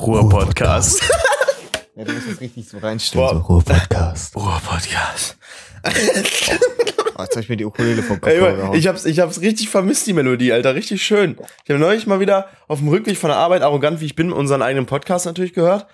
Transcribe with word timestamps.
Ruhr-Podcast. 0.00 1.02
Ja, 1.96 2.06
du 2.06 2.12
musst 2.12 2.30
das 2.30 2.40
richtig 2.40 2.66
so 2.66 2.78
reinstellen. 2.78 3.26
Boah. 3.26 3.34
So, 3.34 3.40
Ruhr-Podcast. 3.52 4.34
Ruhr-Podcast. 4.34 5.36
Oh, 5.84 7.22
jetzt 7.22 7.36
hab 7.36 7.42
ich 7.42 7.48
mir 7.50 7.58
die 7.58 7.66
Ukulele 7.66 8.02
vom 8.02 8.18
Kopf 8.18 8.32
Ey, 8.32 8.78
ich 8.78 8.86
hab's, 8.86 9.04
ich 9.04 9.20
hab's 9.20 9.42
richtig 9.42 9.68
vermisst, 9.68 10.06
die 10.06 10.14
Melodie, 10.14 10.52
Alter. 10.52 10.74
Richtig 10.74 11.02
schön. 11.02 11.36
Ich 11.64 11.70
habe 11.70 11.78
neulich 11.78 12.06
mal 12.06 12.18
wieder 12.18 12.48
auf 12.68 12.78
dem 12.78 12.88
Rückweg 12.88 13.18
von 13.18 13.28
der 13.28 13.36
Arbeit, 13.36 13.60
arrogant 13.60 14.00
wie 14.00 14.06
ich 14.06 14.14
bin, 14.16 14.32
unseren 14.32 14.62
eigenen 14.62 14.86
Podcast 14.86 15.26
natürlich 15.26 15.52
gehört. 15.52 15.88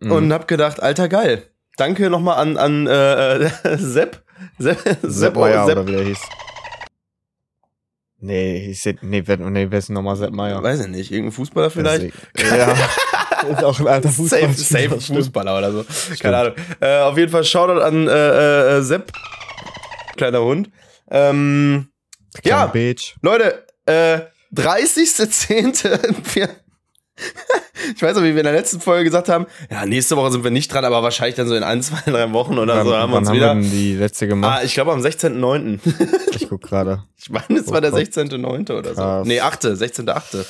Und 0.00 0.32
hab 0.32 0.48
gedacht, 0.48 0.82
Alter, 0.82 1.10
geil. 1.10 1.50
Danke 1.76 2.08
nochmal 2.08 2.38
an, 2.38 2.56
an 2.56 2.86
äh, 2.86 3.50
Sepp. 3.76 4.22
Sepp, 4.58 4.98
Sepp 5.02 5.36
Meier 5.36 5.66
oder 5.66 5.86
wie 5.86 5.92
der 5.92 6.04
hieß. 6.04 6.20
Nee, 8.20 8.70
ich 8.70 8.80
seh, 8.80 8.96
nee, 9.02 9.22
wer, 9.26 9.36
nee, 9.36 9.66
wer 9.68 9.78
ist 9.78 9.88
denn 9.88 9.94
nochmal 9.94 10.16
Sepp 10.16 10.32
Meier? 10.32 10.62
Weiß 10.62 10.80
ich 10.80 10.88
nicht, 10.88 11.10
irgendein 11.10 11.32
Fußballer 11.32 11.68
vielleicht? 11.70 12.14
Ja. 12.38 12.74
ist 13.48 13.64
auch 13.64 13.80
ein 13.80 13.86
alter 13.88 14.08
Fußball. 14.10 14.40
Safe, 14.52 14.88
safe 14.90 15.00
Fußballer 15.00 15.58
oder 15.58 15.72
so. 15.72 15.84
Keine 16.18 16.36
Ahnung. 16.36 16.52
Äh, 16.80 16.98
auf 17.00 17.16
jeden 17.16 17.30
Fall 17.30 17.44
Shoutout 17.44 17.80
an 17.80 18.08
äh, 18.08 18.78
äh, 18.78 18.82
Sepp. 18.82 19.12
Kleiner 20.16 20.42
Hund. 20.42 20.70
Ähm, 21.10 21.88
ja, 22.44 22.50
Ja. 22.62 22.66
Bitch. 22.66 23.14
Leute, 23.22 23.66
äh, 23.86 24.20
30.10. 24.54 26.34
Wir- 26.34 26.48
ich 27.94 28.02
weiß 28.02 28.16
noch, 28.16 28.22
wie 28.22 28.30
wir 28.32 28.38
in 28.38 28.44
der 28.44 28.54
letzten 28.54 28.80
Folge 28.80 29.04
gesagt 29.04 29.28
haben, 29.28 29.46
ja, 29.70 29.84
nächste 29.84 30.16
Woche 30.16 30.30
sind 30.32 30.42
wir 30.42 30.50
nicht 30.50 30.72
dran, 30.72 30.86
aber 30.86 31.02
wahrscheinlich 31.02 31.34
dann 31.34 31.48
so 31.48 31.54
in 31.54 31.62
ein, 31.62 31.82
zwei, 31.82 32.00
drei 32.10 32.32
Wochen 32.32 32.56
oder 32.58 32.76
Wann, 32.78 32.86
so 32.86 32.96
haben 32.96 33.10
wir 33.12 33.18
uns 33.18 33.28
haben 33.28 33.36
wieder. 33.36 33.54
wir 33.56 33.62
die 33.70 33.94
letzte 33.94 34.24
ah, 34.24 34.28
gemacht? 34.28 34.62
ich 34.64 34.72
glaube 34.72 34.92
am 34.92 35.00
16.9. 35.00 35.80
Ich 36.34 36.48
guck 36.48 36.62
gerade. 36.62 37.04
ich 37.18 37.28
meine, 37.28 37.58
es 37.60 37.70
war 37.70 37.82
der 37.82 37.92
Oh 37.92 37.96
Gott. 37.96 38.06
16.9. 38.06 38.72
oder 38.72 38.94
so. 38.94 39.28
Nee, 39.28 39.40
8. 39.40 39.64
16.8. 39.64 40.46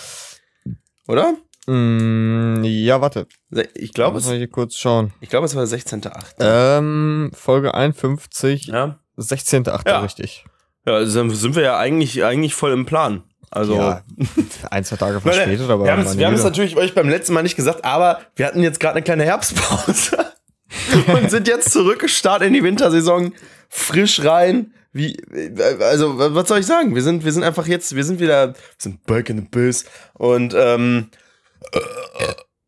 Oder? 1.09 1.35
Mm, 1.71 2.65
ja, 2.65 3.01
warte. 3.01 3.27
Ich 3.75 3.93
glaube, 3.93 4.19
es, 4.19 4.29
hier 4.29 4.49
kurz 4.49 4.77
schauen. 4.77 5.13
ich 5.21 5.29
glaube, 5.29 5.47
es 5.47 5.55
war 5.55 5.65
der 5.65 5.79
16.8. 5.79 6.35
Ähm, 6.41 7.31
Folge 7.33 7.75
51, 7.75 8.67
Ja. 8.67 8.99
16.8. 9.17 9.87
Ja. 9.87 10.01
richtig. 10.01 10.45
Ja, 10.87 10.95
also 10.95 11.19
dann 11.19 11.31
sind 11.31 11.55
wir 11.55 11.63
ja 11.63 11.79
eigentlich, 11.79 12.25
eigentlich 12.25 12.55
voll 12.55 12.73
im 12.73 12.87
Plan. 12.87 13.23
Also, 13.51 13.75
Ja, 13.75 14.03
ein, 14.71 14.85
zwei 14.85 14.97
Tage 14.97 15.21
verspätet, 15.21 15.69
aber 15.69 15.85
wir 15.85 15.93
haben 15.93 16.03
es 16.03 16.17
wir 16.17 16.27
haben 16.27 16.35
es 16.35 16.45
natürlich 16.45 16.77
euch 16.77 16.95
beim 16.95 17.09
letzten 17.09 17.35
Mal 17.35 17.43
nicht 17.43 17.57
gesagt, 17.57 17.85
aber 17.85 18.21
wir 18.37 18.47
hatten 18.47 18.63
jetzt 18.63 18.81
gerade 18.81 18.95
eine 18.97 19.03
kleine 19.03 19.25
Herbstpause 19.25 20.17
und 21.15 21.31
sind 21.31 21.47
jetzt 21.49 21.71
zurückgestartet 21.71 22.49
in 22.49 22.55
die 22.55 22.65
Wintersaison, 22.65 23.33
frisch 23.69 24.25
rein. 24.25 24.73
Wie, 24.93 25.17
also, 25.81 26.19
was 26.19 26.49
soll 26.49 26.61
ich 26.61 26.67
sagen? 26.67 26.95
Wir 26.97 27.03
sind, 27.03 27.25
wir 27.25 27.33
sind 27.33 27.45
einfach 27.45 27.67
jetzt, 27.69 27.95
wir 27.95 28.03
sind 28.03 28.19
wieder, 28.19 28.49
wir 28.49 28.55
sind 28.79 29.05
back 29.05 29.31
in 29.31 29.39
the 29.39 29.47
biz 29.49 29.85
und, 30.15 30.55
ähm, 30.57 31.11
äh, 31.13 31.17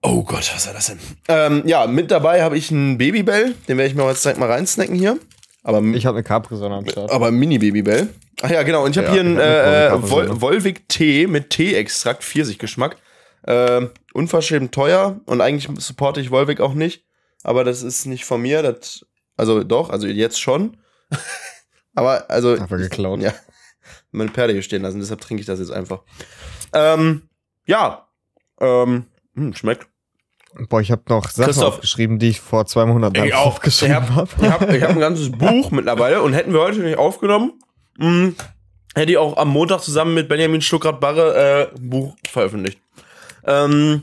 oh 0.02 0.22
Gott, 0.24 0.50
was 0.54 0.66
war 0.66 0.74
das 0.74 0.86
denn? 0.86 0.98
Ähm, 1.28 1.62
ja, 1.66 1.86
mit 1.86 2.10
dabei 2.10 2.42
habe 2.42 2.56
ich 2.56 2.70
einen 2.70 2.98
Babybell, 2.98 3.54
den 3.68 3.78
werde 3.78 3.90
ich 3.90 3.94
mir 3.94 4.06
jetzt 4.08 4.24
direkt 4.24 4.40
mal 4.40 4.50
reinsnacken 4.50 4.94
hier. 4.94 5.18
Aber 5.64 5.80
Ich 5.80 6.06
habe 6.06 6.16
eine 6.18 6.24
Capri-Sonne 6.24 6.74
am 6.74 6.88
Start. 6.88 7.10
aber 7.12 7.30
Mini-Babybell. 7.30 8.08
Ach 8.42 8.50
ja, 8.50 8.64
genau. 8.64 8.84
Und 8.84 8.90
ich 8.90 8.98
habe 8.98 9.06
Ja, 9.08 9.12
hier 9.12 9.20
einen 9.20 9.38
äh, 9.38 9.88
Capri-Sonne. 9.90 10.28
Vol 10.28 10.40
Volvic 10.40 10.88
Tee 10.88 11.26
mit 11.28 11.50
Tee-Extrakt, 11.50 12.24
Pfirsich-Geschmack. 12.24 12.96
Äh, 13.44 13.86
unverschämt 14.12 14.72
teuer 14.72 15.20
und 15.26 15.40
eigentlich 15.40 15.68
supporte 15.82 16.20
ich 16.20 16.30
Volvic 16.30 16.60
auch 16.60 16.74
nicht. 16.74 17.04
Aber 17.44 17.62
das 17.64 17.82
ist 17.82 18.06
nicht 18.06 18.24
von 18.24 18.42
mir. 18.42 18.62
Das, 18.62 19.06
also 19.36 19.62
doch, 19.62 19.90
also 19.90 20.06
jetzt 20.08 20.40
schon. 20.40 20.78
aber 21.94 22.28
also. 22.30 22.52
Einfach 22.54 22.78
geklaut. 22.78 23.20
Ja. 23.20 23.32
Meine 24.10 24.30
Pferde 24.30 24.52
hier 24.52 24.62
stehen 24.62 24.82
lassen, 24.82 25.00
deshalb 25.00 25.20
trinke 25.20 25.40
ich 25.40 25.46
das 25.46 25.58
jetzt 25.58 25.72
einfach. 25.72 26.02
Ähm, 26.72 27.28
ja. 27.66 28.08
Ähm, 28.62 29.04
hm, 29.34 29.54
schmeckt. 29.54 29.86
Boah, 30.68 30.80
ich 30.80 30.90
habe 30.90 31.02
noch 31.08 31.28
Sachen 31.30 31.46
Christoph. 31.46 31.74
aufgeschrieben, 31.74 32.18
die 32.18 32.28
ich 32.28 32.40
vor 32.40 32.66
zwei 32.66 32.84
Monaten 32.86 33.22
Ich 33.24 33.34
auch. 33.34 33.46
Aufgeschrieben 33.46 33.94
habe 33.96 34.14
habe. 34.14 34.30
ich 34.40 34.48
hab, 34.50 34.70
ich 34.72 34.82
hab 34.82 34.90
ein 34.90 35.00
ganzes 35.00 35.30
Buch 35.38 35.70
mittlerweile 35.70 36.22
und 36.22 36.32
hätten 36.34 36.52
wir 36.52 36.60
heute 36.60 36.80
nicht 36.80 36.98
aufgenommen, 36.98 37.54
mh, 37.98 38.32
hätte 38.94 39.12
ich 39.12 39.18
auch 39.18 39.36
am 39.38 39.48
Montag 39.48 39.80
zusammen 39.80 40.14
mit 40.14 40.28
Benjamin 40.28 40.60
Stuckrad-Barre 40.60 41.70
äh, 41.72 41.76
ein 41.78 41.88
Buch 41.88 42.14
veröffentlicht. 42.30 42.78
Ähm, 43.46 44.02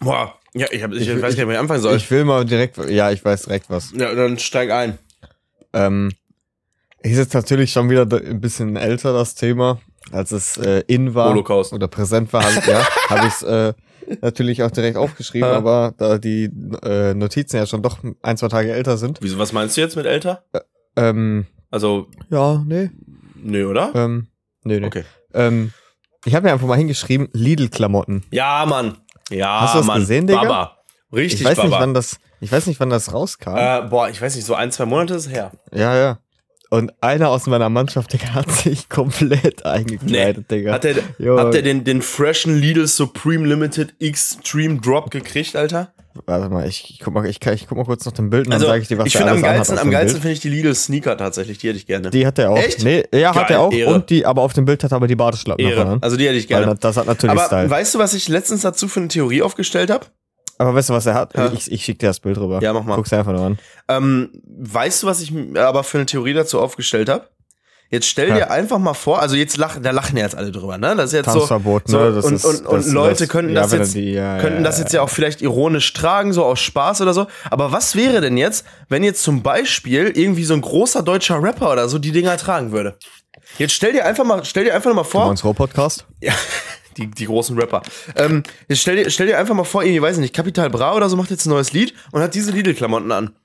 boah, 0.00 0.34
ja, 0.54 0.66
ich, 0.70 0.82
hab, 0.82 0.92
ich, 0.92 1.08
Ich- 1.08 1.22
weiß 1.22 1.34
nicht, 1.36 1.46
wo 1.46 1.50
ich 1.50 1.58
anfangen 1.58 1.80
soll. 1.82 1.96
Ich 1.96 2.10
will 2.10 2.24
mal 2.24 2.44
direkt, 2.44 2.76
ja, 2.88 3.10
ich 3.10 3.24
weiß 3.24 3.44
direkt 3.44 3.70
was. 3.70 3.92
ja, 3.96 4.14
dann 4.14 4.38
steig 4.38 4.70
ein. 4.70 4.98
Ähm, 5.72 6.12
ist 7.00 7.16
jetzt 7.18 7.34
natürlich 7.34 7.72
schon 7.72 7.88
wieder 7.90 8.02
ein 8.02 8.40
bisschen 8.40 8.76
älter, 8.76 9.12
das 9.12 9.34
Thema, 9.34 9.80
als 10.12 10.32
es 10.32 10.56
äh, 10.58 10.82
in 10.86 11.14
war 11.14 11.30
Holocaust. 11.30 11.72
oder 11.72 11.88
präsent 11.88 12.32
war, 12.32 12.42
hab, 12.44 12.66
ja, 12.66 12.86
habe 13.10 13.26
ich 13.26 13.32
es 13.34 13.42
äh, 13.42 13.72
natürlich 14.22 14.62
auch 14.62 14.70
direkt 14.70 14.96
aufgeschrieben, 14.96 15.48
Ja. 15.48 15.56
aber 15.56 15.94
da 15.96 16.18
die 16.18 16.50
äh, 16.82 17.14
Notizen 17.14 17.56
ja 17.56 17.66
schon 17.66 17.82
doch 17.82 17.98
ein, 18.22 18.36
zwei 18.36 18.48
Tage 18.48 18.72
älter 18.72 18.96
sind. 18.96 19.18
Wieso, 19.20 19.38
was 19.38 19.52
meinst 19.52 19.76
du 19.76 19.80
jetzt 19.80 19.96
mit 19.96 20.06
älter? 20.06 20.44
Ähm, 20.96 21.46
Also, 21.70 22.06
ja, 22.30 22.62
nee. 22.66 22.90
nö, 23.42 23.66
oder? 23.68 23.90
Ähm, 23.94 24.28
nee, 24.64 24.78
nee. 24.80 24.86
Okay. 24.86 25.04
Ähm, 25.34 25.72
ich 26.24 26.34
habe 26.34 26.46
mir 26.46 26.52
einfach 26.52 26.66
mal 26.66 26.76
hingeschrieben, 26.78 27.28
Lidl-Klamotten. 27.32 28.24
Ja, 28.30 28.64
Mann. 28.66 28.98
Ja, 29.30 29.60
Hast 29.62 29.74
du 29.74 29.78
das 29.78 29.86
Mann. 29.86 30.00
gesehen, 30.00 30.26
Digga? 30.26 30.42
Baba. 30.42 30.76
Richtig, 31.12 31.40
Ich 31.40 31.46
weiß 31.46 31.56
Baba. 31.56 31.68
nicht, 31.68 31.78
wann 31.80 31.94
das, 31.94 32.18
ich 32.40 32.50
weiß 32.52 32.66
nicht, 32.66 32.78
wann 32.80 32.90
das 32.90 33.12
rauskam. 33.12 33.56
äh, 33.56 33.82
boah, 33.88 34.08
ich 34.08 34.20
weiß 34.22 34.34
nicht, 34.36 34.44
so 34.44 34.54
ein, 34.54 34.70
zwei 34.72 34.86
Monate 34.86 35.14
ist 35.14 35.26
es 35.26 35.32
her. 35.32 35.52
Ja, 35.72 35.96
ja. 35.96 36.18
Und 36.70 36.92
einer 37.00 37.28
aus 37.30 37.46
meiner 37.46 37.68
Mannschaft, 37.68 38.12
Digga, 38.12 38.34
hat 38.34 38.50
sich 38.50 38.88
komplett 38.88 39.64
eingekleidet, 39.64 40.50
Digga. 40.50 40.72
Hat 40.72 40.84
der, 40.84 40.96
Jo. 41.18 41.38
hat 41.38 41.54
der 41.54 41.62
den, 41.62 41.84
den 41.84 42.02
freshen 42.02 42.56
Lidl 42.56 42.86
Supreme 42.88 43.46
Limited 43.46 43.94
Extreme 44.00 44.80
Drop 44.80 45.10
gekriegt, 45.10 45.54
Alter? 45.54 45.92
Warte 46.24 46.48
mal, 46.48 46.66
ich, 46.66 46.88
ich 46.90 47.00
guck 47.00 47.12
mal, 47.12 47.26
ich, 47.26 47.44
ich 47.46 47.66
guck 47.68 47.76
mal 47.76 47.84
kurz 47.84 48.06
nach 48.06 48.12
dem 48.12 48.30
Bild 48.30 48.46
und 48.46 48.52
Also, 48.54 48.64
dann 48.64 48.72
sage 48.72 48.82
ich 48.82 48.88
dir, 48.88 48.96
was 48.98 49.06
ich 49.06 49.12
der 49.12 49.20
finde 49.20 49.32
am 49.34 49.44
alles 49.44 49.46
anhat 49.46 49.56
geilsten, 49.66 49.78
am 49.78 49.90
geilsten 49.90 50.20
finde 50.22 50.32
ich 50.32 50.40
die 50.40 50.48
Lidl 50.48 50.74
Sneaker 50.74 51.16
tatsächlich, 51.18 51.58
die 51.58 51.68
hätte 51.68 51.78
ich 51.78 51.86
gerne. 51.86 52.08
Die 52.10 52.26
hat 52.26 52.38
er 52.38 52.50
auch. 52.50 52.56
Echt? 52.58 52.82
Nee, 52.82 53.04
ja, 53.12 53.34
hat 53.34 53.48
Geil, 53.48 53.56
er 53.58 53.60
auch. 53.60 53.72
Ehre. 53.72 53.94
Und 53.94 54.08
die, 54.08 54.24
aber 54.24 54.40
auf 54.42 54.54
dem 54.54 54.64
Bild 54.64 54.82
hat 54.82 54.92
er 54.92 54.96
aber 54.96 55.08
die 55.08 55.14
Badeschlappen 55.14 55.62
noch 55.64 55.86
an. 55.86 55.98
Also 56.02 56.16
die 56.16 56.24
hätte 56.26 56.36
ich 56.38 56.48
Weil 56.50 56.60
gerne. 56.64 56.72
das, 56.72 56.80
das 56.80 56.96
hat 56.96 57.06
natürlich 57.06 57.32
Aber 57.38 57.46
Style. 57.46 57.68
weißt 57.70 57.94
du, 57.94 57.98
was 57.98 58.14
ich 58.14 58.28
letztens 58.28 58.62
dazu 58.62 58.88
für 58.88 59.00
eine 59.00 59.08
Theorie 59.08 59.42
aufgestellt 59.42 59.90
habe? 59.90 60.06
Aber 60.58 60.74
weißt 60.74 60.88
du, 60.90 60.94
was 60.94 61.06
er 61.06 61.14
hat? 61.14 61.34
Ja. 61.36 61.52
Ich, 61.52 61.70
ich 61.70 61.84
schick 61.84 61.98
dir 61.98 62.08
das 62.08 62.20
Bild 62.20 62.38
rüber. 62.38 62.60
Ja, 62.62 62.72
mach 62.72 62.84
mal. 62.84 62.96
Guck's 62.96 63.10
dir 63.10 63.18
einfach 63.18 63.32
nur 63.32 63.42
an. 63.44 63.58
Ähm, 63.88 64.30
weißt 64.58 65.02
du, 65.02 65.06
was 65.06 65.20
ich 65.20 65.32
aber 65.56 65.84
für 65.84 65.98
eine 65.98 66.06
Theorie 66.06 66.34
dazu 66.34 66.60
aufgestellt 66.60 67.08
habe? 67.08 67.28
Jetzt 67.88 68.06
stell 68.08 68.30
Ja. 68.30 68.34
dir 68.34 68.50
einfach 68.50 68.78
mal 68.78 68.94
vor, 68.94 69.20
also 69.22 69.36
jetzt 69.36 69.56
lachen, 69.58 69.80
da 69.84 69.92
lachen 69.92 70.16
ja 70.16 70.24
jetzt 70.24 70.34
alle 70.34 70.50
drüber, 70.50 70.76
ne? 70.76 70.96
Das 70.96 71.06
ist 71.06 71.12
jetzt 71.12 71.30
so, 71.30 71.38
Tanzverbot, 71.38 71.82
so 71.86 71.98
ne? 72.00 72.12
Das 72.12 72.24
und, 72.24 72.34
ist- 72.34 72.44
und, 72.44 72.66
und 72.66 72.86
Leute 72.92 73.20
das- 73.20 73.28
könnten 73.28 73.54
ja, 73.54 73.60
das 73.62 73.70
wenn 73.70 73.78
jetzt 73.80 73.94
die- 73.94 74.10
ja, 74.12 74.38
könnten 74.40 74.58
ja, 74.58 74.64
das 74.64 74.78
ja, 74.78 74.82
jetzt 74.82 74.92
ja 74.92 75.02
auch 75.02 75.08
vielleicht 75.08 75.40
ironisch 75.40 75.92
tragen, 75.92 76.32
so 76.32 76.44
aus 76.44 76.58
Spaß 76.58 77.00
oder 77.02 77.14
so. 77.14 77.28
Aber 77.48 77.70
was 77.70 77.94
wäre 77.94 78.20
denn 78.20 78.36
jetzt, 78.36 78.66
wenn 78.88 79.04
jetzt 79.04 79.22
zum 79.22 79.44
Beispiel 79.44 80.10
irgendwie 80.16 80.42
so 80.44 80.54
ein 80.54 80.62
großer 80.62 81.04
deutscher 81.04 81.40
Rapper 81.40 81.70
oder 81.70 81.88
so 81.88 82.00
die 82.00 82.10
Dinger 82.10 82.36
tragen 82.38 82.72
würde? 82.72 82.96
Jetzt 83.56 83.74
stell 83.74 83.92
dir 83.92 84.04
einfach 84.04 84.24
mal, 84.24 84.44
stell 84.44 84.64
dir 84.64 84.74
einfach 84.74 84.92
mal 84.92 85.04
vor, 85.04 85.26
meinst 85.28 85.44
Rohr-Podcast? 85.44 86.04
ja, 86.20 86.32
die, 86.96 87.08
die 87.10 87.26
großen 87.26 87.58
Rapper. 87.58 87.82
Ähm, 88.16 88.42
jetzt 88.68 88.80
stell 88.82 88.96
dir, 88.96 89.10
stell 89.10 89.26
dir 89.26 89.38
einfach 89.38 89.54
mal 89.54 89.64
vor, 89.64 89.82
irgendwie, 89.82 90.02
weiß 90.02 90.16
ich 90.16 90.20
nicht, 90.20 90.34
Capital 90.34 90.70
Bra 90.70 90.94
oder 90.94 91.08
so 91.08 91.16
macht 91.16 91.30
jetzt 91.30 91.46
ein 91.46 91.50
neues 91.50 91.72
Lied 91.72 91.94
und 92.12 92.20
hat 92.22 92.34
diese 92.34 92.50
Lidl-Klamotten 92.52 93.12
an. 93.12 93.36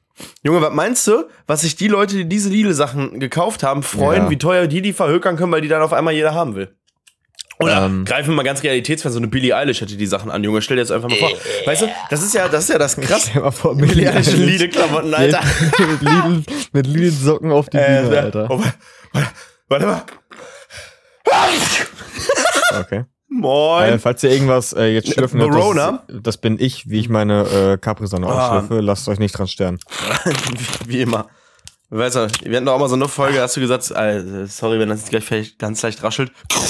Junge, 0.44 0.62
was 0.62 0.74
meinst 0.74 1.08
du, 1.08 1.24
was 1.48 1.62
sich 1.62 1.76
die 1.76 1.88
Leute, 1.88 2.16
die 2.16 2.26
diese 2.26 2.50
Lidl-Sachen 2.50 3.20
gekauft 3.20 3.64
haben, 3.64 3.82
freuen, 3.82 4.24
Ja. 4.26 4.30
wie 4.30 4.38
teuer 4.38 4.68
die 4.68 4.82
die 4.82 4.94
verhökern 4.94 5.36
können, 5.38 5.52
weil 5.52 5.62
die 5.62 5.68
dann 5.70 5.82
auf 5.82 5.94
einmal 5.94 6.14
jeder 6.14 6.34
haben 6.34 6.56
will? 6.56 6.76
Oder 7.60 7.86
Ähm. 7.86 8.06
greifen 8.06 8.30
wir 8.30 8.36
mal 8.36 8.44
ganz 8.44 8.64
realitätsfern, 8.64 9.12
so 9.12 9.20
eine 9.20 9.28
Billie 9.28 9.56
Eilish 9.56 9.82
hätte 9.82 9.96
die 9.96 10.06
Sachen 10.08 10.32
an, 10.32 10.44
Junge, 10.44 10.62
stell 10.64 10.78
dir 10.78 10.82
jetzt 10.82 10.92
einfach 10.92 11.10
mal 11.10 11.18
vor. 11.18 11.30
Weißt 11.66 11.84
du, 11.84 11.88
das 12.10 12.24
ist 12.24 12.34
ja, 12.34 12.48
das 12.50 12.64
ist 12.64 12.70
ja 12.72 12.78
das 12.80 12.96
krass. 13.00 13.28
Stell 13.30 13.42
mal 13.42 13.52
vor, 13.52 13.76
Billie 13.76 14.10
Eilish 14.12 14.32
Lidl-Klamotten, 14.34 15.14
Alter. 15.14 15.42
mit 15.80 16.02
Lidl, 16.02 16.44
mit 16.74 16.88
Lidl-Socken 16.88 17.52
auf 17.52 17.70
die 17.70 17.78
Äh, 17.78 18.02
Bühne, 18.04 18.20
Alter. 18.20 18.48
oh, 18.50 18.64
warte, 19.14 19.28
warte 19.70 19.86
mal. 19.86 20.04
Okay. 22.80 23.06
Äh, 23.32 23.36
Moin. 23.40 24.00
falls 24.00 24.22
ihr 24.24 24.32
irgendwas 24.32 24.74
äh, 24.74 24.88
jetzt 24.88 25.14
schlürfen 25.14 25.40
hört, 25.40 25.54
Verona? 25.54 26.04
Das, 26.08 26.18
das 26.24 26.38
bin 26.38 26.58
ich, 26.60 26.90
wie 26.90 27.00
ich 27.00 27.08
meine 27.10 27.44
äh, 27.48 27.78
Capri-Sonne 27.78 28.28
Ah. 28.28 28.58
ausschlürfe. 28.60 28.82
Lasst 28.82 29.08
euch 29.08 29.20
nicht 29.20 29.32
dran 29.38 29.48
stören. 29.48 29.80
wie, 30.86 30.88
wie 30.98 31.02
immer. 31.02 31.28
Weißt 31.94 32.16
du, 32.16 32.28
wir 32.44 32.56
hatten 32.56 32.66
doch 32.66 32.74
auch 32.76 32.80
mal 32.80 32.88
so 32.88 32.96
eine 32.96 33.10
Folge, 33.10 33.42
hast 33.42 33.58
du 33.58 33.60
gesagt, 33.62 33.92
äh, 33.92 34.46
sorry, 34.48 34.80
wenn 34.80 34.88
das 34.88 35.02
jetzt 35.02 35.10
gleich 35.28 35.58
ganz 35.58 35.82
leicht 35.82 36.02
raschelt. 36.04 36.32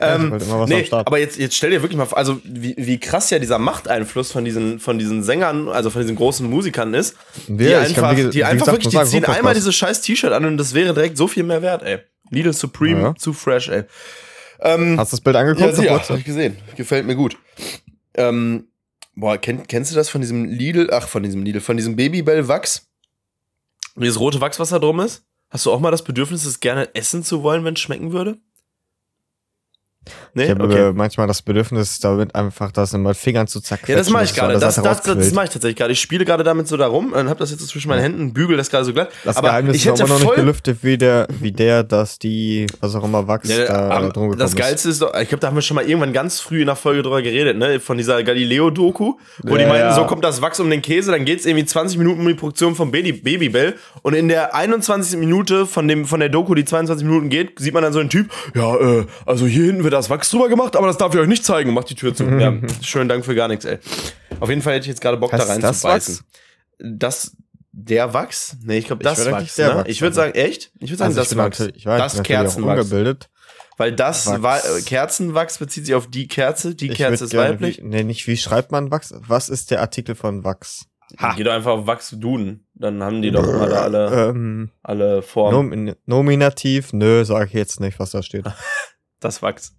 ähm, 0.00 0.38
nee, 0.66 0.86
aber 0.90 1.18
jetzt, 1.18 1.36
jetzt 1.36 1.56
stell 1.56 1.70
dir 1.70 1.82
wirklich 1.82 1.98
mal 1.98 2.06
vor, 2.06 2.16
also 2.16 2.40
wie, 2.44 2.74
wie 2.78 3.00
krass 3.00 3.28
ja 3.30 3.40
dieser 3.40 3.58
Machteinfluss 3.58 4.30
von 4.30 4.44
diesen, 4.44 4.78
von 4.78 4.98
diesen 5.00 5.24
Sängern, 5.24 5.68
also 5.68 5.90
von 5.90 6.00
diesen 6.02 6.14
großen 6.14 6.48
Musikern 6.48 6.94
ist, 6.94 7.16
die 7.48 7.64
Ja, 7.64 7.82
ich 7.84 7.94
kann, 7.94 8.04
einfach, 8.04 8.16
wie 8.24 8.30
die 8.30 8.34
wie 8.38 8.44
einfach 8.44 8.66
gesagt, 8.66 8.72
wirklich, 8.84 8.90
die 8.90 8.96
sagen, 8.96 9.08
ziehen 9.10 9.24
einmal 9.24 9.54
dieses 9.54 9.74
scheiß 9.74 10.00
T-Shirt 10.02 10.32
an 10.32 10.44
und 10.44 10.56
das 10.56 10.72
wäre 10.72 10.94
direkt 10.94 11.16
so 11.16 11.26
viel 11.26 11.42
mehr 11.42 11.60
wert, 11.60 11.82
ey. 11.82 11.98
Lidl 12.30 12.52
Supreme, 12.52 13.00
Ja. 13.02 13.14
zu 13.16 13.32
fresh, 13.32 13.68
ey. 13.68 13.82
Ähm, 14.62 14.98
Hast 14.98 15.12
du 15.12 15.16
das 15.16 15.20
Bild 15.22 15.36
angeguckt? 15.36 15.60
ja, 15.66 15.72
sicher, 15.74 15.88
Kaputt? 15.88 16.10
hab 16.10 16.18
ich 16.18 16.24
gesehen. 16.24 16.56
Gefällt 16.76 17.06
mir 17.06 17.16
gut. 17.16 17.36
Ähm, 18.14 18.68
boah, 19.14 19.36
kenn, 19.38 19.66
kennst 19.66 19.90
du 19.90 19.96
das 19.96 20.08
von 20.08 20.20
diesem 20.20 20.44
Lidl, 20.44 20.88
ach, 20.92 21.08
von 21.08 21.22
diesem 21.22 21.42
Lidl, 21.42 21.60
von 21.60 21.76
diesem 21.76 21.96
Babybell 21.96 22.48
Wachs? 22.48 22.86
Dieses 23.96 24.18
rote 24.20 24.40
Wachs, 24.40 24.58
was 24.58 24.70
da 24.70 24.78
drum 24.78 25.00
ist? 25.00 25.24
Hast 25.50 25.66
du 25.66 25.72
auch 25.72 25.80
mal 25.80 25.90
das 25.90 26.04
Bedürfnis, 26.04 26.44
es 26.46 26.60
gerne 26.60 26.94
essen 26.94 27.22
zu 27.22 27.42
wollen, 27.42 27.64
wenn 27.64 27.74
es 27.74 27.80
schmecken 27.80 28.12
würde? 28.12 28.38
Nee? 30.34 30.44
Ich 30.44 30.50
habe 30.50 30.64
okay. 30.64 30.92
manchmal 30.94 31.26
das 31.26 31.42
Bedürfnis, 31.42 32.00
damit 32.00 32.34
einfach 32.34 32.72
das 32.72 32.92
in 32.92 33.02
meinen 33.02 33.14
Fingern 33.14 33.46
zu 33.46 33.60
zerquetschen. 33.60 33.92
Ja, 33.94 33.98
das 33.98 34.10
mache 34.10 34.24
ich 34.24 34.34
gerade. 34.34 34.54
Das, 34.54 34.76
das, 34.76 35.02
das, 35.02 35.16
das 35.16 35.32
mache 35.32 35.46
ich 35.46 35.50
tatsächlich 35.50 35.76
gerade. 35.76 35.92
Ich 35.92 36.00
spiele 36.00 36.24
gerade 36.24 36.42
damit 36.42 36.68
so 36.68 36.76
darum 36.76 37.12
und 37.12 37.28
habe 37.28 37.38
das 37.38 37.50
jetzt 37.50 37.60
so 37.60 37.66
zwischen 37.66 37.88
meinen 37.88 38.00
Händen, 38.00 38.32
bügel 38.32 38.56
das 38.56 38.70
gerade 38.70 38.84
so 38.84 38.92
glatt. 38.92 39.10
Das 39.24 39.36
aber 39.36 39.48
Geheimnis 39.48 39.76
ich 39.76 39.86
ist 39.86 39.92
hätte 39.92 40.04
aber 40.04 40.14
noch 40.14 40.20
nicht 40.20 40.34
gelüftet, 40.34 40.78
wie 40.82 40.98
der, 40.98 41.28
wie 41.40 41.52
der, 41.52 41.84
dass 41.84 42.18
die, 42.18 42.66
was 42.80 42.94
auch 42.94 43.04
immer, 43.04 43.28
Wachs 43.28 43.48
Ja, 43.48 43.66
da 43.66 44.00
drum 44.00 44.10
gekommen 44.10 44.38
das 44.38 44.50
ist. 44.50 44.56
Geilste 44.56 44.88
ist 44.88 45.02
doch, 45.02 45.14
ich 45.14 45.28
glaube, 45.28 45.40
da 45.40 45.48
haben 45.48 45.54
wir 45.54 45.62
schon 45.62 45.74
mal 45.74 45.84
irgendwann 45.84 46.12
ganz 46.12 46.40
früh 46.40 46.60
in 46.60 46.66
der 46.66 46.76
Folge 46.76 47.02
drüber 47.02 47.22
geredet, 47.22 47.56
ne? 47.56 47.78
Von 47.78 47.98
dieser 47.98 48.22
Galileo-Doku, 48.22 49.14
wo 49.42 49.56
die 49.56 49.62
Ja, 49.62 49.68
meinten, 49.68 49.88
ja. 49.88 49.94
so 49.94 50.04
kommt 50.06 50.24
das 50.24 50.42
Wachs 50.42 50.58
um 50.60 50.70
den 50.70 50.82
Käse, 50.82 51.12
dann 51.12 51.24
geht's 51.24 51.46
irgendwie 51.46 51.66
20 51.66 51.98
Minuten 51.98 52.20
um 52.20 52.26
die 52.26 52.34
Produktion 52.34 52.74
vom 52.74 52.90
Baby 52.90 53.12
Babybell 53.12 53.74
und 54.02 54.14
in 54.14 54.28
der 54.28 54.54
21. 54.54 55.18
Minute 55.18 55.66
von 55.66 55.86
dem 55.86 56.06
von 56.06 56.20
der 56.20 56.28
Doku, 56.28 56.54
die 56.54 56.64
22 56.64 57.06
Minuten 57.06 57.28
geht, 57.28 57.58
sieht 57.58 57.74
man 57.74 57.82
dann 57.82 57.92
so 57.92 58.00
einen 58.00 58.10
Typ, 58.10 58.30
ja, 58.54 58.74
äh, 58.76 59.06
also 59.26 59.46
hier 59.46 59.66
hinten 59.66 59.84
wird 59.84 59.91
das 59.92 60.10
Wachs 60.10 60.30
drüber 60.30 60.48
gemacht, 60.48 60.76
aber 60.76 60.86
das 60.88 60.96
darf 60.98 61.14
ich 61.14 61.20
euch 61.20 61.28
nicht 61.28 61.44
zeigen, 61.44 61.72
macht 61.72 61.90
die 61.90 61.94
Tür 61.94 62.14
zu. 62.14 62.24
ja, 62.38 62.52
schönen 62.82 63.08
Dank 63.08 63.24
für 63.24 63.34
gar 63.34 63.48
nichts, 63.48 63.64
ey. 63.64 63.78
Auf 64.40 64.48
jeden 64.48 64.62
Fall 64.62 64.74
hätte 64.74 64.82
ich 64.84 64.88
jetzt 64.88 65.00
gerade 65.00 65.16
Bock 65.16 65.30
da 65.30 65.38
Heißt 65.38 65.48
rein 65.50 65.60
das 65.60 65.80
zu 65.80 65.86
beißen. 65.86 66.20
Das 66.78 67.36
der 67.74 68.12
Wachs? 68.12 68.56
Nee, 68.62 68.78
ich 68.78 68.86
glaube 68.86 69.02
Ich 69.02 69.08
das 69.08 69.18
würde 69.18 69.32
Wachs. 69.32 69.56
Ne? 69.56 69.66
Wachs 69.76 69.88
Ich 69.88 70.02
würde 70.02 70.14
sagen. 70.14 70.34
sagen, 70.34 70.46
echt? 70.46 70.72
Ich 70.78 70.90
würde 70.90 70.98
sagen, 70.98 71.08
Also 71.08 71.22
ich 71.22 71.28
das 71.28 71.36
Wachs. 71.38 71.60
ich 71.74 71.86
weiß, 71.86 72.00
das 72.02 72.14
ich 72.16 72.22
Kerzenwachs. 72.22 72.80
ungebildet. 72.82 73.30
Weil 73.78 73.92
das 73.92 74.26
Wachs. 74.26 74.42
war, 74.42 74.58
äh, 74.58 74.82
Kerzenwachs 74.82 75.58
bezieht 75.58 75.86
sich 75.86 75.94
auf 75.94 76.06
die 76.06 76.28
Kerze, 76.28 76.74
die 76.74 76.90
Ich 76.90 76.96
Kerze 76.98 77.24
ist 77.24 77.34
weiblich. 77.34 77.78
Wie, 77.78 77.82
nee, 77.82 78.02
nicht 78.04 78.26
wie 78.26 78.36
schreibt 78.36 78.72
man 78.72 78.90
Wachs? 78.90 79.14
Was 79.26 79.48
ist 79.48 79.70
der 79.70 79.80
Artikel 79.80 80.14
von 80.14 80.44
Wachs? 80.44 80.86
Ha. 81.18 81.34
Geh 81.36 81.44
doch 81.44 81.52
einfach 81.52 81.72
auf 81.72 81.86
Wachs 81.86 82.10
Duden, 82.10 82.66
dann 82.74 83.02
haben 83.02 83.20
die 83.22 83.30
doch 83.30 83.46
immer 83.46 83.68
da 83.68 83.82
alle, 83.82 84.28
Ähm, 84.30 84.70
alle 84.82 85.22
Formen. 85.22 85.54
Nomin 85.54 85.94
Nominativ, 86.06 86.92
nö, 86.92 87.24
sag 87.24 87.48
ich 87.48 87.52
jetzt 87.54 87.80
nicht, 87.80 87.98
was 87.98 88.10
da 88.10 88.22
steht. 88.22 88.44
Das 89.20 89.40
Wachs, 89.40 89.72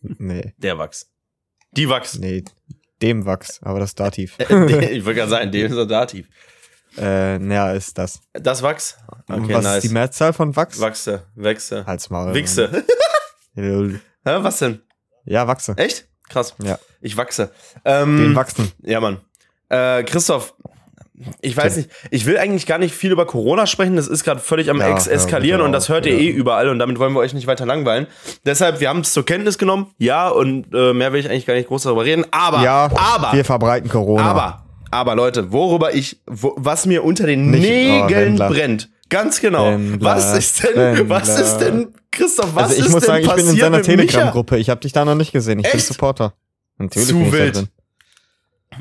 Nee, 0.00 0.54
der 0.58 0.78
Wachs. 0.78 1.10
Die 1.72 1.88
Wachs. 1.88 2.18
nee, 2.18 2.44
dem 3.02 3.26
Wachs, 3.26 3.60
aber 3.62 3.80
das 3.80 3.94
Dativ. 3.94 4.38
Äh, 4.38 4.44
ich 4.96 5.04
wollte 5.04 5.18
gerade 5.18 5.30
sagen, 5.30 5.52
dem 5.52 5.66
ist 5.66 5.76
er 5.76 5.86
Dativ. 5.86 6.28
Äh, 6.96 7.38
naja, 7.38 7.72
ist 7.72 7.96
das. 7.98 8.20
Das 8.32 8.62
Wachs? 8.62 8.96
Okay, 9.28 9.54
was 9.54 9.64
nice. 9.64 9.76
ist 9.76 9.90
die 9.90 9.94
Mehrzahl 9.94 10.32
von 10.32 10.56
Wachs? 10.56 10.80
Wachse, 10.80 11.26
Wechse, 11.34 11.84
Halt's 11.86 12.10
Maul. 12.10 12.34
Wichse. 12.34 12.84
Hä, 13.54 14.00
was 14.24 14.58
denn? 14.58 14.82
Ja, 15.24 15.46
Wachse. 15.46 15.74
Echt? 15.76 16.08
Krass. 16.28 16.54
Ja. 16.62 16.78
Ich 17.00 17.16
wachse. 17.16 17.50
Ähm, 17.84 18.18
Den 18.18 18.34
wachsen. 18.36 18.70
Ja, 18.82 19.00
Mann. 19.00 19.20
Äh, 19.68 20.02
Christoph, 20.04 20.54
ich 21.40 21.56
weiß 21.56 21.76
nicht, 21.76 21.90
ich 22.10 22.26
will 22.26 22.38
eigentlich 22.38 22.66
gar 22.66 22.78
nicht 22.78 22.94
viel 22.94 23.10
über 23.12 23.26
Corona 23.26 23.66
sprechen, 23.66 23.96
das 23.96 24.06
ist 24.08 24.24
gerade 24.24 24.40
völlig 24.40 24.70
am 24.70 24.78
Ja, 24.80 24.92
Ex 24.92 25.06
ja, 25.06 25.12
eskalieren 25.12 25.58
bitte 25.58 25.64
und 25.66 25.72
das 25.72 25.88
hört 25.88 26.06
ihr 26.06 26.14
ja. 26.14 26.20
eh 26.20 26.28
überall 26.28 26.68
und 26.68 26.78
damit 26.78 26.98
wollen 26.98 27.12
wir 27.12 27.20
euch 27.20 27.34
nicht 27.34 27.46
weiter 27.46 27.66
langweilen. 27.66 28.06
Deshalb, 28.46 28.80
wir 28.80 28.88
haben 28.88 29.00
es 29.00 29.12
zur 29.12 29.24
Kenntnis 29.24 29.58
genommen, 29.58 29.92
ja, 29.98 30.28
und 30.28 30.74
äh, 30.74 30.92
mehr 30.92 31.12
will 31.12 31.20
ich 31.20 31.28
eigentlich 31.28 31.46
gar 31.46 31.54
nicht 31.54 31.68
groß 31.68 31.82
darüber 31.84 32.04
reden, 32.04 32.24
aber, 32.30 32.62
ja, 32.62 32.90
aber, 32.94 33.32
wir 33.32 33.44
verbreiten 33.44 33.88
Corona. 33.90 34.22
aber, 34.22 34.64
aber 34.90 35.14
Leute, 35.14 35.52
worüber 35.52 35.94
ich, 35.94 36.20
wo, 36.26 36.54
was 36.56 36.86
mir 36.86 37.04
unter 37.04 37.26
den 37.26 37.50
Nicht- 37.50 37.64
oh, 37.64 38.04
Nägeln 38.04 38.10
Wendler. 38.38 38.48
brennt, 38.48 38.88
ganz 39.08 39.40
genau, 39.40 39.72
Wendler, 39.72 40.10
was 40.16 40.36
ist 40.38 40.62
denn, 40.64 40.76
Wendler. 40.76 41.08
was 41.08 41.40
ist 41.40 41.58
denn, 41.58 41.88
Christoph, 42.10 42.54
was 42.54 42.62
also 42.64 42.74
ich 42.74 42.86
ist 42.86 42.90
muss 42.90 43.00
denn 43.02 43.06
sagen, 43.08 43.24
ich 43.24 43.34
bin 43.34 43.48
in 43.48 43.56
seiner? 43.56 43.82
Telegram-Gruppe. 43.82 44.56
Ich 44.58 44.70
habe 44.70 44.80
dich 44.80 44.92
da 44.92 45.04
noch 45.04 45.14
nicht 45.14 45.30
gesehen. 45.30 45.58
Ich 45.58 45.66
bin 45.66 45.74
Echt? 45.76 45.86
Supporter. 45.86 46.32
Natürlich 46.78 47.08
Zu 47.08 47.14
bin 47.14 47.24
ich 47.26 47.30
da 47.30 47.36
wild. 47.38 47.68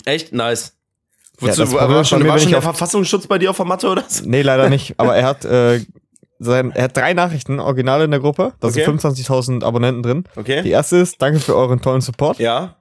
Echt 0.06 0.34
nice. 0.34 0.76
Ja, 1.39 1.50
Wozu, 1.50 1.62
das 1.62 1.74
war, 1.74 2.04
schon, 2.06 2.24
mir, 2.24 2.30
war 2.30 2.38
schon 2.39 2.48
ich 2.48 2.54
der 2.54 2.62
Verfassungsschutz 2.62 3.28
bei 3.28 3.38
dir 3.38 3.51
auf 3.51 3.57
der 3.57 3.66
Matte 3.66 3.89
oder 3.89 4.04
so? 4.07 4.24
Nee, 4.25 4.42
leider 4.42 4.69
nicht. 4.72 4.95
Aber 5.00 5.16
er 5.16 5.25
hat, 5.25 5.45
äh, 5.45 5.81
sein, 6.39 6.72
er 6.72 6.86
hat 6.86 6.98
drei 6.98 7.13
Nachrichten 7.13 7.60
original 7.60 8.01
in 8.01 8.12
der 8.12 8.19
Gruppe. 8.19 8.54
Da 8.60 8.68
Okay. 8.69 8.84
sind 8.86 9.00
25.000 9.01 9.63
Abonnenten 9.63 10.04
drin. 10.04 10.24
Die 10.36 10.39
Okay. 10.39 10.69
erste 10.69 10.98
ist, 10.98 11.22
danke 11.22 11.39
für 11.39 11.56
euren 11.56 11.81
tollen 11.81 12.01
Support. 12.01 12.39
Ja. 12.39 12.75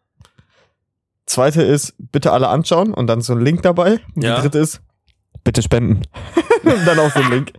Zweite 1.27 1.63
ist, 1.63 1.95
bitte 1.99 2.33
alle 2.33 2.49
anschauen 2.49 2.95
und 2.95 3.09
dann 3.09 3.21
so 3.21 3.33
ein 3.35 3.41
Link 3.41 3.63
dabei. 3.63 3.99
Und 4.15 4.23
Ja. 4.23 4.37
Die 4.37 4.43
dritte 4.43 4.59
ist, 4.59 4.81
bitte 5.45 5.61
spenden. 5.63 6.03
und 6.65 6.87
dann 6.87 6.99
auch 6.99 7.11
so 7.13 7.21
ein 7.21 7.31
Link. 7.31 7.53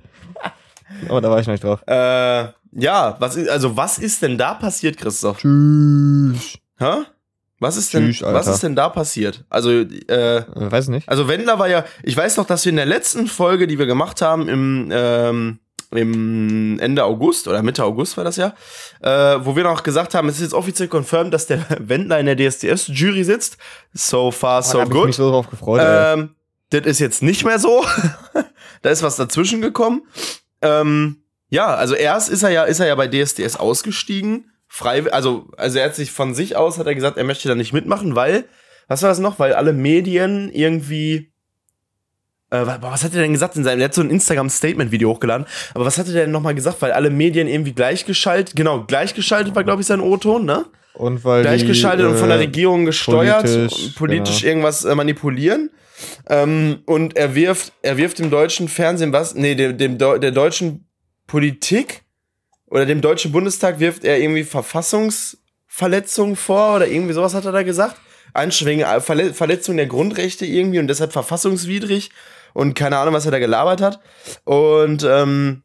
Oh, 1.09 1.19
da 1.19 1.29
war 1.29 1.39
ich 1.39 1.47
noch 1.47 1.53
nicht 1.53 1.63
drauf. 1.63 1.81
Äh, 1.85 2.47
ja, 2.71 3.15
was 3.19 3.35
ist, 3.35 3.49
also 3.49 3.75
was 3.77 3.97
ist 3.99 4.21
denn 4.21 4.37
da 4.37 4.53
passiert, 4.55 4.97
Christoph? 4.97 5.37
Tschüss. 5.39 6.57
Hä? 6.79 6.93
Was 7.59 7.75
ist 7.75 7.93
denn, 7.93 8.11
Tschüss, 8.11 8.21
was 8.21 8.47
ist 8.47 8.61
denn 8.63 8.75
da 8.75 8.89
passiert? 8.89 9.43
Also, 9.49 9.71
äh, 9.71 9.83
Äh, 10.37 10.43
weiß 10.55 10.89
nicht. 10.89 11.09
also 11.09 11.27
Wendler 11.27 11.57
war 11.57 11.67
ja, 11.67 11.85
ich 12.03 12.15
weiß 12.15 12.37
noch, 12.37 12.45
dass 12.45 12.63
wir 12.65 12.69
in 12.69 12.75
der 12.75 12.85
letzten 12.85 13.25
Folge, 13.27 13.65
die 13.65 13.79
wir 13.79 13.87
gemacht 13.87 14.21
haben, 14.21 14.47
im, 14.47 14.89
ähm, 14.91 15.59
im 15.91 16.79
Ende 16.79 17.03
August 17.05 17.47
oder 17.47 17.63
Mitte 17.63 17.83
August 17.83 18.17
war 18.17 18.23
das 18.25 18.35
ja, 18.35 18.53
äh, 19.01 19.39
wo 19.43 19.55
wir 19.55 19.63
noch 19.63 19.83
gesagt 19.83 20.13
haben, 20.13 20.27
es 20.29 20.35
ist 20.35 20.41
jetzt 20.41 20.53
offiziell 20.53 20.89
confirmed, 20.89 21.33
dass 21.33 21.47
der 21.47 21.65
Wendler 21.79 22.19
in 22.19 22.25
der 22.27 22.35
DSDS-Jury 22.37 23.23
sitzt. 23.23 23.57
So 23.93 24.29
far, 24.31 24.61
so 24.61 24.73
da 24.79 24.83
hab 24.83 24.89
ich 24.89 24.93
mich 24.93 25.03
good. 25.05 25.13
so 25.15 25.31
drauf 25.31 25.49
gefreut. 25.49 25.81
Ähm, 25.83 26.35
das 26.69 26.85
ist 26.85 26.99
jetzt 26.99 27.23
nicht 27.23 27.45
mehr 27.45 27.57
so. 27.57 27.85
da 28.81 28.89
ist 28.89 29.01
was 29.01 29.15
dazwischen 29.15 29.61
gekommen. 29.61 30.01
Ähm, 30.61 31.23
ja, 31.49 31.67
also 31.73 31.95
erst 31.95 32.29
ist 32.29 32.43
er 32.43 32.49
ja, 32.49 32.63
ist 32.65 32.81
er 32.81 32.87
ja 32.87 32.95
bei 32.95 33.07
DSDS 33.07 33.55
ausgestiegen. 33.55 34.51
Frei, 34.77 35.11
also, 35.11 35.47
also 35.57 35.79
er 35.79 35.85
hat 35.85 35.95
sich 35.95 36.11
von 36.11 36.35
sich 36.35 36.55
aus, 36.55 36.77
hat 36.77 36.85
er 36.85 36.93
gesagt, 36.93 37.17
er 37.17 37.23
möchte 37.23 37.47
da 37.47 37.55
nicht 37.55 37.73
mitmachen, 37.73 38.15
weil, 38.15 38.45
was 38.87 39.01
war 39.01 39.09
das 39.09 39.17
noch? 39.17 39.39
Weil 39.39 39.53
alle 39.53 39.73
Medien 39.73 40.51
irgendwie, 40.53 41.31
äh, 42.51 42.63
wa- 42.63 42.77
was 42.81 43.03
hat 43.03 43.15
er 43.15 43.21
denn 43.21 43.33
gesagt 43.33 43.55
in 43.55 43.63
seinem, 43.63 43.79
er 43.79 43.85
hat 43.85 43.95
so 43.95 44.01
ein 44.01 44.11
Instagram-Statement-Video 44.11 45.09
hochgeladen, 45.09 45.47
aber 45.73 45.85
was 45.85 45.97
hat 45.97 46.05
er 46.07 46.13
denn 46.13 46.29
nochmal 46.31 46.53
gesagt? 46.53 46.79
Weil 46.83 46.91
alle 46.91 47.09
Medien 47.09 47.47
irgendwie 47.47 47.73
gleichgeschaltet, 47.73 48.55
genau, 48.55 48.83
gleichgeschaltet 48.83 49.55
war, 49.55 49.63
glaube 49.63 49.81
ich, 49.81 49.87
sein 49.87 49.99
O-Ton, 49.99 50.45
ne? 50.45 50.65
und 50.93 51.23
weil 51.25 51.41
gleichgeschaltet 51.41 52.05
die, 52.05 52.09
und 52.11 52.17
von 52.17 52.29
der 52.29 52.37
äh, 52.37 52.41
Regierung 52.41 52.85
gesteuert 52.85 53.43
politisch, 53.45 53.83
und 53.85 53.95
politisch 53.95 54.41
genau. 54.41 54.49
irgendwas 54.49 54.85
äh, 54.85 54.93
manipulieren. 54.93 55.71
Ähm, 56.29 56.79
und 56.85 57.17
er 57.17 57.33
wirft, 57.33 57.73
er 57.81 57.97
wirft 57.97 58.19
dem 58.19 58.29
deutschen 58.29 58.67
Fernsehen 58.67 59.11
was, 59.11 59.33
nee, 59.33 59.55
dem, 59.55 59.77
dem 59.77 59.97
der 59.97 60.31
deutschen 60.31 60.87
Politik 61.25 62.03
oder 62.69 62.85
dem 62.85 63.01
deutschen 63.01 63.31
Bundestag 63.31 63.79
wirft 63.79 64.03
er 64.03 64.19
irgendwie 64.19 64.43
Verfassungsverletzungen 64.43 66.35
vor 66.35 66.75
oder 66.75 66.87
irgendwie 66.87 67.13
sowas 67.13 67.33
hat 67.33 67.45
er 67.45 67.51
da 67.51 67.63
gesagt. 67.63 67.95
Einschwingen, 68.33 68.85
Verle 69.01 69.33
Verletzung 69.33 69.77
der 69.77 69.87
Grundrechte 69.87 70.45
irgendwie 70.45 70.79
und 70.79 70.87
deshalb 70.87 71.13
verfassungswidrig 71.13 72.11
und 72.53 72.73
keine 72.73 72.97
Ahnung, 72.97 73.13
was 73.13 73.25
er 73.25 73.31
da 73.31 73.39
gelabert 73.39 73.81
hat. 73.81 73.99
Und 74.43 75.03
ähm, 75.03 75.63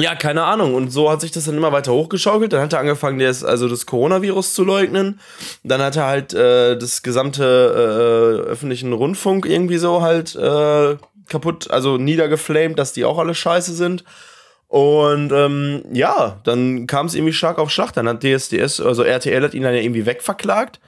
ja, 0.00 0.14
keine 0.14 0.44
Ahnung. 0.44 0.74
Und 0.74 0.90
so 0.90 1.10
hat 1.10 1.20
sich 1.20 1.30
das 1.30 1.44
dann 1.44 1.56
immer 1.56 1.72
weiter 1.72 1.92
hochgeschaukelt. 1.92 2.52
Dann 2.52 2.62
hat 2.62 2.72
er 2.72 2.78
angefangen, 2.78 3.18
das, 3.18 3.44
also 3.44 3.68
das 3.68 3.84
Coronavirus 3.84 4.54
zu 4.54 4.64
leugnen. 4.64 5.20
Dann 5.62 5.82
hat 5.82 5.96
er 5.96 6.06
halt 6.06 6.32
äh, 6.32 6.78
das 6.78 7.02
gesamte 7.02 7.44
äh, 7.44 8.48
öffentlichen 8.48 8.94
Rundfunk 8.94 9.44
irgendwie 9.44 9.76
so 9.76 10.00
halt 10.00 10.34
äh, 10.36 10.96
kaputt, 11.28 11.70
also 11.70 11.98
niedergeflamed, 11.98 12.78
dass 12.78 12.94
die 12.94 13.04
auch 13.04 13.18
alle 13.18 13.34
scheiße 13.34 13.74
sind. 13.74 14.04
Und 14.70 15.32
ähm, 15.32 15.82
ja, 15.92 16.38
dann 16.44 16.86
kam 16.86 17.06
es 17.06 17.16
irgendwie 17.16 17.32
stark 17.32 17.58
auf 17.58 17.70
Schlag. 17.70 17.90
Dann 17.92 18.08
hat 18.08 18.22
DSDS, 18.22 18.80
also 18.80 19.02
RTL 19.02 19.42
hat 19.42 19.52
ihn 19.52 19.64
dann 19.64 19.74
ja 19.74 19.80
irgendwie 19.80 20.06
wegverklagt. 20.06 20.78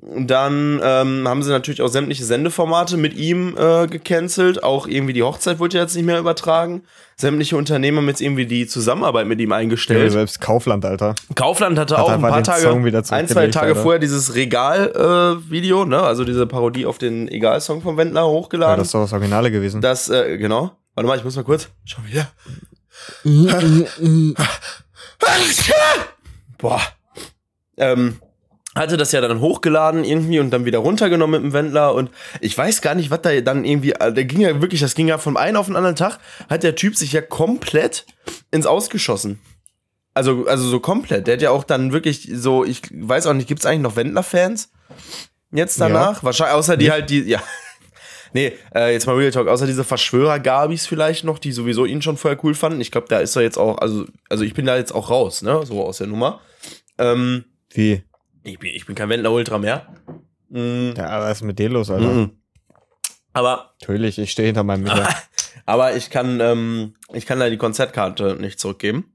Dann 0.00 0.80
ähm, 0.82 1.28
haben 1.28 1.42
sie 1.42 1.50
natürlich 1.50 1.82
auch 1.82 1.88
sämtliche 1.88 2.24
Sendeformate 2.24 2.96
mit 2.96 3.14
ihm 3.14 3.54
äh, 3.58 3.86
gecancelt. 3.86 4.62
Auch 4.62 4.86
irgendwie 4.86 5.12
die 5.12 5.22
Hochzeit 5.24 5.58
wurde 5.58 5.76
ja 5.76 5.82
jetzt 5.82 5.94
nicht 5.94 6.06
mehr 6.06 6.18
übertragen. 6.20 6.84
Sämtliche 7.16 7.56
Unternehmen 7.58 7.98
haben 7.98 8.08
jetzt 8.08 8.22
irgendwie 8.22 8.46
die 8.46 8.66
Zusammenarbeit 8.66 9.26
mit 9.26 9.40
ihm 9.40 9.50
Ja, 9.50 9.56
eingestellt. 9.56 10.10
selbst 10.12 10.40
Kaufland, 10.40 10.84
Alter. 10.86 11.14
Kaufland 11.34 11.78
hatte 11.78 11.96
Hat 11.98 12.04
auch 12.04 12.10
ein 12.10 12.22
paar 12.22 12.42
Tage, 12.44 12.70
ein, 13.10 13.28
zwei 13.28 13.48
Tage 13.48 13.66
Alter. 13.72 13.82
vorher 13.82 13.98
dieses 13.98 14.34
Regal-Video, 14.36 15.84
ne? 15.84 16.00
Also 16.00 16.24
diese 16.24 16.46
Parodie 16.46 16.86
auf 16.86 16.96
den 16.96 17.28
Egal-Song 17.28 17.82
von 17.82 17.96
Wendler 17.98 18.22
Ja, 18.22 18.26
hochgeladen. 18.26 18.78
das 18.78 18.88
ist 18.88 18.94
doch 18.94 19.02
das 19.02 19.12
Originale 19.12 19.50
gewesen. 19.50 19.80
das, 19.82 20.08
äh, 20.08 20.38
genau. 20.38 20.70
Warte 20.94 21.06
mal, 21.08 21.18
ich 21.18 21.24
muss 21.24 21.36
mal 21.36 21.42
kurz. 21.44 21.68
Schon 21.84 22.06
wieder. 22.06 22.28
Boah. 26.58 26.80
Ähm, 27.76 28.20
hatte 28.74 28.96
das 28.96 29.12
ja 29.12 29.20
dann 29.20 29.40
hochgeladen 29.40 30.04
irgendwie 30.04 30.40
und 30.40 30.50
dann 30.50 30.64
wieder 30.64 30.78
runtergenommen 30.78 31.42
mit 31.42 31.50
dem 31.50 31.54
Wendler 31.54 31.94
und 31.94 32.10
ich 32.40 32.56
weiß 32.56 32.80
gar 32.80 32.94
nicht, 32.94 33.10
was 33.10 33.22
da 33.22 33.40
dann 33.40 33.64
irgendwie, 33.64 33.92
äh, 33.92 34.12
der 34.12 34.24
ging 34.24 34.40
ja 34.40 34.60
wirklich, 34.60 34.80
das 34.80 34.94
ging 34.94 35.08
ja 35.08 35.18
vom 35.18 35.36
einen 35.36 35.56
auf 35.56 35.66
den 35.66 35.76
anderen 35.76 35.96
Tag, 35.96 36.18
hat 36.48 36.62
der 36.62 36.76
Typ 36.76 36.96
sich 36.96 37.12
ja 37.12 37.20
komplett 37.20 38.06
ins 38.50 38.66
Ausgeschossen. 38.66 39.40
Also, 40.14 40.46
also 40.46 40.68
so 40.68 40.80
komplett. 40.80 41.26
Der 41.26 41.34
hat 41.34 41.42
ja 41.42 41.50
auch 41.50 41.64
dann 41.64 41.92
wirklich 41.92 42.28
so, 42.32 42.64
ich 42.64 42.82
weiß 42.90 43.26
auch 43.26 43.34
nicht, 43.34 43.48
gibt 43.48 43.60
es 43.60 43.66
eigentlich 43.66 43.82
noch 43.82 43.96
Wendler-Fans 43.96 44.70
jetzt 45.52 45.80
danach? 45.80 46.24
Wahrscheinlich, 46.24 46.56
außer 46.56 46.76
die 46.76 46.90
halt, 46.90 47.10
die, 47.10 47.20
ja. 47.20 47.42
Nee, 48.32 48.52
äh, 48.74 48.92
jetzt 48.92 49.06
mal 49.06 49.16
Real 49.16 49.30
Talk, 49.30 49.48
außer 49.48 49.66
diese 49.66 49.84
Verschwörer-Gabis 49.84 50.86
vielleicht 50.86 51.24
noch, 51.24 51.38
die 51.38 51.52
sowieso 51.52 51.84
ihn 51.84 52.02
schon 52.02 52.16
vorher 52.16 52.38
cool 52.44 52.54
fanden. 52.54 52.80
Ich 52.80 52.90
glaube, 52.90 53.06
da 53.08 53.18
ist 53.18 53.36
er 53.36 53.42
jetzt 53.42 53.58
auch, 53.58 53.78
also, 53.78 54.06
also 54.28 54.44
ich 54.44 54.54
bin 54.54 54.66
da 54.66 54.76
jetzt 54.76 54.92
auch 54.92 55.10
raus, 55.10 55.42
ne, 55.42 55.64
so 55.64 55.84
aus 55.84 55.98
der 55.98 56.06
Nummer. 56.06 56.40
Ähm, 56.98 57.44
Wie? 57.70 58.02
ich 58.44 58.58
bin, 58.58 58.74
ich 58.74 58.86
bin 58.86 58.94
kein 58.94 59.08
Wendler-Ultra 59.08 59.58
mehr. 59.58 59.86
Mm, 60.50 60.90
Ja, 60.96 61.20
was 61.20 61.38
ist 61.38 61.44
mit 61.44 61.58
dir 61.58 61.68
los, 61.68 61.90
Alter? 61.90 62.06
mm. 62.06 62.30
Aber, 63.32 63.74
Natürlich, 63.80 64.18
ich 64.18 64.32
stehe 64.32 64.46
hinter 64.46 64.64
meinem 64.64 64.82
Mittag. 64.84 65.28
aber 65.66 65.94
ich 65.96 66.10
kann, 66.10 66.40
ähm, 66.40 66.94
ich 67.12 67.26
kann 67.26 67.38
da 67.38 67.48
die 67.48 67.56
Konzertkarte 67.56 68.36
nicht 68.40 68.58
zurückgeben. 68.58 69.14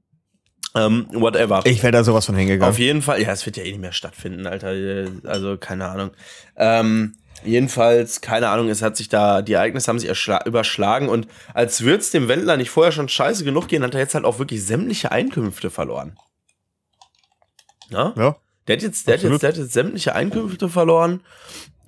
Ähm, 0.76 1.06
whatever. 1.12 1.62
Ich 1.64 1.82
wäre 1.82 1.92
da 1.92 2.02
sowas 2.02 2.26
von 2.26 2.34
hingegangen. 2.34 2.68
Auf 2.70 2.78
jeden 2.78 3.02
Fall, 3.02 3.20
ja, 3.22 3.30
es 3.32 3.46
wird 3.46 3.56
ja 3.56 3.62
eh 3.62 3.70
nicht 3.70 3.80
mehr 3.80 3.92
stattfinden, 3.92 4.46
Alter. 4.46 4.74
Also, 5.24 5.56
keine 5.56 5.88
Ahnung. 5.88 6.10
Ähm, 6.56 7.16
jedenfalls, 7.44 8.20
keine 8.20 8.48
Ahnung, 8.48 8.68
es 8.68 8.82
hat 8.82 8.96
sich 8.96 9.08
da, 9.08 9.42
die 9.42 9.52
Ereignisse 9.54 9.88
haben 9.88 9.98
sich 9.98 10.10
erschla- 10.10 10.46
überschlagen 10.46 11.08
und 11.08 11.28
als 11.52 11.82
würde 11.82 11.98
es 11.98 12.10
dem 12.10 12.28
Wendler 12.28 12.56
nicht 12.56 12.70
vorher 12.70 12.92
schon 12.92 13.08
scheiße 13.08 13.44
genug 13.44 13.68
gehen, 13.68 13.82
hat 13.82 13.94
er 13.94 14.00
jetzt 14.00 14.14
halt 14.14 14.24
auch 14.24 14.38
wirklich 14.38 14.64
sämtliche 14.64 15.12
Einkünfte 15.12 15.70
verloren. 15.70 16.18
Ja? 17.90 18.12
ja. 18.16 18.36
Der 18.66 18.76
hat 18.76 18.82
jetzt, 18.82 19.06
der 19.06 19.14
hat 19.14 19.22
jetzt, 19.22 19.42
der 19.42 19.50
hat 19.50 19.56
jetzt 19.58 19.72
sämtliche 19.72 20.14
Einkünfte 20.14 20.68
verloren 20.68 21.20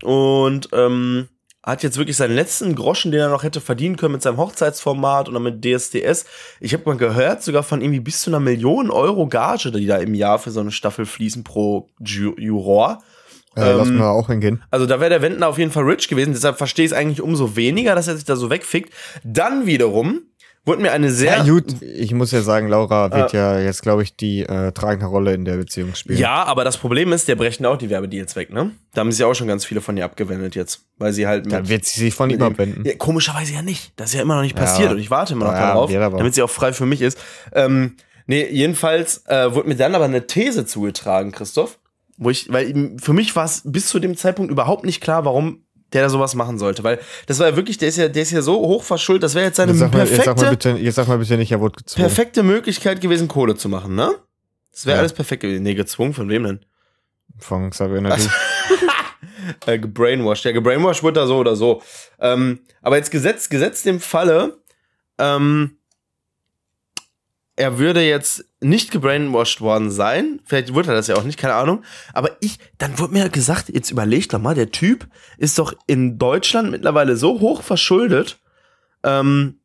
und 0.02 0.68
ähm, 0.72 1.28
hat 1.62 1.82
jetzt 1.82 1.98
wirklich 1.98 2.16
seinen 2.16 2.36
letzten 2.36 2.76
Groschen, 2.76 3.10
den 3.10 3.20
er 3.20 3.28
noch 3.28 3.42
hätte 3.42 3.60
verdienen 3.60 3.96
können 3.96 4.12
mit 4.12 4.22
seinem 4.22 4.36
Hochzeitsformat 4.36 5.28
oder 5.28 5.40
mit 5.40 5.64
DSDS. 5.64 6.24
Ich 6.60 6.72
habe 6.74 6.84
mal 6.86 6.96
gehört, 6.96 7.42
sogar 7.42 7.64
von 7.64 7.80
irgendwie 7.80 8.00
bis 8.00 8.20
zu 8.20 8.30
einer 8.30 8.40
Million 8.40 8.90
Euro 8.90 9.26
Gage, 9.26 9.72
die 9.72 9.86
da 9.86 9.96
im 9.96 10.14
Jahr 10.14 10.38
für 10.38 10.52
so 10.52 10.60
eine 10.60 10.70
Staffel 10.70 11.06
fließen 11.06 11.42
pro 11.42 11.88
Ju 11.98 12.34
Juror. 13.56 13.70
Äh, 13.70 13.76
lass 13.76 13.88
Ähm, 13.88 13.96
mal 13.96 14.10
auch 14.10 14.26
hingehen. 14.28 14.62
Also 14.70 14.86
da 14.86 15.00
wäre 15.00 15.10
der 15.10 15.22
Wendler 15.22 15.48
auf 15.48 15.58
jeden 15.58 15.70
Fall 15.70 15.84
rich 15.84 16.08
gewesen. 16.08 16.32
Deshalb 16.32 16.58
verstehe 16.58 16.84
ich 16.84 16.92
es 16.92 16.96
eigentlich 16.96 17.20
umso 17.20 17.56
weniger, 17.56 17.94
dass 17.94 18.08
er 18.08 18.16
sich 18.16 18.24
da 18.24 18.36
so 18.36 18.50
wegfickt. 18.50 18.92
Dann 19.24 19.66
wiederum 19.66 20.20
wurde 20.64 20.82
mir 20.82 20.90
eine 20.90 21.12
sehr 21.12 21.36
Ja, 21.36 21.42
gut, 21.44 21.80
ich 21.80 22.12
muss 22.12 22.32
ja 22.32 22.42
sagen, 22.42 22.66
Laura 22.66 23.12
wird 23.12 23.32
ja 23.32 23.60
jetzt, 23.60 23.82
glaube 23.82 24.02
ich, 24.02 24.16
die 24.16 24.40
äh, 24.42 24.72
tragende 24.72 25.06
Rolle 25.06 25.32
in 25.32 25.44
der 25.44 25.58
Beziehung 25.58 25.94
spielen. 25.94 26.18
Ja, 26.18 26.42
aber 26.42 26.64
das 26.64 26.76
Problem 26.76 27.12
ist, 27.12 27.28
der 27.28 27.36
brechen 27.36 27.64
auch 27.66 27.76
die 27.78 27.88
Werbedeals 27.88 28.34
weg, 28.34 28.52
ne? 28.52 28.72
Da 28.92 29.02
haben 29.02 29.12
sich 29.12 29.24
auch 29.24 29.34
schon 29.34 29.46
ganz 29.46 29.64
viele 29.64 29.80
von 29.80 29.96
ihr 29.96 30.04
abgewendet 30.04 30.56
jetzt, 30.56 30.80
weil 30.98 31.12
sie 31.12 31.28
halt 31.28 31.52
Dann 31.52 31.68
wird 31.68 31.84
sie 31.84 32.00
sich 32.00 32.14
von 32.14 32.30
ihm 32.30 32.42
abwenden. 32.42 32.84
Ja, 32.84 32.94
komischerweise 32.96 33.54
ja 33.54 33.62
nicht. 33.62 33.92
Das 33.94 34.08
ist 34.08 34.14
ja 34.16 34.22
immer 34.22 34.34
noch 34.34 34.42
nicht 34.42 34.56
passiert 34.56 34.88
Ja. 34.88 34.94
und 34.94 34.98
ich 34.98 35.08
warte 35.10 35.34
immer 35.34 35.44
noch 35.44 35.52
Ja, 35.52 36.00
darauf, 36.00 36.16
damit 36.18 36.34
sie 36.34 36.42
auch 36.42 36.50
frei 36.50 36.72
für 36.72 36.84
mich 36.86 37.00
ist. 37.00 37.16
Ähm, 37.52 37.94
nee, 38.26 38.44
jedenfalls 38.50 39.24
äh, 39.28 39.54
wurde 39.54 39.68
mir 39.68 39.76
dann 39.76 39.94
aber 39.94 40.06
eine 40.06 40.26
These 40.26 40.66
zugetragen, 40.66 41.30
Christoph, 41.30 41.78
wo 42.16 42.30
ich, 42.30 42.52
weil 42.52 42.94
für 43.00 43.12
mich 43.12 43.34
war 43.36 43.44
es 43.44 43.62
bis 43.64 43.88
zu 43.88 43.98
dem 43.98 44.16
Zeitpunkt 44.16 44.50
überhaupt 44.50 44.84
nicht 44.84 45.00
klar, 45.00 45.24
warum 45.24 45.62
der 45.92 46.02
da 46.02 46.08
sowas 46.08 46.34
machen 46.34 46.58
sollte, 46.58 46.82
weil 46.82 46.98
das 47.26 47.38
war 47.38 47.48
ja 47.50 47.56
wirklich, 47.56 47.78
der 47.78 47.88
ist 47.88 47.96
ja, 47.96 48.08
der 48.08 48.22
ist 48.22 48.32
ja 48.32 48.42
so 48.42 48.54
hoch 48.56 48.82
verschuldet, 48.82 49.22
das 49.22 49.34
wäre 49.34 49.46
jetzt 49.46 49.56
seine 49.56 49.72
Jetzt 49.72 49.80
mal, 49.92 50.06
jetzt, 50.06 50.16
sag 50.16 50.26
mal 50.26 50.34
perfekte, 50.34 50.50
bitte, 50.72 50.82
jetzt 50.84 50.94
sag 50.96 51.06
mal 51.08 51.18
bitte 51.18 51.36
nicht, 51.36 51.52
er 51.52 51.60
wurde 51.60 51.76
gezwungen. 51.76 52.08
perfekte 52.08 52.42
Möglichkeit 52.42 53.00
gewesen, 53.00 53.28
Kohle 53.28 53.54
zu 53.54 53.68
machen, 53.68 53.94
ne? 53.94 54.12
Das 54.72 54.84
wäre 54.84 54.96
Ja. 54.96 55.00
alles 55.00 55.12
perfekt 55.12 55.42
gewesen. 55.42 55.62
Nee, 55.62 55.74
gezwungen, 55.74 56.12
von 56.12 56.28
wem 56.28 56.42
denn? 56.42 56.64
Von 57.38 57.70
Xavier 57.70 58.00
Nadu. 58.00 58.22
äh, 59.66 59.78
gebrainwashed. 59.78 60.44
Ja, 60.44 60.52
gebrainwashed 60.52 61.02
wird 61.02 61.16
er 61.16 61.26
so 61.26 61.36
oder 61.38 61.56
so. 61.56 61.82
Ähm, 62.18 62.60
aber 62.82 62.96
jetzt 62.96 63.10
gesetzt, 63.10 63.50
gesetzt 63.50 63.86
im 63.86 64.00
Falle, 64.00 64.58
ähm, 65.18 65.78
er 67.56 67.78
würde 67.78 68.06
jetzt 68.06 68.44
nicht 68.60 68.90
gebrainwashed 68.90 69.60
worden 69.60 69.90
sein. 69.90 70.40
Vielleicht 70.44 70.74
wurde 70.74 70.90
er 70.90 70.94
das 70.94 71.06
ja 71.06 71.16
auch 71.16 71.24
nicht, 71.24 71.38
keine 71.38 71.54
Ahnung. 71.54 71.82
Aber 72.12 72.30
ich, 72.40 72.58
dann 72.78 72.98
wurde 72.98 73.14
mir 73.14 73.28
gesagt, 73.28 73.70
jetzt 73.70 73.90
überlegt 73.90 74.32
doch 74.34 74.38
mal, 74.38 74.54
der 74.54 74.70
Typ 74.70 75.08
ist 75.38 75.58
doch 75.58 75.72
in 75.86 76.18
Deutschland 76.18 76.70
mittlerweile 76.70 77.16
so 77.16 77.40
hoch 77.40 77.62
verschuldet, 77.62 78.38
ähm, 79.02 79.60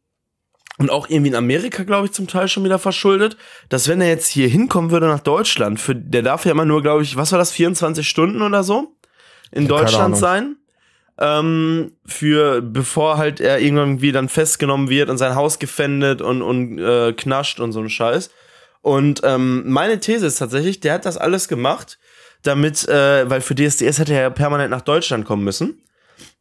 und 0.78 0.90
auch 0.90 1.10
irgendwie 1.10 1.30
in 1.30 1.36
Amerika, 1.36 1.84
glaube 1.84 2.08
ich, 2.08 2.12
zum 2.14 2.28
Teil 2.28 2.48
schon 2.48 2.64
wieder 2.64 2.80
verschuldet, 2.80 3.38
dass 3.70 3.88
wenn 3.88 4.02
er 4.02 4.08
jetzt 4.08 4.28
hier 4.28 4.48
hinkommen 4.48 4.90
würde 4.90 5.08
nach 5.08 5.20
Deutschland, 5.20 5.80
für, 5.80 5.96
der 5.96 6.24
darf 6.24 6.46
ja 6.46 6.52
immer 6.52 6.66
nur, 6.66 6.82
glaube 6.82 7.04
ich, 7.04 7.16
was 7.18 7.32
war 7.32 7.40
das, 7.40 7.52
24 7.52 8.08
Stunden 8.08 8.42
oder 8.42 8.64
so 8.64 8.96
in 9.52 9.68
Keine 9.68 9.82
Deutschland 9.82 10.18
sein. 10.18 10.56
Ähm, 11.24 11.92
für 12.04 12.64
bevor 12.64 13.18
halt 13.18 13.40
er 13.40 13.60
irgendwie 13.60 14.12
dann 14.12 14.28
festgenommen 14.28 14.90
wird 14.90 15.08
und 15.08 15.20
sein 15.20 15.36
Haus 15.36 15.60
gefändet 15.60 16.20
und, 16.20 16.42
und 16.42 16.80
äh, 16.80 17.14
knascht 17.14 17.60
und 17.60 17.74
so 17.74 17.80
ein 17.80 17.90
Scheiß. 17.90 18.32
Und 18.82 19.22
ähm, 19.24 19.70
meine 19.70 20.00
These 20.00 20.26
ist 20.26 20.40
tatsächlich, 20.40 20.80
der 20.80 20.94
hat 20.94 21.06
das 21.06 21.18
alles 21.18 21.48
gemacht, 21.48 22.00
damit, 22.42 22.88
äh, 22.88 23.30
weil 23.30 23.42
für 23.42 23.54
DSDS 23.54 24.00
hätte 24.00 24.14
er 24.14 24.22
ja 24.22 24.30
permanent 24.32 24.72
nach 24.72 24.82
Deutschland 24.82 25.26
kommen 25.26 25.44
müssen. 25.44 25.84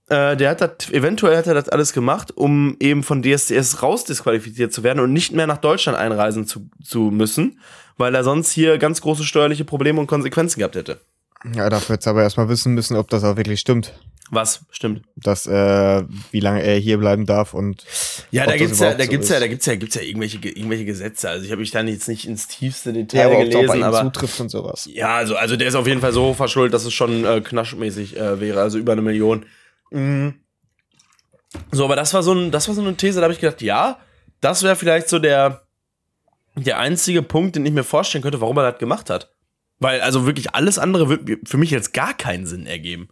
Äh, 0.09 0.37
der 0.39 0.51
hat 0.51 0.63
das, 0.63 0.91
eventuell 0.91 1.37
hat 1.37 1.47
er 1.47 1.55
das 1.55 1.69
alles 1.69 1.93
gemacht, 1.93 2.35
um 2.35 2.77
eben 2.81 3.03
von 3.03 3.23
DSDS 3.23 3.83
rausdisqualifiziert 3.83 4.73
zu 4.73 4.83
werden 4.83 5.01
und 5.01 5.13
nicht 5.13 5.33
mehr 5.33 5.47
nach 5.47 5.59
Deutschland 5.59 5.99
einreisen 5.99 6.47
zu, 6.47 6.71
zu 6.83 7.11
müssen, 7.11 7.61
weil 7.99 8.15
er 8.15 8.25
sonst 8.25 8.51
hier 8.51 8.79
ganz 8.79 9.03
große 9.03 9.25
steuerliche 9.25 9.67
Probleme 9.67 10.01
und 10.01 10.07
Konsequenzen 10.07 10.61
gehabt 10.61 10.77
hätte. 10.77 11.01
Ja, 11.55 11.71
dafür 11.71 11.95
jetzt 11.95 12.07
aber 12.07 12.23
erstmal 12.23 12.49
wissen 12.49 12.75
müssen, 12.75 12.97
ob 12.97 13.09
das 13.09 13.25
auch 13.25 13.37
wirklich 13.37 13.61
stimmt. 13.61 13.95
Was? 14.33 14.61
Stimmt. 14.71 15.03
Dass, 15.17 15.47
äh, 15.47 16.05
wie 16.31 16.41
lange 16.41 16.63
er 16.63 16.79
hier 16.79 16.99
bleiben 16.99 17.27
darf 17.27 17.53
und. 17.53 17.85
Ja, 18.31 18.43
ob 18.43 18.51
da 18.51 18.57
gibt's 18.57 18.79
ja, 18.79 18.95
da 18.95 19.05
so 19.05 19.11
gibt's 19.11 19.27
ist. 19.27 19.33
ja, 19.33 19.41
da 19.41 19.49
gibt's 19.49 19.67
ja, 19.67 19.75
gibt's 19.75 19.95
ja 19.97 20.03
irgendwelche, 20.03 20.37
irgendwelche 20.37 20.85
Gesetze. 20.85 21.29
Also 21.31 21.45
ich 21.45 21.51
habe 21.51 21.61
mich 21.61 21.73
da 21.73 21.81
jetzt 21.81 22.09
nicht 22.09 22.27
ins 22.27 22.47
tiefste 22.47 22.93
Detail 22.93 23.19
Ja, 23.19 23.27
aber 23.27 23.39
ob 23.39 23.51
gelesen, 23.51 23.77
ihm 23.79 23.83
aber 23.83 24.03
zutrifft 24.03 24.39
und 24.41 24.51
sowas. 24.51 24.89
ja, 24.93 25.17
also, 25.17 25.35
also 25.35 25.57
der 25.57 25.67
ist 25.67 25.75
auf 25.75 25.87
jeden 25.87 26.01
Fall 26.01 26.13
so 26.13 26.35
verschuldet, 26.35 26.75
dass 26.75 26.85
es 26.85 26.93
schon 26.93 27.25
äh, 27.25 27.41
knaschmäßig 27.41 28.17
äh, 28.17 28.39
wäre, 28.39 28.61
also 28.61 28.79
über 28.79 28.93
eine 28.93 29.03
Million. 29.03 29.47
Mhm. 29.91 30.35
So, 31.73 31.85
aber 31.85 31.97
das 31.97 32.15
war 32.15 32.23
so 32.23 32.33
ein, 32.33 32.53
das 32.53 32.69
war 32.69 32.77
so 32.77 32.83
eine 32.83 32.97
These, 32.97 33.17
da 33.17 33.25
habe 33.25 33.35
ich 33.35 33.41
gedacht, 33.41 33.63
ja, 33.63 33.99
das 34.41 34.63
wäre 34.63 34.77
vielleicht 34.77 35.09
so 35.09 35.19
der, 35.19 35.63
der 36.55 36.79
einzige 36.79 37.23
Punkt, 37.23 37.57
den 37.57 37.67
ich 37.67 37.73
mir 37.73 37.83
vorstellen 37.83 38.23
könnte, 38.23 38.41
warum 38.41 38.59
er 38.59 38.71
das 38.71 38.79
gemacht 38.79 39.11
hat. 39.11 39.33
Weil 39.81 40.03
also 40.03 40.27
wirklich 40.27 40.55
alles 40.55 40.79
andere 40.79 41.09
wird 41.09 41.49
für 41.49 41.57
mich 41.57 41.71
jetzt 41.71 41.93
gar 41.95 42.15
keinen 42.15 42.47
Sinn 42.47 42.67
ergeben. 42.67 43.09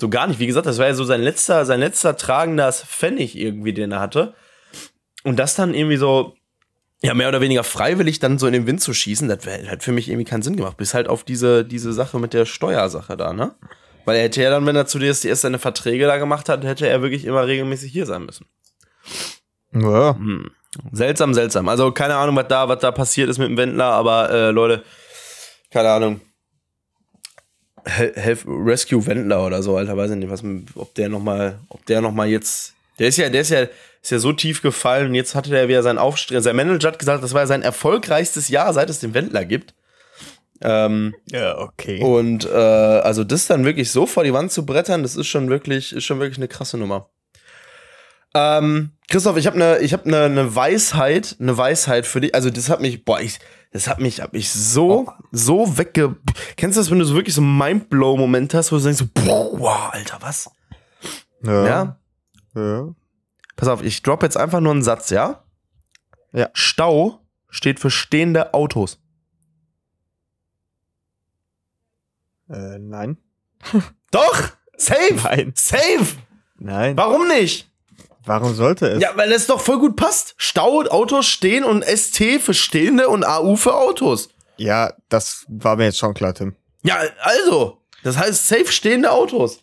So 0.00 0.08
gar 0.08 0.26
nicht. 0.26 0.40
Wie 0.40 0.46
gesagt, 0.46 0.66
das 0.66 0.78
war 0.78 0.86
ja 0.86 0.94
so 0.94 1.04
sein 1.04 1.20
letzter, 1.20 1.66
sein 1.66 1.80
letzter 1.80 2.16
tragender 2.16 2.72
Pfennig 2.72 3.36
irgendwie, 3.36 3.74
den 3.74 3.92
er 3.92 4.00
hatte. 4.00 4.34
Und 5.24 5.38
das 5.38 5.54
dann 5.54 5.74
irgendwie 5.74 5.98
so, 5.98 6.34
ja, 7.02 7.12
mehr 7.12 7.28
oder 7.28 7.42
weniger 7.42 7.64
freiwillig 7.64 8.18
dann 8.18 8.38
so 8.38 8.46
in 8.46 8.54
den 8.54 8.66
Wind 8.66 8.80
zu 8.80 8.94
schießen, 8.94 9.28
das 9.28 9.46
hat 9.68 9.82
für 9.82 9.92
mich 9.92 10.08
irgendwie 10.08 10.24
keinen 10.24 10.42
Sinn 10.42 10.56
gemacht. 10.56 10.78
Bis 10.78 10.94
halt 10.94 11.08
auf 11.08 11.22
diese, 11.22 11.66
diese 11.66 11.92
Sache 11.92 12.18
mit 12.18 12.32
der 12.32 12.46
Steuersache 12.46 13.18
da, 13.18 13.34
ne? 13.34 13.54
Weil 14.06 14.16
er 14.16 14.22
hätte 14.22 14.42
ja 14.42 14.48
dann, 14.48 14.64
wenn 14.64 14.76
er 14.76 14.86
zu 14.86 14.98
DSDS 14.98 15.42
seine 15.42 15.58
Verträge 15.58 16.06
da 16.06 16.16
gemacht 16.16 16.48
hat, 16.48 16.64
hätte 16.64 16.88
er 16.88 17.02
wirklich 17.02 17.26
immer 17.26 17.46
regelmäßig 17.46 17.92
hier 17.92 18.06
sein 18.06 18.24
müssen. 18.24 18.46
Ja, 19.74 20.14
Hm. 20.14 20.50
Seltsam, 20.92 21.34
seltsam. 21.34 21.68
Also 21.68 21.90
keine 21.90 22.14
Ahnung, 22.14 22.36
was 22.36 22.46
da, 22.48 22.68
was 22.68 22.78
da 22.78 22.92
passiert 22.92 23.28
ist 23.28 23.38
mit 23.38 23.48
dem 23.48 23.56
Wendler, 23.56 23.86
aber 23.86 24.30
äh, 24.30 24.50
Leute, 24.50 24.84
keine 25.70 25.90
Ahnung. 25.90 26.20
Hel 27.84 28.12
Helf 28.14 28.44
Rescue 28.46 29.04
Wendler 29.06 29.46
oder 29.46 29.62
so, 29.62 29.76
Alter, 29.76 29.96
weiß 29.96 30.10
ich 30.10 30.16
nicht, 30.18 30.30
was, 30.30 30.44
ob 30.74 30.94
der 30.94 31.08
noch 31.08 31.22
mal, 31.22 31.58
ob 31.68 31.84
der 31.86 32.00
noch 32.00 32.12
mal 32.12 32.28
jetzt, 32.28 32.74
der 32.98 33.08
ist 33.08 33.16
ja, 33.16 33.28
der 33.30 33.40
ist 33.40 33.50
ja, 33.50 33.62
ist 34.02 34.10
ja 34.10 34.18
so 34.18 34.32
tief 34.32 34.60
gefallen 34.62 35.08
und 35.08 35.14
jetzt 35.14 35.34
hatte 35.34 35.50
der 35.50 35.68
wieder 35.68 35.82
seinen 35.82 35.98
Aufstieg. 35.98 36.40
Sein 36.42 36.56
Manager 36.56 36.88
hat 36.88 36.98
gesagt, 36.98 37.24
das 37.24 37.32
war 37.32 37.42
ja 37.42 37.46
sein 37.46 37.62
erfolgreichstes 37.62 38.48
Jahr, 38.48 38.72
seit 38.74 38.90
es 38.90 39.00
den 39.00 39.14
Wendler 39.14 39.44
gibt. 39.44 39.74
Ähm, 40.62 41.14
ja, 41.30 41.58
okay. 41.58 42.02
und 42.02 42.44
äh, 42.44 42.50
also 42.50 43.24
das 43.24 43.46
dann 43.46 43.64
wirklich 43.64 43.90
so 43.90 44.04
vor 44.04 44.24
die 44.24 44.34
Wand 44.34 44.52
zu 44.52 44.66
brettern, 44.66 45.02
das 45.02 45.16
ist 45.16 45.26
schon 45.26 45.48
wirklich, 45.48 45.94
ist 45.94 46.04
schon 46.04 46.20
wirklich 46.20 46.36
eine 46.36 46.48
krasse 46.48 46.76
Nummer. 46.76 47.08
Ähm, 48.34 48.92
Christoph, 49.08 49.36
ich 49.36 49.46
habe 49.46 49.56
eine, 49.56 49.78
ich 49.78 49.92
habe 49.92 50.04
eine, 50.06 50.24
eine 50.24 50.54
Weisheit, 50.54 51.36
eine 51.40 51.56
Weisheit 51.56 52.06
für 52.06 52.20
dich. 52.20 52.34
Also 52.34 52.50
das 52.50 52.70
hat 52.70 52.80
mich, 52.80 53.04
boah, 53.04 53.20
ich, 53.20 53.38
das 53.72 53.88
hat 53.88 53.98
mich, 53.98 54.20
hab 54.20 54.32
mich 54.32 54.50
so, 54.50 55.12
so 55.32 55.78
wegge. 55.78 56.16
Kennst 56.56 56.76
du 56.76 56.80
das, 56.80 56.90
wenn 56.90 57.00
du 57.00 57.04
so 57.04 57.14
wirklich 57.14 57.34
so 57.34 57.40
einen 57.40 57.58
Mindblow-Moment 57.58 58.54
hast, 58.54 58.70
wo 58.70 58.76
du 58.76 58.82
denkst, 58.84 58.98
so, 58.98 59.06
boah, 59.12 59.92
Alter, 59.92 60.18
was? 60.20 60.50
ja. 61.42 61.66
Ja. 61.66 61.96
ja. 62.54 62.94
Pass 63.56 63.68
auf, 63.68 63.82
ich 63.82 64.02
drop 64.02 64.22
jetzt 64.22 64.36
einfach 64.36 64.60
nur 64.60 64.72
einen 64.72 64.82
Satz, 64.82 65.10
ja? 65.10 65.42
Ja. 66.32 66.48
Stau 66.52 67.20
steht 67.48 67.80
für 67.80 67.90
stehende 67.90 68.54
Autos. 68.54 69.00
Äh, 72.48 72.78
nein. 72.78 73.18
Doch! 74.10 74.50
Safe! 74.76 75.14
Nein. 75.22 75.52
Safe! 75.54 76.16
Nein. 76.58 76.96
Warum 76.96 77.28
nicht? 77.28 77.69
Warum 78.24 78.54
sollte 78.54 78.86
es? 78.86 79.02
Ja, 79.02 79.10
weil 79.16 79.32
es 79.32 79.46
doch 79.46 79.60
voll 79.60 79.78
gut 79.78 79.96
passt. 79.96 80.34
Stau, 80.36 80.82
Autos 80.82 81.26
stehen 81.26 81.64
und 81.64 81.84
ST 81.84 82.40
für 82.40 82.54
stehende 82.54 83.08
und 83.08 83.24
AU 83.24 83.56
für 83.56 83.74
Autos. 83.74 84.28
Ja, 84.56 84.92
das 85.08 85.46
war 85.48 85.76
mir 85.76 85.84
jetzt 85.84 85.98
schon 85.98 86.14
klar, 86.14 86.34
Tim. 86.34 86.54
Ja, 86.82 86.98
also. 87.20 87.78
Das 88.02 88.18
heißt 88.18 88.48
safe 88.48 88.70
stehende 88.72 89.10
Autos. 89.10 89.62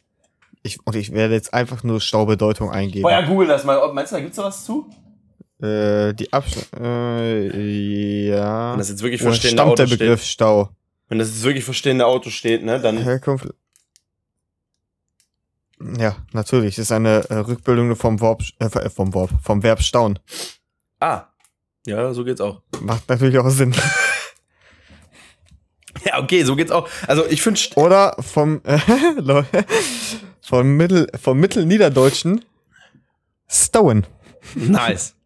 Ich, 0.64 0.80
und 0.86 0.96
ich 0.96 1.14
werde 1.14 1.34
jetzt 1.34 1.54
einfach 1.54 1.84
nur 1.84 2.02
Staubedeutung 2.02 2.72
eingeben. 2.72 3.04
Boah, 3.04 3.12
ja, 3.12 3.22
google 3.22 3.48
das 3.48 3.64
mal. 3.64 3.94
Meinst 3.94 4.12
du, 4.12 4.18
da 4.18 4.22
gibt's 4.22 4.38
da 4.38 4.44
was 4.44 4.66
zu? 4.66 4.90
Äh, 5.62 6.14
die 6.14 6.32
Abstand. 6.34 6.68
Äh, 6.80 8.28
ja. 8.28 8.72
Wenn 8.72 8.80
das 8.80 8.90
jetzt 8.90 9.02
wirklich 9.02 9.22
Woher 9.22 9.34
für 9.34 9.38
stehende 9.38 9.56
stammt 9.56 9.80
der 9.80 9.86
Autos 9.86 9.98
Begriff 9.98 10.22
steht. 10.22 10.32
Stau? 10.34 10.70
Wenn 11.10 11.20
das 11.20 11.30
jetzt 11.30 11.44
wirklich 11.44 11.64
für 11.64 11.74
stehende 11.74 12.06
Autos 12.06 12.34
steht, 12.34 12.64
ne, 12.64 12.80
dann. 12.80 12.98
Herkunft. 12.98 13.48
Ja, 15.79 16.15
natürlich. 16.34 16.75
Das 16.75 16.84
ist 16.84 16.91
eine 16.91 17.24
äh, 17.29 17.36
Rückbildung 17.36 17.96
vom 17.96 18.19
Verb, 18.19 18.41
äh, 18.60 18.89
vom 18.89 19.13
Verb, 19.13 19.29
vom 19.43 19.63
Verb 19.63 19.81
stauen. 19.81 20.19
Ah. 21.00 21.25
Ja, 21.86 22.13
so 22.13 22.24
geht's 22.24 22.41
auch. 22.41 22.62
Macht 22.81 23.07
natürlich 23.10 23.38
auch 23.38 23.50
Sinn. 23.50 23.74
Ja, 26.05 26.22
okay, 26.22 26.43
so 26.43 26.55
geht's 26.55 26.72
auch. 26.72 26.88
Also 27.07 27.25
ich 27.25 27.41
finde. 27.41 27.60
Oder 27.75 28.15
vom, 28.19 28.62
äh, 28.65 28.77
vom 30.41 30.77
Mittel, 30.77 31.07
vom 31.19 31.39
Mittelniederdeutschen 31.39 32.46
Stauen. 33.48 34.05
Nice. 34.55 35.13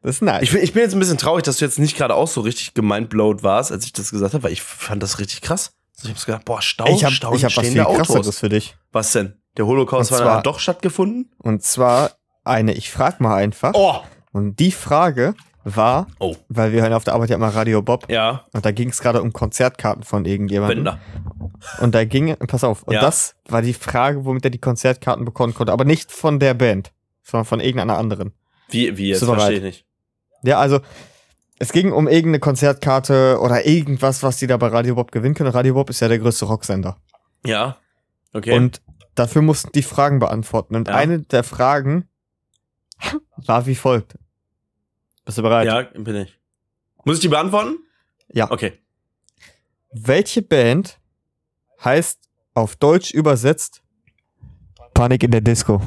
Das 0.00 0.14
ist 0.16 0.22
nice. 0.22 0.42
Ich 0.44 0.52
bin, 0.52 0.62
ich 0.62 0.72
bin 0.72 0.82
jetzt 0.82 0.92
ein 0.92 1.00
bisschen 1.00 1.18
traurig, 1.18 1.42
dass 1.42 1.56
du 1.56 1.64
jetzt 1.64 1.80
nicht 1.80 1.96
gerade 1.96 2.14
auch 2.14 2.28
so 2.28 2.40
richtig 2.42 2.72
gemindblowt 2.72 3.42
warst, 3.42 3.72
als 3.72 3.84
ich 3.84 3.92
das 3.92 4.12
gesagt 4.12 4.32
habe, 4.32 4.44
weil 4.44 4.52
ich 4.52 4.62
fand 4.62 5.02
das 5.02 5.18
richtig 5.18 5.40
krass. 5.40 5.72
Also 5.96 6.08
ich 6.08 6.14
hab's 6.14 6.24
gedacht, 6.24 6.44
boah, 6.44 6.62
Stau, 6.62 6.86
ich 6.86 7.04
habe 7.04 7.12
Stau, 7.12 7.34
ich 7.34 7.44
hab 7.44 7.56
was 7.56 7.66
viel 7.66 7.80
Autos. 7.80 8.06
krasseres 8.06 8.38
für 8.38 8.48
dich. 8.48 8.76
Was 8.92 9.10
denn? 9.12 9.34
Der 9.58 9.66
Holocaust 9.66 10.08
zwar- 10.08 10.24
dann 10.24 10.42
doch 10.42 10.58
stattgefunden? 10.60 11.30
Und 11.38 11.62
zwar 11.62 12.12
eine, 12.44 12.72
ich 12.72 12.90
frag 12.90 13.20
mal 13.20 13.34
einfach. 13.34 13.72
Oh! 13.74 13.96
Und 14.32 14.58
die 14.60 14.72
Frage 14.72 15.34
war, 15.64 16.06
Oh. 16.18 16.34
weil 16.48 16.72
wir 16.72 16.80
hören 16.82 16.92
auf 16.94 17.04
der 17.04 17.14
Arbeit 17.14 17.28
ja 17.30 17.36
immer 17.36 17.48
Radio 17.48 17.82
Bob. 17.82 18.06
Ja, 18.10 18.46
Und 18.54 18.64
da 18.64 18.70
ging 18.70 18.88
es 18.88 19.00
gerade 19.00 19.20
um 19.20 19.32
Konzertkarten 19.32 20.02
von 20.04 20.24
irgendjemandem. 20.24 20.78
Wender. 20.78 20.98
Und 21.80 21.94
da 21.94 22.04
ging, 22.04 22.34
pass 22.36 22.64
auf, 22.64 22.84
und 22.84 22.94
Ja. 22.94 23.00
das 23.00 23.34
war 23.48 23.60
die 23.60 23.74
Frage, 23.74 24.24
womit 24.24 24.44
er 24.44 24.50
die 24.50 24.58
Konzertkarten 24.60 25.24
bekommen 25.26 25.52
konnte. 25.54 25.72
Aber 25.72 25.84
nicht 25.84 26.10
von 26.12 26.38
der 26.38 26.54
Band, 26.54 26.92
sondern 27.22 27.44
von 27.44 27.60
irgendeiner 27.60 27.98
anderen. 27.98 28.32
Wie, 28.70 28.96
wie 28.96 29.08
jetzt? 29.08 29.24
Verstehe 29.24 29.56
ich 29.56 29.62
nicht. 29.62 29.84
Ja, 30.44 30.58
also 30.58 30.80
es 31.58 31.72
ging 31.72 31.92
um 31.92 32.06
irgendeine 32.06 32.38
Konzertkarte 32.38 33.38
oder 33.42 33.66
irgendwas, 33.66 34.22
was 34.22 34.36
die 34.38 34.46
da 34.46 34.56
bei 34.56 34.68
Radio 34.68 34.94
Bob 34.94 35.10
gewinnen 35.10 35.34
können. 35.34 35.50
Radio 35.50 35.74
Bob 35.74 35.90
ist 35.90 36.00
ja 36.00 36.08
der 36.08 36.18
größte 36.20 36.44
Rocksender. 36.46 36.96
Ja. 37.44 37.76
Okay. 38.32 38.52
Und 38.56 38.80
dafür 39.18 39.42
mussten 39.42 39.70
die 39.72 39.82
Fragen 39.82 40.18
beantworten. 40.18 40.76
Und 40.76 40.88
Ja. 40.88 40.94
eine 40.94 41.20
der 41.20 41.44
Fragen 41.44 42.08
war 43.36 43.66
wie 43.66 43.74
folgt. 43.74 44.14
Bist 45.24 45.38
du 45.38 45.42
bereit? 45.42 45.66
ja, 45.66 45.82
bin 45.82 46.16
ich. 46.16 46.38
Muss 47.04 47.16
ich 47.16 47.20
die 47.22 47.28
beantworten? 47.28 47.76
Ja. 48.32 48.50
Okay. 48.50 48.78
Welche 49.92 50.42
Band 50.42 50.98
heißt 51.84 52.18
auf 52.54 52.76
Deutsch 52.76 53.12
übersetzt 53.12 53.82
Panik 54.94 55.22
in 55.22 55.30
der 55.30 55.40
Disco? 55.40 55.80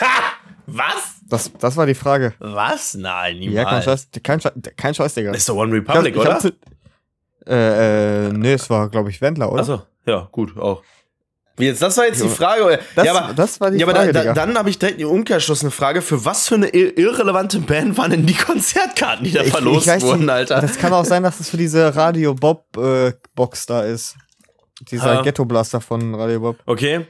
Ha! 0.00 0.06
Was? 0.66 1.16
Das, 1.28 1.50
das 1.58 1.76
war 1.76 1.86
die 1.86 1.94
Frage. 1.94 2.34
Was? 2.38 2.94
Nein, 2.94 3.38
niemals. 3.38 3.56
Ja, 3.56 3.64
kein 3.64 3.82
Scheiß, 3.82 4.08
kein 4.22 4.40
Scheiß, 4.40 4.52
kein 4.76 4.94
Scheiß, 4.94 5.14
Digga. 5.14 5.30
Das 5.32 5.38
ist 5.40 5.48
doch 5.48 5.56
One 5.56 5.72
Republic, 5.72 6.14
Ich 6.16 6.24
hab- 6.24 6.38
ich 6.44 6.44
oder? 6.44 6.56
hab- 7.46 7.48
Äh, 7.48 8.26
äh, 8.28 8.32
nee, 8.32 8.52
es 8.52 8.68
war, 8.70 8.88
glaube 8.88 9.10
ich, 9.10 9.20
Wendler, 9.20 9.50
oder? 9.50 9.62
Achso, 9.62 9.82
ja, 10.06 10.28
gut, 10.32 10.56
auch. 10.58 10.82
Jetzt, 11.58 11.82
das 11.82 11.96
war 11.98 12.06
jetzt 12.06 12.22
die. 12.22 12.28
Frage. 12.28 12.80
das, 12.96 13.04
ja, 13.04 13.14
aber, 13.14 13.34
das 13.34 13.60
war 13.60 13.70
die 13.70 13.78
ja, 13.78 13.86
aber 13.86 13.94
Frage, 13.94 14.12
da, 14.12 14.20
Digga. 14.22 14.32
da, 14.34 14.46
dann 14.46 14.56
habe 14.58 14.70
ich 14.70 14.78
direkt 14.78 14.98
die 15.00 15.04
umkehrschlussene 15.04 15.70
Frage. 15.70 16.00
Für 16.00 16.24
was 16.24 16.48
für 16.48 16.54
eine 16.54 16.68
ir 16.68 16.96
irrelevante 16.96 17.60
Band 17.60 17.98
waren 17.98 18.10
denn 18.10 18.24
die 18.26 18.34
Konzertkarten, 18.34 19.24
die 19.24 19.32
da 19.32 19.40
Ich- 19.42 19.48
ich 19.48 19.52
verlost 19.52 19.86
weiß 19.86 20.02
wurden, 20.02 20.20
nicht. 20.20 20.30
Alter? 20.30 20.60
Das 20.62 20.78
kann 20.78 20.92
auch 20.94 21.04
sein, 21.04 21.22
dass 21.22 21.40
es 21.40 21.50
für 21.50 21.58
diese 21.58 21.94
Radio 21.94 22.34
Bob 22.34 22.74
äh, 22.78 23.12
Box 23.34 23.66
da 23.66 23.82
ist. 23.82 24.16
Dieser 24.90 25.18
Ah. 25.18 25.22
Ghetto 25.22 25.44
Blaster 25.44 25.80
von 25.82 26.14
Radio 26.14 26.40
Bob. 26.40 26.56
Okay. 26.64 27.06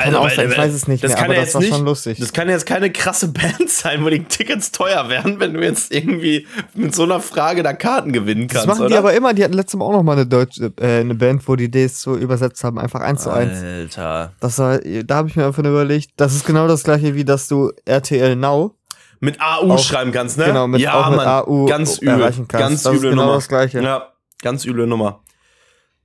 Sein, 0.00 0.14
weil- 0.14 0.50
ich 0.52 0.58
weiß 0.58 0.72
es 0.72 0.86
nicht 0.86 1.02
das 1.02 1.10
mehr, 1.10 1.16
kann 1.16 1.24
aber 1.26 1.34
ja 1.34 1.40
das 1.40 1.46
jetzt 1.48 1.54
war 1.54 1.60
nicht, 1.62 1.70
schon 1.74 1.84
lustig. 1.84 2.18
Das 2.20 2.32
kann 2.32 2.48
jetzt 2.48 2.66
keine 2.66 2.92
krasse 2.92 3.28
Band 3.32 3.68
sein, 3.68 4.04
wo 4.04 4.08
die 4.10 4.22
Tickets 4.24 4.70
teuer 4.70 5.08
werden, 5.08 5.40
wenn 5.40 5.54
du 5.54 5.60
jetzt 5.60 5.92
irgendwie 5.92 6.46
mit 6.74 6.94
so 6.94 7.02
einer 7.02 7.20
Frage 7.20 7.62
da 7.62 7.72
Karten 7.72 8.12
gewinnen 8.12 8.46
Das 8.48 8.54
kannst, 8.58 8.66
machen 8.68 8.80
oder? 8.82 8.88
die 8.90 8.96
aber 8.96 9.12
immer. 9.14 9.34
Die 9.34 9.42
hatten 9.42 9.54
letztes 9.54 9.78
Mal 9.78 9.84
auch 9.86 9.92
noch 9.92 10.02
mal 10.04 10.12
eine 10.12 10.26
deutsche 10.26 10.72
äh, 10.80 11.00
eine 11.00 11.14
Band, 11.14 11.46
wo 11.48 11.56
die 11.56 11.70
Ds 11.70 12.00
so 12.02 12.16
übersetzt 12.16 12.62
haben, 12.64 12.78
einfach 12.78 13.00
eins 13.00 13.22
zu 13.24 13.30
eins. 13.30 13.60
Alter. 13.62 14.32
Das 14.40 14.58
war, 14.58 14.78
da 14.78 15.14
habe 15.16 15.28
ich 15.28 15.36
mir 15.36 15.46
einfach 15.46 15.62
nur 15.62 15.72
überlegt, 15.72 16.10
das 16.16 16.34
ist 16.34 16.46
genau 16.46 16.68
das 16.68 16.84
gleiche 16.84 17.14
wie 17.14 17.24
dass 17.24 17.48
du 17.48 17.72
RTL 17.84 18.36
Now 18.36 18.76
Mit 19.20 19.40
AU 19.40 19.72
Auch- 19.72 19.78
schreiben 19.80 20.12
kannst, 20.12 20.38
ne? 20.38 20.44
genau 20.46 20.68
mit 20.68 20.80
ja, 20.80 20.94
auch 20.94 21.08
mit 21.08 21.16
Mann. 21.16 21.26
AU 21.26 21.66
ganz 21.66 21.98
übel. 21.98 22.20
erreichen 22.20 22.46
kannst. 22.46 22.68
Ganz 22.68 22.82
das 22.84 22.92
ist 22.92 22.98
üble 23.00 23.10
genau 23.10 23.22
Nummer. 23.22 23.34
das 23.34 23.48
gleiche. 23.48 23.82
Ja, 23.82 24.12
ganz 24.42 24.64
üble 24.64 24.86
Nummer. 24.86 25.24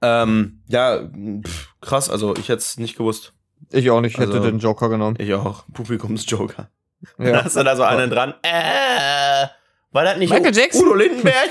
Ähm, 0.02 0.62
ja, 0.68 1.00
pff, 1.46 1.70
krass, 1.80 2.10
also 2.10 2.34
ich 2.36 2.50
hätte 2.50 2.58
es 2.60 2.78
nicht 2.78 2.98
gewusst. 2.98 3.34
Ich 3.74 3.90
auch 3.90 4.02
nicht, 4.02 4.14
ich 4.14 4.20
hätte 4.20 4.34
Also- 4.34 4.44
den 4.50 4.60
Joker 4.60 4.90
genommen. 4.90 5.16
Ich 5.20 5.34
auch. 5.34 5.64
Publikumsjoker. 5.74 6.70
Da 7.18 7.24
Ja. 7.28 7.44
hast 7.44 7.56
du 7.58 7.64
da 7.64 7.76
so 7.76 7.84
einen 7.84 8.10
dran. 8.10 8.34
Äh, 8.44 9.48
war 9.92 10.04
das 10.06 10.18
nicht 10.18 10.32
Michael 10.32 10.52
U- 10.54 10.56
Jackson? 10.58 10.82
Udo 10.86 10.94
Lindenberg? 10.96 11.50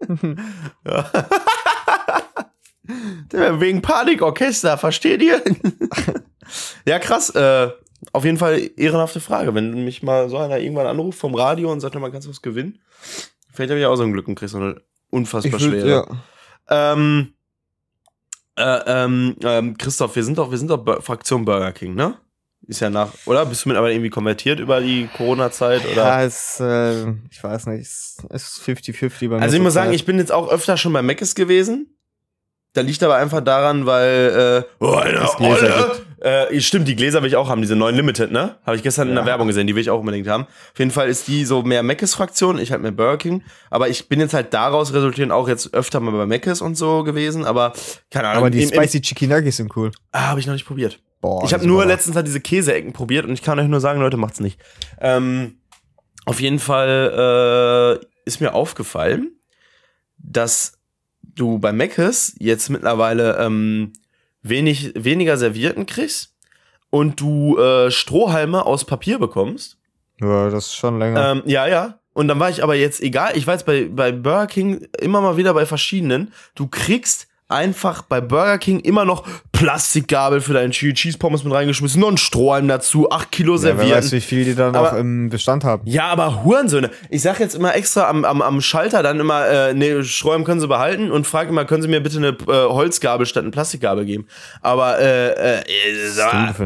ja. 0.86 1.10
Der 3.32 3.60
Wegen 3.60 3.82
Panikorchester, 3.82 4.76
versteht 4.78 5.22
ihr? 5.22 5.42
ja, 6.86 6.98
krass. 6.98 7.30
Äh, 7.30 7.68
auf 8.12 8.24
jeden 8.24 8.38
Fall 8.38 8.70
ehrenhafte 8.76 9.20
Frage. 9.20 9.54
Wenn 9.54 9.84
mich 9.84 10.02
mal 10.02 10.28
so 10.28 10.38
einer 10.38 10.58
irgendwann 10.58 10.86
anruft 10.86 11.18
vom 11.18 11.34
Radio 11.34 11.70
und 11.70 11.80
sagt, 11.80 11.94
mal, 11.96 12.10
kannst 12.10 12.26
du 12.26 12.30
was 12.30 12.42
gewinnen? 12.42 12.80
Vielleicht 13.52 13.70
habe 13.70 13.78
ich 13.80 13.86
auch 13.86 13.96
so 13.96 14.02
ein 14.02 14.12
Glück 14.12 14.26
und 14.26 14.34
krieg 14.36 14.48
so 14.48 14.58
eine 14.58 14.80
unfassbar 15.10 15.60
Ich 15.60 15.60
würd, 15.70 15.82
schwere. 15.82 16.06
ja. 16.68 16.92
Ähm, 16.92 17.34
äh, 18.56 18.80
ähm, 18.86 19.36
ähm, 19.42 19.76
Christoph, 19.78 20.16
wir 20.16 20.24
sind 20.24 20.38
doch, 20.38 20.50
wir 20.50 20.58
sind 20.58 20.68
doch 20.70 20.78
Bur- 20.84 21.00
Fraktion 21.02 21.44
Burger 21.44 21.72
King, 21.72 21.94
ne? 21.94 22.16
Ist 22.66 22.80
ja 22.80 22.90
nach, 22.90 23.08
oder? 23.24 23.46
Bist 23.46 23.64
du 23.64 23.68
mittlerweile 23.70 23.94
irgendwie 23.94 24.10
konvertiert 24.10 24.60
über 24.60 24.80
die 24.80 25.08
Corona-Zeit? 25.16 25.82
Oder? 25.90 26.04
Ja, 26.04 26.22
es, 26.22 26.60
äh, 26.60 27.08
ich 27.30 27.42
weiß 27.42 27.66
nicht, 27.66 27.80
es 27.80 28.18
ist 28.28 28.60
50-50 28.64 29.28
bei 29.30 29.36
mir. 29.36 29.42
also 29.42 29.56
ich 29.56 29.62
muss 29.62 29.72
sagen, 29.74 29.92
ich 29.92 30.04
bin 30.04 30.18
jetzt 30.18 30.30
auch 30.30 30.48
öfter 30.50 30.76
schon 30.76 30.92
bei 30.92 31.02
Mc's 31.02 31.34
gewesen. 31.34 31.96
Da 32.74 32.82
liegt 32.82 33.02
aber 33.02 33.16
einfach 33.16 33.40
daran, 33.40 33.86
weil, 33.86 34.64
äh, 34.80 34.84
oh, 34.84 34.94
eine 34.94 35.28
Olle. 35.40 35.99
Äh, 36.20 36.60
stimmt, 36.60 36.86
die 36.86 36.96
Gläser 36.96 37.22
will 37.22 37.28
ich 37.28 37.36
auch 37.36 37.48
haben, 37.48 37.62
diese 37.62 37.76
neuen 37.76 37.96
Limited, 37.96 38.30
ne? 38.30 38.56
Habe 38.66 38.76
ich 38.76 38.82
gestern 38.82 39.08
in 39.08 39.14
der 39.14 39.22
Ja. 39.24 39.28
Werbung 39.30 39.46
gesehen, 39.46 39.66
die 39.66 39.74
will 39.74 39.80
ich 39.80 39.88
auch 39.90 40.00
unbedingt 40.00 40.28
haben. 40.28 40.44
Auf 40.72 40.78
jeden 40.78 40.90
Fall 40.90 41.08
ist 41.08 41.28
die 41.28 41.46
so 41.46 41.62
mehr 41.62 41.82
Mc's 41.82 42.14
Fraktion, 42.14 42.58
ich 42.58 42.72
halt 42.72 42.82
mehr 42.82 42.90
Burger 42.92 43.16
King. 43.16 43.42
Aber 43.70 43.88
ich 43.88 44.08
bin 44.08 44.20
jetzt 44.20 44.34
halt 44.34 44.52
daraus 44.52 44.92
resultierend 44.92 45.32
auch 45.32 45.48
jetzt 45.48 45.72
öfter 45.72 45.98
mal 46.00 46.10
bei 46.12 46.26
Mc's 46.26 46.60
und 46.60 46.76
so 46.76 47.04
gewesen, 47.04 47.44
aber 47.46 47.72
keine 48.10 48.28
Ahnung. 48.28 48.38
Aber 48.42 48.50
die 48.50 48.62
im- 48.62 48.68
im- 48.68 48.74
Spicy 48.74 49.00
Chicken 49.00 49.30
Nuggets 49.30 49.56
sind 49.56 49.74
cool. 49.76 49.92
Ah, 50.12 50.28
habe 50.28 50.40
ich 50.40 50.46
noch 50.46 50.52
nicht 50.54 50.66
probiert. 50.66 51.00
Boah, 51.22 51.42
ich 51.44 51.52
habe 51.54 51.66
nur 51.66 51.84
letztens 51.86 52.16
halt 52.16 52.26
diese 52.26 52.40
Käseecken 52.40 52.92
probiert 52.92 53.24
und 53.26 53.32
ich 53.32 53.42
kann 53.42 53.58
euch 53.58 53.68
nur 53.68 53.80
sagen, 53.80 54.00
Leute, 54.00 54.16
macht's 54.16 54.40
nicht. 54.40 54.58
Ähm, 55.00 55.56
auf 56.26 56.40
jeden 56.40 56.58
Fall 56.58 57.98
äh, 58.02 58.06
ist 58.26 58.40
mir 58.40 58.52
aufgefallen, 58.54 59.32
dass 60.18 60.78
du 61.22 61.58
bei 61.58 61.72
Mc's 61.72 62.34
jetzt 62.38 62.68
mittlerweile 62.70 63.38
ähm, 63.38 63.92
wenig, 64.42 64.92
weniger 64.94 65.36
Servierten 65.36 65.86
kriegst 65.86 66.34
und 66.90 67.20
du 67.20 67.58
äh, 67.58 67.90
Strohhalme 67.90 68.64
aus 68.64 68.84
Papier 68.84 69.18
bekommst. 69.18 69.78
Ja, 70.20 70.50
das 70.50 70.66
ist 70.66 70.74
schon 70.74 70.98
länger. 70.98 71.30
Ähm, 71.30 71.42
ja, 71.46 71.66
ja. 71.66 71.98
Und 72.12 72.28
dann 72.28 72.40
war 72.40 72.50
ich 72.50 72.62
aber 72.62 72.74
jetzt, 72.74 73.00
egal, 73.00 73.36
ich 73.36 73.46
war 73.46 73.54
jetzt 73.54 73.66
bei, 73.66 73.88
bei 73.90 74.12
Burger 74.12 74.46
King 74.46 74.86
immer 75.00 75.20
mal 75.20 75.36
wieder 75.36 75.54
bei 75.54 75.64
verschiedenen. 75.64 76.32
Du 76.54 76.66
kriegst 76.66 77.28
einfach 77.48 78.02
bei 78.02 78.20
Burger 78.20 78.58
King 78.58 78.80
immer 78.80 79.04
noch 79.04 79.26
Plastikgabel 79.60 80.40
für 80.40 80.54
deinen 80.54 80.70
Chili 80.70 80.94
Cheese 80.94 81.18
Pommes 81.18 81.44
mit 81.44 81.52
reingeschmissen, 81.52 82.00
noch 82.00 82.10
ein 82.10 82.16
Strohhalm 82.16 82.66
dazu, 82.66 83.10
8 83.10 83.30
Kilo 83.30 83.56
ja, 83.56 83.76
wer 83.76 83.90
weiß, 83.90 84.10
wie 84.12 84.22
viel 84.22 84.44
die 84.44 84.54
dann 84.54 84.74
auch 84.74 84.94
im 84.94 85.28
Bestand 85.28 85.64
haben. 85.64 85.82
Ja, 85.86 86.06
aber 86.06 86.44
Hurensöhne. 86.44 86.90
Ich 87.10 87.20
sag 87.20 87.40
jetzt 87.40 87.54
immer 87.54 87.74
extra 87.74 88.08
am, 88.08 88.24
am, 88.24 88.40
am 88.40 88.62
Schalter 88.62 89.02
dann 89.02 89.20
immer, 89.20 89.46
äh, 89.46 89.74
nee, 89.74 90.02
Strohhalm 90.02 90.44
können 90.44 90.60
Sie 90.60 90.68
behalten 90.68 91.10
und 91.10 91.26
frage 91.26 91.50
immer, 91.50 91.66
können 91.66 91.82
Sie 91.82 91.88
mir 91.88 92.00
bitte 92.00 92.16
eine 92.16 92.28
äh, 92.28 92.68
Holzgabel 92.70 93.26
statt 93.26 93.42
eine 93.42 93.50
Plastikgabel 93.50 94.06
geben? 94.06 94.26
Aber, 94.62 94.98
äh, 94.98 95.58
äh, 95.58 95.62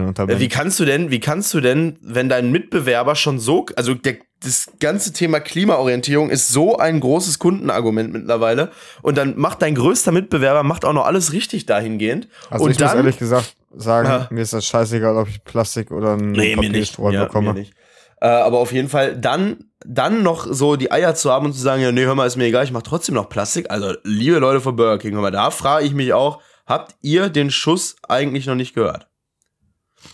Unternehmen? 0.06 0.40
wie 0.40 0.48
kannst 0.48 0.78
du 0.78 0.84
denn, 0.84 1.10
wie 1.10 1.20
kannst 1.20 1.52
du 1.52 1.60
denn, 1.60 1.98
wenn 2.00 2.28
dein 2.28 2.52
Mitbewerber 2.52 3.16
schon 3.16 3.40
so, 3.40 3.66
also 3.76 3.94
der, 3.94 4.18
das 4.44 4.70
ganze 4.78 5.12
Thema 5.12 5.40
Klimaorientierung 5.40 6.30
ist 6.30 6.50
so 6.50 6.76
ein 6.76 7.00
großes 7.00 7.38
Kundenargument 7.38 8.12
mittlerweile 8.12 8.70
und 9.02 9.16
dann 9.16 9.38
macht 9.38 9.62
dein 9.62 9.74
größter 9.74 10.12
Mitbewerber, 10.12 10.62
macht 10.62 10.84
auch 10.84 10.92
noch 10.92 11.06
alles 11.06 11.32
richtig 11.32 11.66
dahingehend 11.66 12.28
Also 12.50 12.64
und 12.64 12.70
ich 12.70 12.76
muss 12.84 12.92
dann, 12.92 12.98
ehrlich 13.04 13.18
gesagt 13.18 13.56
sagen, 13.76 14.08
Ja. 14.08 14.28
mir 14.30 14.42
ist 14.42 14.52
das 14.52 14.64
scheißegal, 14.66 15.16
ob 15.16 15.28
ich 15.28 15.42
Plastik 15.44 15.90
oder 15.90 16.12
einen 16.12 16.32
Nee. 16.32 16.54
Papierstreifen 16.56 17.12
Ja, 17.12 17.24
bekomme. 17.24 17.52
mir 17.52 17.60
nicht. 17.60 17.74
Äh, 18.20 18.28
aber 18.28 18.58
auf 18.58 18.72
jeden 18.72 18.88
Fall 18.88 19.16
dann, 19.16 19.64
dann 19.84 20.22
noch 20.22 20.46
so 20.48 20.76
die 20.76 20.90
Eier 20.92 21.14
zu 21.14 21.30
haben 21.30 21.46
und 21.46 21.52
zu 21.52 21.60
sagen, 21.60 21.82
ja, 21.82 21.92
nee, 21.92 22.04
hör 22.04 22.14
mal, 22.14 22.26
ist 22.26 22.36
mir 22.36 22.44
egal, 22.46 22.64
ich 22.64 22.72
mach 22.72 22.82
trotzdem 22.82 23.14
noch 23.16 23.28
Plastik. 23.28 23.70
Also, 23.70 23.94
liebe 24.04 24.38
Leute 24.38 24.60
von 24.60 24.76
Burger 24.76 24.98
King, 24.98 25.14
hör 25.14 25.20
mal, 25.22 25.30
da 25.30 25.50
frage 25.50 25.84
ich 25.84 25.92
mich 25.92 26.12
auch, 26.14 26.40
habt 26.66 26.94
ihr 27.02 27.28
den 27.28 27.50
Schuss 27.50 27.96
eigentlich 28.08 28.46
noch 28.46 28.54
nicht 28.54 28.74
gehört? 28.74 29.08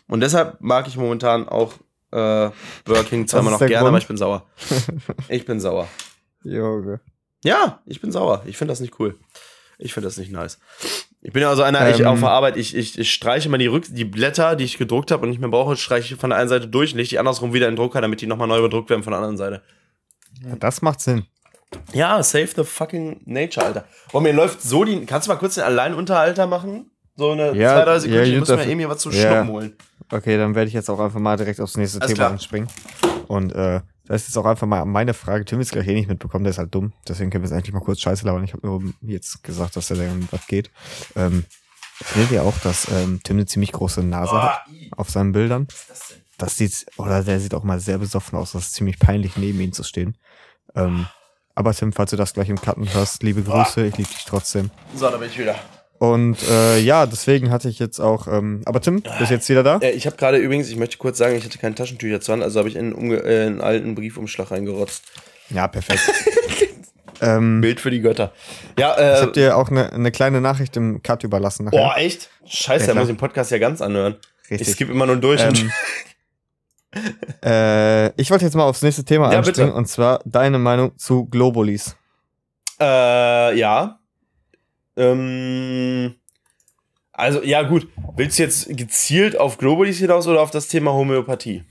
Und 0.09 0.21
deshalb 0.21 0.61
mag 0.61 0.89
ich 0.89 0.97
momentan 0.97 1.49
auch 1.49 1.75
äh, 2.13 2.51
Burger 2.85 3.05
King 3.05 3.29
zwar 3.29 3.41
Das 3.41 3.47
immer 3.47 3.51
ist 3.51 3.53
noch 3.53 3.59
der 3.59 3.69
gerne, 3.69 3.83
Grund? 3.85 3.89
aber 3.91 3.99
ich 3.99 4.09
bin 4.09 4.17
sauer. 4.17 4.47
Ich 5.29 5.45
bin 5.45 5.61
sauer. 5.61 5.87
Junge. 6.43 7.01
Ja, 7.45 7.81
ich 7.87 8.01
bin 8.01 8.11
sauer. 8.11 8.43
Ich 8.47 8.57
finde 8.57 8.73
das 8.73 8.81
nicht 8.81 8.99
cool. 8.99 9.17
Ich 9.79 9.95
finde 9.95 10.09
das 10.09 10.17
nicht 10.17 10.33
nice. 10.33 10.59
Ich 11.23 11.33
bin 11.35 11.43
ja 11.43 11.51
also 11.51 11.63
einer, 11.63 11.89
ich 11.91 12.01
Ähm. 12.01 12.07
auf 12.07 12.21
der 12.21 12.31
Arbeit, 12.31 12.57
ich, 12.57 12.75
ich, 12.75 12.99
ich 12.99 13.13
streiche 13.13 13.49
mal 13.51 13.59
die, 13.59 13.67
Rück 13.67 13.85
die 13.91 14.05
Blätter, 14.07 14.57
die 14.57 14.65
ich 14.65 14.79
gedruckt 14.79 15.11
habe 15.11 15.23
und 15.25 15.29
nicht 15.31 15.39
mehr 15.41 15.51
brauche, 15.51 15.77
streiche 15.77 16.15
ich 16.15 16.21
von 16.21 16.31
der 16.31 16.39
einen 16.39 16.49
Seite 16.49 16.67
durch 16.67 16.93
und 16.93 16.97
lege 16.97 17.11
die 17.11 17.19
andersrum 17.19 17.53
wieder 17.53 17.67
in 17.69 17.73
den 17.73 17.77
Drucker, 17.77 18.01
damit 18.01 18.23
die 18.23 18.27
nochmal 18.27 18.49
neu 18.49 18.63
bedruckt 18.63 18.89
werden 18.89 19.03
von 19.03 19.11
der 19.11 19.19
anderen 19.19 19.37
Seite. 19.37 19.63
Ja, 20.43 20.57
das 20.57 20.81
macht 20.81 21.01
Sinn. 21.01 21.27
Ja, 21.93 22.23
save 22.23 22.49
the 22.57 22.65
fucking 22.65 23.21
nature, 23.27 23.67
Alter. 23.67 23.85
Oh, 24.13 24.21
mir 24.21 24.33
läuft 24.33 24.63
so 24.63 24.83
die. 24.85 25.05
Kannst 25.05 25.29
du 25.29 25.33
mal 25.33 25.39
kurz 25.39 25.57
den 25.57 25.65
Alleinunterhalter 25.65 26.47
machen? 26.47 26.91
So 27.17 27.33
eine 27.33 27.53
Ja, 27.53 27.75
zwei, 27.77 27.85
drei 27.85 27.99
Sekunden. 27.99 28.25
ja, 28.25 28.33
ich 28.33 28.39
muss 28.39 28.49
mir 28.49 28.67
eben 28.67 28.79
hier 28.81 28.89
was 28.89 28.99
zu 28.99 29.11
Ja. 29.11 29.21
schnuppen 29.31 29.49
holen. 29.49 29.77
Okay, 30.11 30.39
dann 30.39 30.55
werde 30.55 30.69
ich 30.69 30.75
jetzt 30.75 30.89
auch 30.89 30.99
einfach 30.99 31.21
mal 31.21 31.37
direkt 31.37 31.61
aufs 31.61 31.77
nächste 31.77 32.01
Alles 32.01 32.09
Thema 32.13 32.17
klar. 32.25 32.31
anspringen. 32.33 32.69
Und 33.29 33.53
äh, 33.55 33.81
das 34.11 34.23
ist 34.23 34.29
jetzt 34.29 34.39
auch 34.39 34.45
einfach 34.45 34.67
mal 34.67 34.85
meine 34.85 35.15
Frage. 35.15 35.45
Tim 35.45 35.61
ist 35.61 35.71
gleich 35.71 35.87
eh 35.87 35.95
nicht 35.95 36.09
mitbekommen, 36.09 36.43
der 36.43 36.51
ist 36.51 36.59
halt 36.59 36.75
dumm. 36.75 36.93
Deswegen 37.07 37.31
können 37.31 37.45
wir 37.45 37.47
es 37.47 37.53
eigentlich 37.53 37.73
mal 37.73 37.79
kurz 37.79 38.01
scheiße 38.01 38.27
labern. 38.27 38.43
Ich 38.43 38.53
habe 38.53 38.67
nur 38.67 38.83
jetzt 39.03 39.45
gesagt, 39.45 39.77
dass 39.77 39.89
er 39.91 39.99
dann 39.99 40.29
was 40.33 40.49
geht. 40.49 40.73
Ähm, 41.15 41.45
findet 41.95 42.33
ihr 42.33 42.43
auch, 42.43 42.59
dass 42.59 42.91
ähm, 42.91 43.21
Tim 43.23 43.37
eine 43.37 43.47
ziemlich 43.47 43.71
große 43.71 44.03
Nase 44.03 44.43
hat 44.43 44.63
i, 44.69 44.91
auf 44.97 45.11
seinen 45.11 45.31
Bildern? 45.31 45.69
was 45.69 45.79
ist 45.79 45.91
das 45.91 46.09
denn? 46.09 46.17
das 46.39 46.57
sieht, 46.57 46.87
oder 46.97 47.23
der 47.23 47.39
sieht 47.39 47.55
auch 47.55 47.63
mal 47.63 47.79
sehr 47.79 47.99
besoffen 47.99 48.37
aus. 48.37 48.51
Das 48.51 48.67
ist 48.67 48.75
ziemlich 48.75 48.99
peinlich, 48.99 49.37
neben 49.37 49.61
ihm 49.61 49.73
zu 49.73 49.85
stehen. 49.85 50.17
Ähm, 50.75 51.07
aber 51.55 51.73
Tim, 51.73 51.93
falls 51.93 52.11
du 52.11 52.17
das 52.17 52.33
gleich 52.33 52.49
im 52.49 52.61
Cutten 52.61 52.93
hörst, 52.93 53.23
liebe 53.23 53.43
Grüße, 53.43 53.87
ich 53.87 53.97
liebe 53.97 54.09
dich 54.09 54.25
trotzdem. 54.25 54.73
So, 54.97 55.09
da 55.09 55.19
bin 55.19 55.29
ich 55.29 55.39
wieder. 55.39 55.55
Und 56.01 56.39
äh, 56.49 56.79
ja, 56.79 57.05
deswegen 57.05 57.51
hatte 57.51 57.69
ich 57.69 57.79
jetzt 57.79 58.01
auch. 58.01 58.27
Ähm, 58.27 58.63
aber 58.65 58.81
Tim, 58.81 59.03
bist 59.19 59.31
jetzt 59.31 59.47
wieder 59.51 59.63
da? 59.63 59.77
Äh, 59.83 59.91
ich 59.91 60.07
habe 60.07 60.17
gerade 60.17 60.39
übrigens, 60.39 60.71
ich 60.71 60.77
möchte 60.77 60.97
kurz 60.97 61.19
sagen, 61.19 61.37
ich 61.37 61.45
hatte 61.45 61.59
keine 61.59 61.75
Taschentücher 61.75 62.23
zu 62.23 62.33
Hand, 62.33 62.43
also 62.43 62.59
habe 62.59 62.71
ich 62.71 62.77
in, 62.77 62.95
umge- 62.97 63.23
äh, 63.23 63.45
einen 63.47 63.61
alten 63.61 63.95
Briefumschlag 63.95 64.51
reingerotzt. 64.51 65.05
Ja, 65.51 65.69
perfekt. 65.69 66.01
ähm, 67.21 67.61
Bild 67.61 67.81
für 67.81 67.91
die 67.91 68.01
Götter. 68.01 68.33
Ja, 68.79 68.95
ich 68.95 69.01
äh, 69.03 69.21
habe 69.21 69.33
dir 69.33 69.57
auch 69.59 69.69
eine 69.71 69.91
ne 69.99 70.11
kleine 70.11 70.41
Nachricht 70.41 70.75
im 70.79 71.03
Cut 71.03 71.23
überlassen. 71.23 71.67
Nachher. 71.67 71.77
boah, 71.79 71.95
echt? 71.99 72.31
Scheiße, 72.47 72.87
Ja, 72.87 72.95
da 72.95 73.01
muss 73.01 73.11
ich 73.11 73.15
den 73.15 73.19
Podcast 73.19 73.51
ja 73.51 73.59
ganz 73.59 73.83
anhören. 73.83 74.17
Ich 74.47 74.53
Richtig. 74.53 74.71
skippe 74.77 74.93
immer 74.93 75.05
nur 75.05 75.17
durch. 75.17 75.43
Ähm, 75.43 75.71
äh, 77.45 78.09
ich 78.21 78.31
wollte 78.31 78.47
jetzt 78.47 78.55
mal 78.55 78.65
aufs 78.65 78.81
nächste 78.81 79.05
Thema 79.05 79.31
Ja, 79.33 79.39
einspringen 79.39 79.69
bitte. 79.71 79.77
und 79.79 79.87
zwar 79.87 80.21
deine 80.25 80.59
Meinung 80.59 80.97
zu 80.99 81.27
Globulis. 81.27 81.95
Äh, 82.81 83.55
ja. 83.59 84.00
Ähm, 85.01 86.15
also, 87.13 87.43
ja, 87.43 87.63
gut. 87.63 87.89
Willst 88.17 88.39
du 88.39 88.43
jetzt 88.43 88.69
gezielt 88.77 89.39
auf 89.39 89.57
Globulis 89.59 89.99
hinaus 89.99 90.27
oder 90.27 90.43
auf 90.43 90.51
das 90.51 90.69
Thema 90.69 90.93
Homöopathie? 90.93 91.65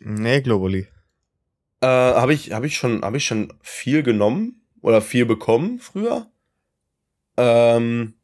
Nee, 0.00 0.42
Globuli. 0.42 0.86
Äh, 1.80 1.86
habe 1.86 2.34
ich, 2.34 2.52
hab 2.52 2.64
ich, 2.64 2.76
schon- 2.76 3.02
hab 3.02 3.14
ich 3.14 3.24
schon 3.24 3.52
viel 3.62 4.02
genommen 4.02 4.60
oder 4.82 5.00
viel 5.00 5.24
bekommen 5.24 5.78
früher. 5.78 6.26
Ähm, 7.38 8.14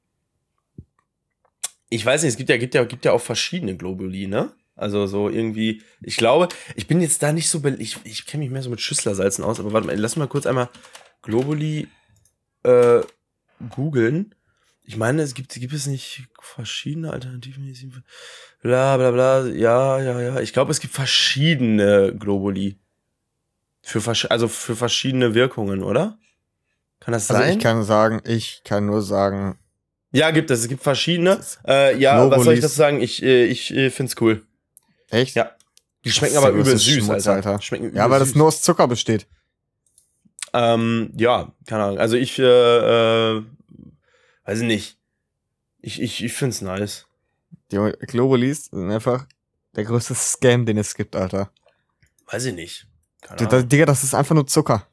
ich 1.88 2.04
weiß 2.04 2.22
nicht, 2.22 2.30
es 2.32 2.36
gibt 2.36 2.50
ja, 2.50 2.56
gibt 2.58 2.74
ja, 2.74 2.84
gibt 2.84 3.04
ja 3.04 3.12
auch 3.12 3.20
verschiedene 3.20 3.76
Globuli, 3.76 4.26
ne? 4.26 4.52
Also 4.74 5.06
so 5.06 5.28
irgendwie, 5.28 5.82
ich 6.00 6.16
glaube, 6.16 6.48
ich 6.76 6.86
bin 6.86 7.00
jetzt 7.00 7.22
da 7.22 7.32
nicht 7.32 7.48
so, 7.48 7.62
ich, 7.78 7.98
ich 8.04 8.26
kenne 8.26 8.42
mich 8.44 8.50
mehr 8.50 8.62
so 8.62 8.70
mit 8.70 8.80
Schüsslersalzen 8.80 9.44
aus, 9.44 9.60
aber 9.60 9.72
warte 9.72 9.86
mal, 9.86 9.96
lass 9.98 10.16
mal 10.16 10.28
kurz 10.28 10.46
einmal 10.46 10.68
Globuli 11.20 11.88
äh, 12.64 13.00
googeln. 13.70 14.34
Ich 14.84 14.96
meine, 14.96 15.22
es 15.22 15.34
gibt, 15.34 15.52
gibt 15.54 15.72
es 15.72 15.86
nicht 15.86 16.24
verschiedene 16.40 17.12
Alternativen? 17.12 18.04
Bla 18.62 18.96
bla 18.96 19.10
bla, 19.12 19.46
ja, 19.46 20.00
ja, 20.00 20.20
ja. 20.20 20.40
Ich 20.40 20.52
glaube, 20.52 20.72
es 20.72 20.80
gibt 20.80 20.92
verschiedene 20.94 22.14
Globuli. 22.18 22.78
Für, 23.82 24.00
also 24.30 24.48
für 24.48 24.76
verschiedene 24.76 25.34
Wirkungen, 25.34 25.82
oder? 25.82 26.18
Kann 27.00 27.12
das 27.12 27.30
Also 27.30 27.42
sein? 27.42 27.56
ich 27.58 27.62
kann 27.62 27.82
sagen, 27.84 28.20
ich 28.24 28.62
kann 28.64 28.86
nur 28.86 29.02
sagen, 29.02 29.58
ja, 30.14 30.30
gibt 30.30 30.50
es. 30.50 30.60
Es 30.60 30.68
gibt 30.68 30.82
verschiedene. 30.82 31.40
Äh, 31.66 31.96
ja, 31.98 32.16
was 32.30 32.44
soll 32.44 32.54
ich 32.54 32.60
Globulis. 32.60 32.60
dazu 32.60 32.74
sagen? 32.74 33.00
Ich, 33.00 33.22
äh, 33.22 33.44
ich 33.46 33.72
äh, 33.74 33.88
find's 33.90 34.14
cool. 34.20 34.42
echt? 35.10 35.34
Ja. 35.36 35.52
Die 36.04 36.10
schmecken 36.12 36.34
Das 36.34 36.44
aber 36.44 36.52
übel 36.52 36.76
süß, 36.76 37.04
Schmutz, 37.04 37.26
Alter. 37.26 37.32
Alter. 37.52 37.62
Schmecken 37.62 37.94
Ja, 37.96 38.10
weil 38.10 38.18
das 38.18 38.28
süß. 38.28 38.36
nur 38.36 38.48
aus 38.48 38.60
Zucker 38.62 38.86
besteht. 38.88 39.26
Ähm, 40.52 41.12
ja, 41.16 41.52
keine 41.66 41.84
Ahnung. 41.84 41.98
Also 41.98 42.16
ich, 42.16 42.38
äh, 42.38 42.42
äh, 43.36 43.42
weiß 44.44 44.60
ich 44.60 44.66
nicht. 44.66 44.98
Ich, 45.80 46.00
ich, 46.00 46.22
ich 46.24 46.32
find's 46.32 46.60
nice. 46.60 47.06
Die 47.70 47.76
Globulis 48.06 48.66
sind 48.66 48.90
einfach 48.90 49.26
der 49.74 49.84
größte 49.84 50.14
Scam, 50.14 50.66
den 50.66 50.78
es 50.78 50.94
gibt, 50.94 51.16
Alter. 51.16 51.50
Weiß 52.26 52.44
ich 52.44 52.54
nicht. 52.54 52.86
Keine 53.20 53.48
Ahnung. 53.48 53.68
Digga, 53.68 53.86
das 53.86 54.04
ist 54.04 54.14
einfach 54.14 54.34
nur 54.34 54.46
Zucker. 54.46 54.86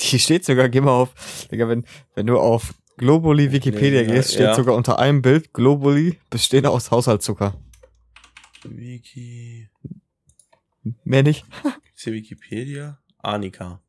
Hier 0.00 0.18
steht 0.18 0.44
sogar, 0.44 0.68
geh 0.68 0.80
mal 0.80 0.92
auf, 0.92 1.46
Digga, 1.50 1.68
wenn, 1.68 1.84
wenn 2.14 2.26
du 2.26 2.38
auf 2.38 2.74
Globuli 2.96 3.52
Wikipedia 3.52 4.02
Nee, 4.02 4.12
gehst, 4.12 4.30
steht 4.32 4.42
ja. 4.42 4.54
sogar 4.54 4.74
unter 4.74 4.98
einem 4.98 5.22
Bild 5.22 5.52
Globuli 5.52 6.18
bestehen 6.30 6.66
aus 6.66 6.90
Haushaltszucker. 6.90 7.54
Wiki. 8.64 9.70
Mehr 11.04 11.22
nicht. 11.22 11.44
Gibt's 11.62 12.04
hier 12.04 12.12
Wikipedia? 12.12 12.98
Arnika. 13.18 13.82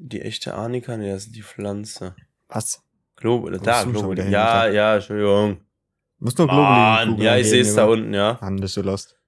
Die 0.00 0.22
echte 0.22 0.54
Arnika? 0.54 0.96
Nee, 0.96 1.10
das 1.10 1.26
ist 1.26 1.34
die 1.34 1.42
Pflanze. 1.42 2.14
Was? 2.48 2.82
Globo, 3.16 3.48
bist 3.50 3.66
da, 3.66 3.82
hin, 3.84 4.30
Ja, 4.30 4.68
ja, 4.68 4.94
Entschuldigung. 4.94 5.56
Du 6.18 6.24
musst 6.24 6.38
nur 6.38 6.46
Globuli 6.46 6.66
Mann, 6.66 7.08
googeln 7.10 7.26
ja, 7.26 7.36
ich 7.36 7.48
sehe 7.48 7.62
es 7.62 7.74
da 7.74 7.84
unten, 7.84 8.14
ja. 8.14 8.38
Mann, 8.40 8.56
bist 8.56 8.76
du 8.76 8.82
lost. 8.82 9.18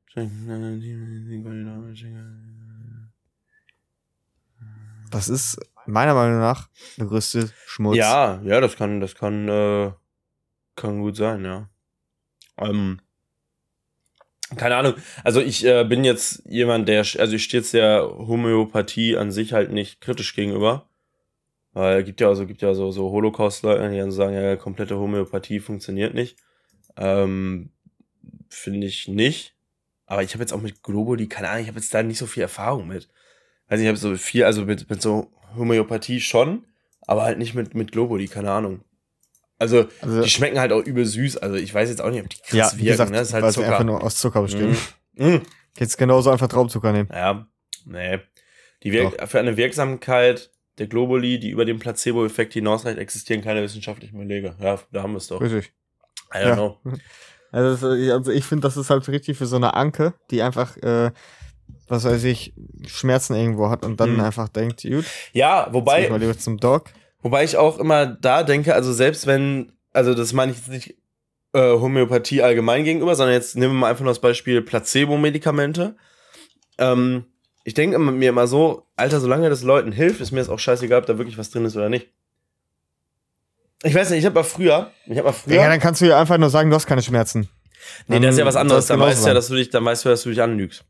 Das 5.11 5.29
ist 5.29 5.59
meiner 5.87 6.15
Meinung 6.15 6.39
nach 6.39 6.69
der 6.97 7.07
größte 7.07 7.51
Schmutz. 7.67 7.97
Ja, 7.97 8.41
ja, 8.45 8.61
das 8.61 8.77
kann, 8.77 9.01
das 9.01 9.17
kann, 9.17 9.49
äh, 9.49 9.93
kann 10.77 11.01
gut 11.01 11.17
sein, 11.17 11.45
ja. 11.45 11.69
Ähm, 12.59 13.01
keine 14.57 14.77
Ahnung. 14.77 14.95
Also 15.25 15.41
ich 15.41 15.65
äh, 15.65 15.85
bin 15.85 16.05
jetzt 16.05 16.43
jemand, 16.47 16.89
der, 16.89 16.99
also 17.01 17.35
ich 17.35 17.45
stehe 17.45 17.61
jetzt 17.61 17.75
der 17.75 18.03
Homöopathie 18.03 19.17
an 19.17 19.31
sich 19.31 19.53
halt 19.53 19.73
nicht 19.73 20.01
kritisch 20.01 20.35
gegenüber. 20.35 20.87
Weil 21.73 22.03
gibt 22.03 22.21
ja 22.21 22.29
also 22.29 22.47
gibt 22.47 22.63
ja 22.63 22.75
so, 22.75 22.91
so 22.91 23.11
Holocaust-Leute, 23.11 23.91
die 23.91 23.99
dann 23.99 24.11
sagen, 24.11 24.35
ja, 24.35 24.57
komplette 24.57 24.99
Homöopathie 24.99 25.61
funktioniert 25.61 26.15
nicht. 26.15 26.37
Ähm, 26.97 27.71
Finde 28.49 28.87
ich 28.89 29.07
nicht. 29.07 29.55
Aber 30.07 30.25
ich 30.25 30.35
habe 30.35 30.43
jetzt 30.43 30.53
auch 30.53 30.61
mit 30.61 30.83
Globuli, 30.83 31.29
keine 31.29 31.49
Ahnung, 31.49 31.63
ich 31.63 31.69
habe 31.69 31.79
jetzt 31.79 31.95
da 31.95 32.03
nicht 32.03 32.19
so 32.19 32.27
viel 32.27 32.43
Erfahrung 32.43 32.89
mit. 32.89 33.09
Also 33.69 33.83
ich 33.83 33.89
habe 33.89 33.97
so 33.97 34.17
viel, 34.17 34.43
also 34.43 34.65
mit, 34.65 34.91
mit 34.91 35.01
so 35.01 35.31
Homöopathie 35.57 36.21
schon, 36.21 36.65
aber 37.07 37.23
halt 37.23 37.39
nicht 37.39 37.55
mit, 37.55 37.75
mit 37.75 37.93
Globuli, 37.93 38.27
keine 38.27 38.51
Ahnung. 38.51 38.81
Also, 39.61 39.87
Also, 40.01 40.23
die 40.23 40.29
schmecken 40.31 40.59
halt 40.59 40.73
auch 40.73 40.83
übel 40.83 41.05
süß. 41.05 41.37
Also 41.37 41.55
ich 41.57 41.73
weiß 41.73 41.89
jetzt 41.91 42.01
auch 42.03 42.11
nicht, 42.11 42.23
ob 42.23 42.29
die 42.31 42.39
krass 42.39 42.53
ja, 42.53 42.65
wirken. 42.73 42.79
wie 42.81 42.85
gesagt, 42.87 43.11
ne? 43.13 43.19
Das 43.19 43.29
ist 43.29 43.35
halt 43.35 43.45
weil 43.45 43.53
sie 43.53 43.61
einfach 43.63 43.79
Zucker. 43.79 43.85
nur 43.85 44.03
aus 44.03 44.17
Zucker 44.17 44.43
bestehen. 44.43 44.77
Mhm. 45.15 45.43
Jetzt 45.79 45.99
genauso 45.99 46.31
einfach 46.31 46.49
Traubenzucker 46.49 46.91
nehmen. 46.93 47.09
Ja, 47.13 47.47
nee. 47.85 48.19
Die 48.83 48.91
Wirk 48.93 49.29
für 49.29 49.39
eine 49.39 49.57
Wirksamkeit 49.57 50.51
der 50.79 50.87
Globuli, 50.87 51.39
die 51.39 51.51
über 51.51 51.65
den 51.67 51.79
Placebo-Effekt 51.79 52.55
hinausreicht, 52.55 52.99
existieren 52.99 53.43
keine 53.43 53.63
wissenschaftlichen 53.63 54.19
Belege. 54.19 54.57
Ja, 54.61 54.81
da 54.91 55.03
haben 55.03 55.13
wir 55.13 55.19
es 55.19 55.27
doch. 55.29 55.41
Richtig. 55.41 55.73
I 56.35 56.39
don't 56.39 56.49
Ja. 56.49 56.55
know. 56.55 56.79
Also, 57.53 57.89
das- 57.95 58.13
also 58.13 58.31
ich 58.31 58.45
finde, 58.45 58.63
das 58.63 58.77
ist 58.77 58.91
halt 58.91 59.07
richtig 59.09 59.37
für 59.37 59.45
so 59.47 59.57
eine 59.57 59.75
Anke, 59.75 60.15
die 60.31 60.41
einfach, 60.41 60.77
äh, 60.77 61.11
was 61.89 62.05
weiß 62.05 62.23
ich, 62.23 62.55
Schmerzen 62.87 63.35
irgendwo 63.35 63.69
hat 63.71 63.85
und 63.85 63.99
dann 63.99 64.15
Mhm. 64.15 64.21
einfach 64.21 64.49
denkt, 64.49 64.83
gut, 64.83 65.05
Ja, 65.33 65.65
jetzt 65.65 65.75
wobei, 65.75 66.05
ich 66.05 66.11
mal 66.11 66.21
lieber 66.21 66.39
zum 66.39 66.59
Dog. 66.59 66.85
Wobei 67.23 67.45
ich 67.45 67.57
auch 67.57 67.79
immer 67.79 68.07
da 68.07 68.43
denke, 68.43 68.75
also 68.75 68.93
selbst 68.93 69.27
wenn, 69.27 69.73
also 69.93 70.15
das 70.15 70.33
meine 70.33 70.53
ich 70.53 70.59
jetzt 70.59 70.69
nicht 70.69 70.95
äh, 71.53 71.73
Homöopathie 71.73 72.43
allgemein 72.43 72.85
gegenüber, 72.85 73.15
sondern 73.15 73.35
jetzt 73.35 73.57
nehmen 73.57 73.75
wir 73.75 73.81
mal 73.81 73.91
einfach 73.91 74.05
nur 74.05 74.13
das 74.13 74.21
Beispiel 74.21 74.63
Placebo-Medikamente. 74.63 75.97
Ähm, 76.79 77.25
ich 77.65 77.75
denke 77.75 77.99
mir 77.99 78.29
immer 78.31 78.47
so, 78.47 78.87
Alter, 78.97 79.21
solange 79.21 79.51
das 79.51 79.63
Leuten 79.63 79.93
hilft, 79.93 80.21
ist 80.21 80.33
mir 80.33 80.39
das 80.41 80.49
auch 80.49 80.59
scheißegal, 80.59 81.01
ob 81.01 81.07
da 81.07 81.19
wirklich 81.19 81.37
was 81.37 81.51
drin 81.51 81.65
ist 81.65 81.77
oder 81.77 81.89
nicht. 81.89 82.09
Ich 83.83 83.95
weiß 83.95 84.11
nicht, 84.11 84.21
ich 84.21 84.25
habe 84.27 84.35
mal 84.35 84.43
früher, 84.45 84.91
ich 85.07 85.17
habe 85.17 85.29
mal 85.29 85.33
früher, 85.33 85.57
Ja, 85.57 85.69
dann 85.69 85.81
kannst 85.81 86.01
du 86.01 86.07
ja 86.07 86.19
einfach 86.21 86.39
nur 86.39 86.51
sagen, 86.51 86.71
du 86.71 86.77
hast 86.77 86.87
keine 86.87 87.03
Schmerzen. 87.03 87.49
nee, 88.07 88.21
das 88.21 88.35
ist 88.35 88.39
ja 88.39 88.47
was 88.47 88.55
Dann 88.55 88.63
anderes, 88.63 88.87
dann 88.87 89.01
weißt 89.01 89.25
du 89.25 89.29
ja, 89.29 89.35
dass 89.35 89.49
du 89.49 89.55
dich, 89.55 89.71
dann 89.71 89.85
weißt 89.85 90.05
du, 90.05 90.09
dass 90.11 90.23
du 90.23 90.31
dich 90.31 90.43
anlügst. 90.43 90.85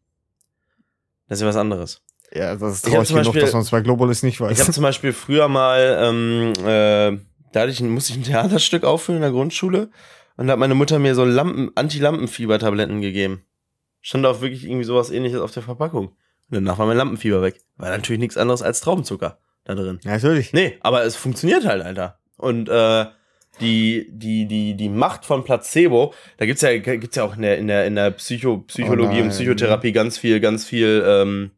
Das 1.28 1.38
ist 1.38 1.42
ja 1.42 1.48
was 1.48 1.56
anderes. 1.56 2.02
Ja, 2.32 2.54
das 2.54 2.74
ist 2.76 2.84
traurig 2.86 3.08
genug, 3.08 3.24
Beispiel- 3.24 3.40
dass 3.42 3.52
man 3.52 3.62
es 3.62 3.70
bei 3.70 3.80
Globulis 3.80 4.22
nicht 4.22 4.40
weiß. 4.40 4.52
Ich 4.52 4.60
habe 4.60 4.72
zum 4.72 4.82
Beispiel 4.82 5.12
früher 5.12 5.48
mal, 5.48 5.98
ähm, 6.00 6.52
äh, 6.60 7.18
da 7.52 7.60
hatte 7.60 7.70
ich, 7.70 7.80
musste 7.80 8.12
ich 8.12 8.18
ein 8.18 8.24
Theaterstück 8.24 8.84
aufführen 8.84 9.16
in 9.16 9.22
der 9.22 9.32
Grundschule 9.32 9.90
und 10.36 10.46
da 10.46 10.52
hat 10.52 10.60
meine 10.60 10.74
Mutter 10.76 10.98
mir 10.98 11.14
so 11.14 11.24
Lampen, 11.24 11.70
Anti-Lampenfieber-Tabletten 11.74 13.00
gegeben. 13.00 13.44
Stand 14.00 14.24
auch 14.26 14.40
wirklich 14.40 14.64
irgendwie 14.64 14.84
sowas 14.84 15.10
ähnliches 15.10 15.40
auf 15.40 15.50
der 15.52 15.62
Verpackung. 15.62 16.08
Und 16.08 16.14
danach 16.54 16.78
war 16.78 16.86
mein 16.86 16.96
Lampenfieber 16.96 17.42
weg. 17.42 17.60
War 17.76 17.90
natürlich 17.90 18.20
nichts 18.20 18.36
anderes 18.36 18.62
als 18.62 18.80
Traubenzucker 18.80 19.38
da 19.64 19.74
drin. 19.74 19.98
ja, 20.04 20.12
natürlich. 20.12 20.52
Nee, 20.52 20.78
aber 20.80 21.04
es 21.04 21.16
funktioniert 21.16 21.66
halt, 21.66 21.82
Alter. 21.82 22.18
Und 22.36 22.68
äh, 22.68 23.06
die, 23.60 24.06
die, 24.10 24.46
die, 24.46 24.74
die 24.74 24.88
Macht 24.88 25.24
von 25.26 25.44
Placebo, 25.44 26.14
da 26.38 26.46
gibt's 26.46 26.62
ja, 26.62 26.76
gibt's 26.78 27.16
ja 27.16 27.24
auch 27.24 27.36
in 27.36 27.42
der, 27.42 27.58
in 27.58 27.66
der, 27.66 27.86
in 27.86 27.94
der 27.94 28.10
Psycho, 28.12 28.58
Psychologie 28.68 29.20
Oh 29.20 29.24
und. 29.24 29.30
Psychotherapie 29.30 29.92
ganz 29.92 30.16
viel, 30.16 30.40
ganz 30.40 30.64
viel, 30.64 31.04
ähm, 31.06 31.50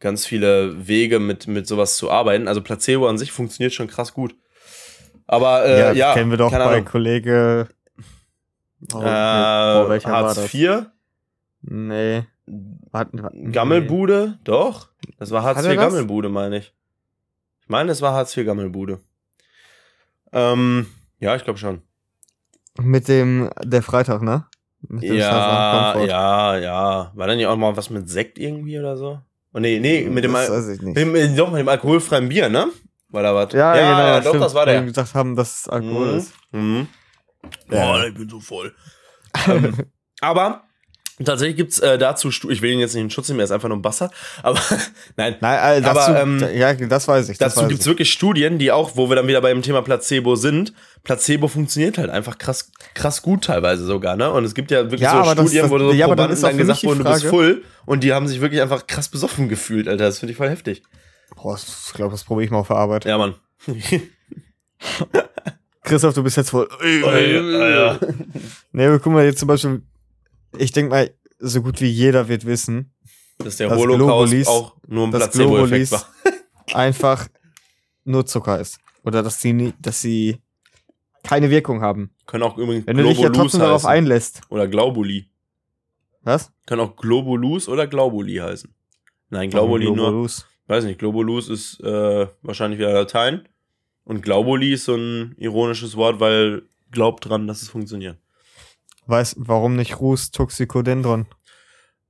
ganz 0.00 0.26
viele 0.26 0.86
Wege 0.86 1.18
mit, 1.18 1.46
mit 1.46 1.66
sowas 1.66 1.96
zu 1.96 2.10
arbeiten. 2.10 2.48
Also 2.48 2.62
Placebo 2.62 3.08
an 3.08 3.18
sich 3.18 3.32
funktioniert 3.32 3.72
schon 3.72 3.88
krass 3.88 4.12
gut. 4.12 4.34
Aber 5.26 5.64
äh, 5.64 5.96
ja, 5.96 6.14
kennen 6.14 6.30
wir 6.30 6.38
doch 6.38 6.50
bei 6.52 6.58
Ahnung. 6.58 6.84
Kollege. 6.84 7.68
Oh, 8.92 9.00
Äh, 9.02 9.04
Hartz? 10.00 10.54
IV, 10.54 10.86
Nee. 11.62 12.24
Warte, 12.92 13.22
warte, 13.22 13.36
Gammelbude, 13.50 14.38
doch. 14.44 14.88
Das 15.18 15.32
war 15.32 15.42
Hartz 15.42 15.64
IV? 15.64 15.74
Gammelbude, 15.76 16.28
meine 16.28 16.58
ich. 16.58 16.72
Ich 17.62 17.68
meine, 17.68 17.90
es 17.90 18.00
war 18.02 18.12
Hartz 18.12 18.36
IV 18.36 18.46
Gammelbude. 18.46 19.00
Ähm, 20.32 20.86
ja, 21.18 21.34
ich 21.34 21.42
glaube 21.42 21.58
schon. 21.58 21.82
Nee. 22.78 22.84
Mit 22.84 23.08
dem, 23.08 23.50
der 23.64 23.82
Freitag, 23.82 24.22
ne? 24.22 24.46
Mit 24.82 25.02
dem 25.02 25.14
Ja, 25.16 25.96
ja, 26.04 26.56
ja. 26.58 27.12
War 27.14 27.26
dann 27.26 27.36
nicht 27.38 27.46
auch 27.46 27.56
mal 27.56 27.76
was 27.76 27.90
mit 27.90 28.08
Sekt 28.08 28.38
irgendwie 28.38 28.78
oder 28.78 28.96
so? 28.96 29.20
Oh, 29.56 29.58
nee, 29.58 29.78
nee, 29.80 30.02
mit 30.02 30.22
dem, 30.22 30.34
das 30.34 30.50
weiß 30.50 30.68
ich 30.68 30.82
nicht. 30.82 30.96
mit 30.96 31.14
dem, 31.16 31.34
doch, 31.34 31.50
mit 31.50 31.60
dem 31.60 31.68
alkoholfreien 31.68 32.28
Bier, 32.28 32.50
ne? 32.50 32.66
War 33.08 33.22
da 33.22 33.34
was? 33.34 33.52
Ja, 33.54 33.72
genau. 33.74 33.88
ja 33.98 34.20
doch, 34.20 34.28
stimmt, 34.28 34.44
das 34.44 34.54
war 34.54 34.66
der. 34.66 34.80
wir 34.80 34.86
gesagt 34.88 35.14
haben, 35.14 35.34
dass 35.34 35.60
es 35.60 35.68
Alkohol 35.68 36.12
Mhm. 36.12 36.18
ist. 36.18 36.32
Mhm. 36.52 36.88
Boah, 37.68 38.04
ich 38.06 38.14
bin 38.14 38.28
so 38.28 38.38
voll. 38.40 38.74
ähm, 39.48 39.74
aber 40.20 40.64
tatsächlich 41.24 41.56
gibt's 41.56 41.78
äh, 41.78 41.96
dazu, 41.98 42.28
ich 42.28 42.62
will 42.62 42.70
ihn 42.72 42.78
jetzt 42.78 42.94
nicht 42.94 43.02
in 43.04 43.10
Schutz 43.10 43.28
nehmen, 43.28 43.40
er 43.40 43.44
ist 43.44 43.50
einfach 43.50 43.68
nur 43.68 43.78
ein 43.78 43.82
Bastard, 43.82 44.12
aber 44.42 44.60
nein. 45.16 45.36
Nein, 45.40 45.82
äh, 45.82 45.86
Aber, 45.86 46.20
ähm, 46.20 46.44
ja, 46.54 46.74
das 46.74 47.08
weiß 47.08 47.28
ich. 47.30 47.38
Das 47.38 47.54
Dazu 47.54 47.62
weiß 47.64 47.68
gibt's 47.70 47.84
ich. 47.86 47.90
wirklich 47.90 48.12
Studien, 48.12 48.58
die 48.58 48.70
auch, 48.72 48.96
wo 48.96 49.08
wir 49.08 49.16
dann 49.16 49.26
wieder 49.26 49.40
beim 49.40 49.62
Thema 49.62 49.82
Placebo 49.82 50.36
sind. 50.36 50.72
Placebo 51.04 51.48
funktioniert 51.48 51.98
halt 51.98 52.10
einfach 52.10 52.36
krass, 52.38 52.70
krass 52.94 53.22
gut 53.22 53.44
teilweise 53.44 53.84
sogar, 53.86 54.16
ne? 54.16 54.30
Und 54.30 54.44
es 54.44 54.54
gibt 54.54 54.70
ja 54.70 54.82
wirklich 54.84 55.00
Ja, 55.02 55.12
so 55.12 55.16
aber 55.18 55.34
das- 55.34 55.44
Studien, 55.46 55.70
wo 55.70 55.78
das- 55.78 55.88
so 55.88 55.92
ja, 55.94 56.06
dann 56.06 56.16
Probanden 56.16 56.40
dann 56.42 56.56
mich 56.56 56.66
gesagt 56.66 56.84
wurden, 56.84 57.04
du 57.04 57.10
bist 57.12 57.24
full 57.26 57.62
und 57.86 58.02
die 58.04 58.12
haben 58.12 58.26
sich 58.28 58.40
wirklich 58.40 58.60
einfach 58.60 58.86
krass 58.86 59.08
besoffen 59.08 59.48
gefühlt, 59.48 59.88
Alter. 59.88 60.04
Das 60.04 60.18
finde 60.18 60.32
ich 60.32 60.36
voll 60.36 60.48
heftig. 60.50 60.82
Boah, 61.36 61.56
ich 61.56 61.92
glaube, 61.94 62.12
das 62.12 62.24
probiere 62.24 62.44
ich 62.46 62.50
mal 62.50 62.58
auf 62.58 62.68
der 62.68 62.76
Arbeit. 62.76 63.04
Ja, 63.04 63.16
Mann. 63.18 63.34
Christoph, 65.82 66.14
du 66.14 66.22
bist 66.22 66.36
jetzt 66.36 66.50
voll. 66.50 66.68
Nee, 68.72 68.86
aber 68.86 68.98
guck 68.98 69.12
mal, 69.12 69.24
jetzt 69.24 69.38
zum 69.38 69.48
Beispiel, 69.48 69.82
ich 70.58 70.72
denke 70.72 70.90
mal, 70.90 71.10
so 71.38 71.62
gut 71.62 71.80
wie 71.80 71.86
jeder 71.88 72.28
wird 72.28 72.46
wissen, 72.46 72.92
Dass 73.38 73.56
der 73.56 73.68
Das 73.68 73.78
Holocaust 73.78 74.32
Globulis- 74.32 74.46
auch 74.48 74.76
nur 74.88 75.06
ein 75.06 75.10
Placebo-Effekt 75.10 75.92
war. 75.92 76.06
einfach 76.74 77.28
nur 78.04 78.24
Zucker 78.26 78.60
ist. 78.60 78.78
Oder 79.04 79.22
dass 79.22 79.40
sie, 79.40 79.72
dass 79.80 80.00
sie 80.00 80.38
keine 81.22 81.50
Wirkung 81.50 81.80
haben. 81.82 82.10
Können 82.26 82.42
auch 82.44 82.56
übrigens 82.56 82.86
Wenn 82.86 82.96
du 82.96 83.02
dich 83.04 83.18
ja 83.18 83.28
Globulus 83.28 83.52
trotzdem 83.52 83.60
darauf 83.60 83.84
einlässt. 83.84 84.40
Oder 84.48 84.66
Glaubuli. 84.66 85.28
Was? 86.22 86.52
Können 86.66 86.80
auch 86.82 86.96
Globulus 86.96 87.68
oder 87.68 87.86
Glaubuli 87.86 88.36
heißen. 88.36 88.72
Nein, 89.30 89.50
Glaubuli 89.50 89.84
nur. 89.86 89.94
Globalus. 89.96 90.46
Weiß 90.66 90.84
nicht, 90.84 90.98
Globulus 90.98 91.48
ist 91.48 91.80
äh, 91.80 92.26
wahrscheinlich 92.42 92.78
wieder 92.80 92.92
Latein. 92.92 93.48
Und 94.04 94.22
Glaubuli 94.22 94.72
ist 94.72 94.84
so 94.84 94.94
ein 94.96 95.34
ironisches 95.38 95.96
Wort, 95.96 96.18
weil 96.18 96.62
glaubt 96.90 97.28
dran, 97.28 97.46
dass 97.46 97.62
es 97.62 97.68
funktioniert. 97.68 98.18
Weiß, 99.06 99.36
warum 99.38 99.76
nicht 99.76 100.00
Rus 100.00 100.30
Toxicodendron? 100.30 101.26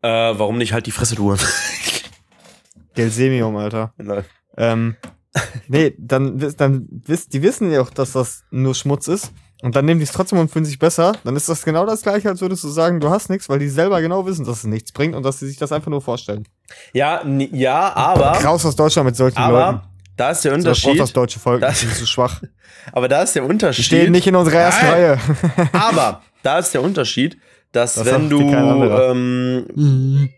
Äh, 0.03 0.09
warum 0.09 0.59
nicht 0.59 0.73
halt 0.73 0.87
die 0.87 0.91
Fresse, 0.93 1.15
du? 1.15 1.35
Gelsemium, 2.95 3.57
Alter. 3.57 3.93
Nein. 3.99 4.25
Ähm, 4.57 4.97
nee, 5.69 5.95
dann, 5.99 6.39
dann 6.57 6.87
wiss, 6.91 7.29
die 7.29 7.43
wissen 7.43 7.71
ja 7.71 7.81
auch, 7.83 7.91
dass 7.91 8.13
das 8.13 8.45
nur 8.51 8.75
Schmutz 8.75 9.09
ist. 9.09 9.33
Und 9.63 9.75
dann 9.75 9.87
nehmen 9.87 10.01
die 10.01 10.05
es 10.05 10.13
trotzdem 10.13 10.39
und 10.39 10.51
fühlen 10.51 10.65
sich 10.67 10.79
besser. 10.79 11.13
Dann 11.25 11.35
ist 11.35 11.49
das 11.49 11.65
genau 11.65 11.87
das 11.87 12.03
gleiche, 12.03 12.29
als 12.29 12.41
würdest 12.43 12.63
du 12.65 12.69
sagen, 12.69 13.01
du 13.01 13.09
hast 13.09 13.31
nichts, 13.31 13.49
weil 13.49 13.59
die 13.59 13.69
selber 13.69 14.01
genau 14.03 14.27
wissen, 14.27 14.45
dass 14.45 14.59
es 14.59 14.65
nichts 14.65 14.93
bringt 14.93 15.15
und 15.15 15.23
dass 15.23 15.39
sie 15.39 15.47
sich 15.49 15.57
das 15.57 15.73
einfach 15.73 15.91
nur 15.91 16.03
vorstellen. 16.03 16.47
ja, 16.93 17.23
ja, 17.27 17.95
aber, 17.95 18.33
Raus 18.45 18.65
aus 18.67 18.77
Deutschland 18.77 19.07
mit 19.07 19.17
solchen 19.17 19.39
Leuten. 19.41 19.55
aber 19.55 19.89
da 20.17 20.31
ist 20.31 20.45
der 20.45 20.53
Unterschied. 20.55 21.01
das 21.01 21.13
deutsche 21.13 21.39
Volk. 21.39 21.61
Das- 21.63 21.83
ist 21.83 21.99
zu 21.99 22.07
schwach. 22.07 22.43
aber 22.93 23.09
da 23.09 23.23
ist 23.23 23.35
der 23.35 23.43
Die 23.43 23.49
Unterschied. 23.49 23.85
stehen 23.85 24.13
nicht 24.13 24.27
in 24.27 24.37
unserer 24.37 24.59
ersten 24.59 24.85
Nein. 24.87 24.95
Reihe. 24.95 25.19
aber 25.73 26.23
da 26.47 26.59
ist 26.59 26.73
der 26.73 26.83
Unterschied, 26.83 27.39
dass 27.73 27.95
Das 27.95 28.07
wenn 28.07 28.31
du, 28.31 28.41
ähm, 28.41 30.29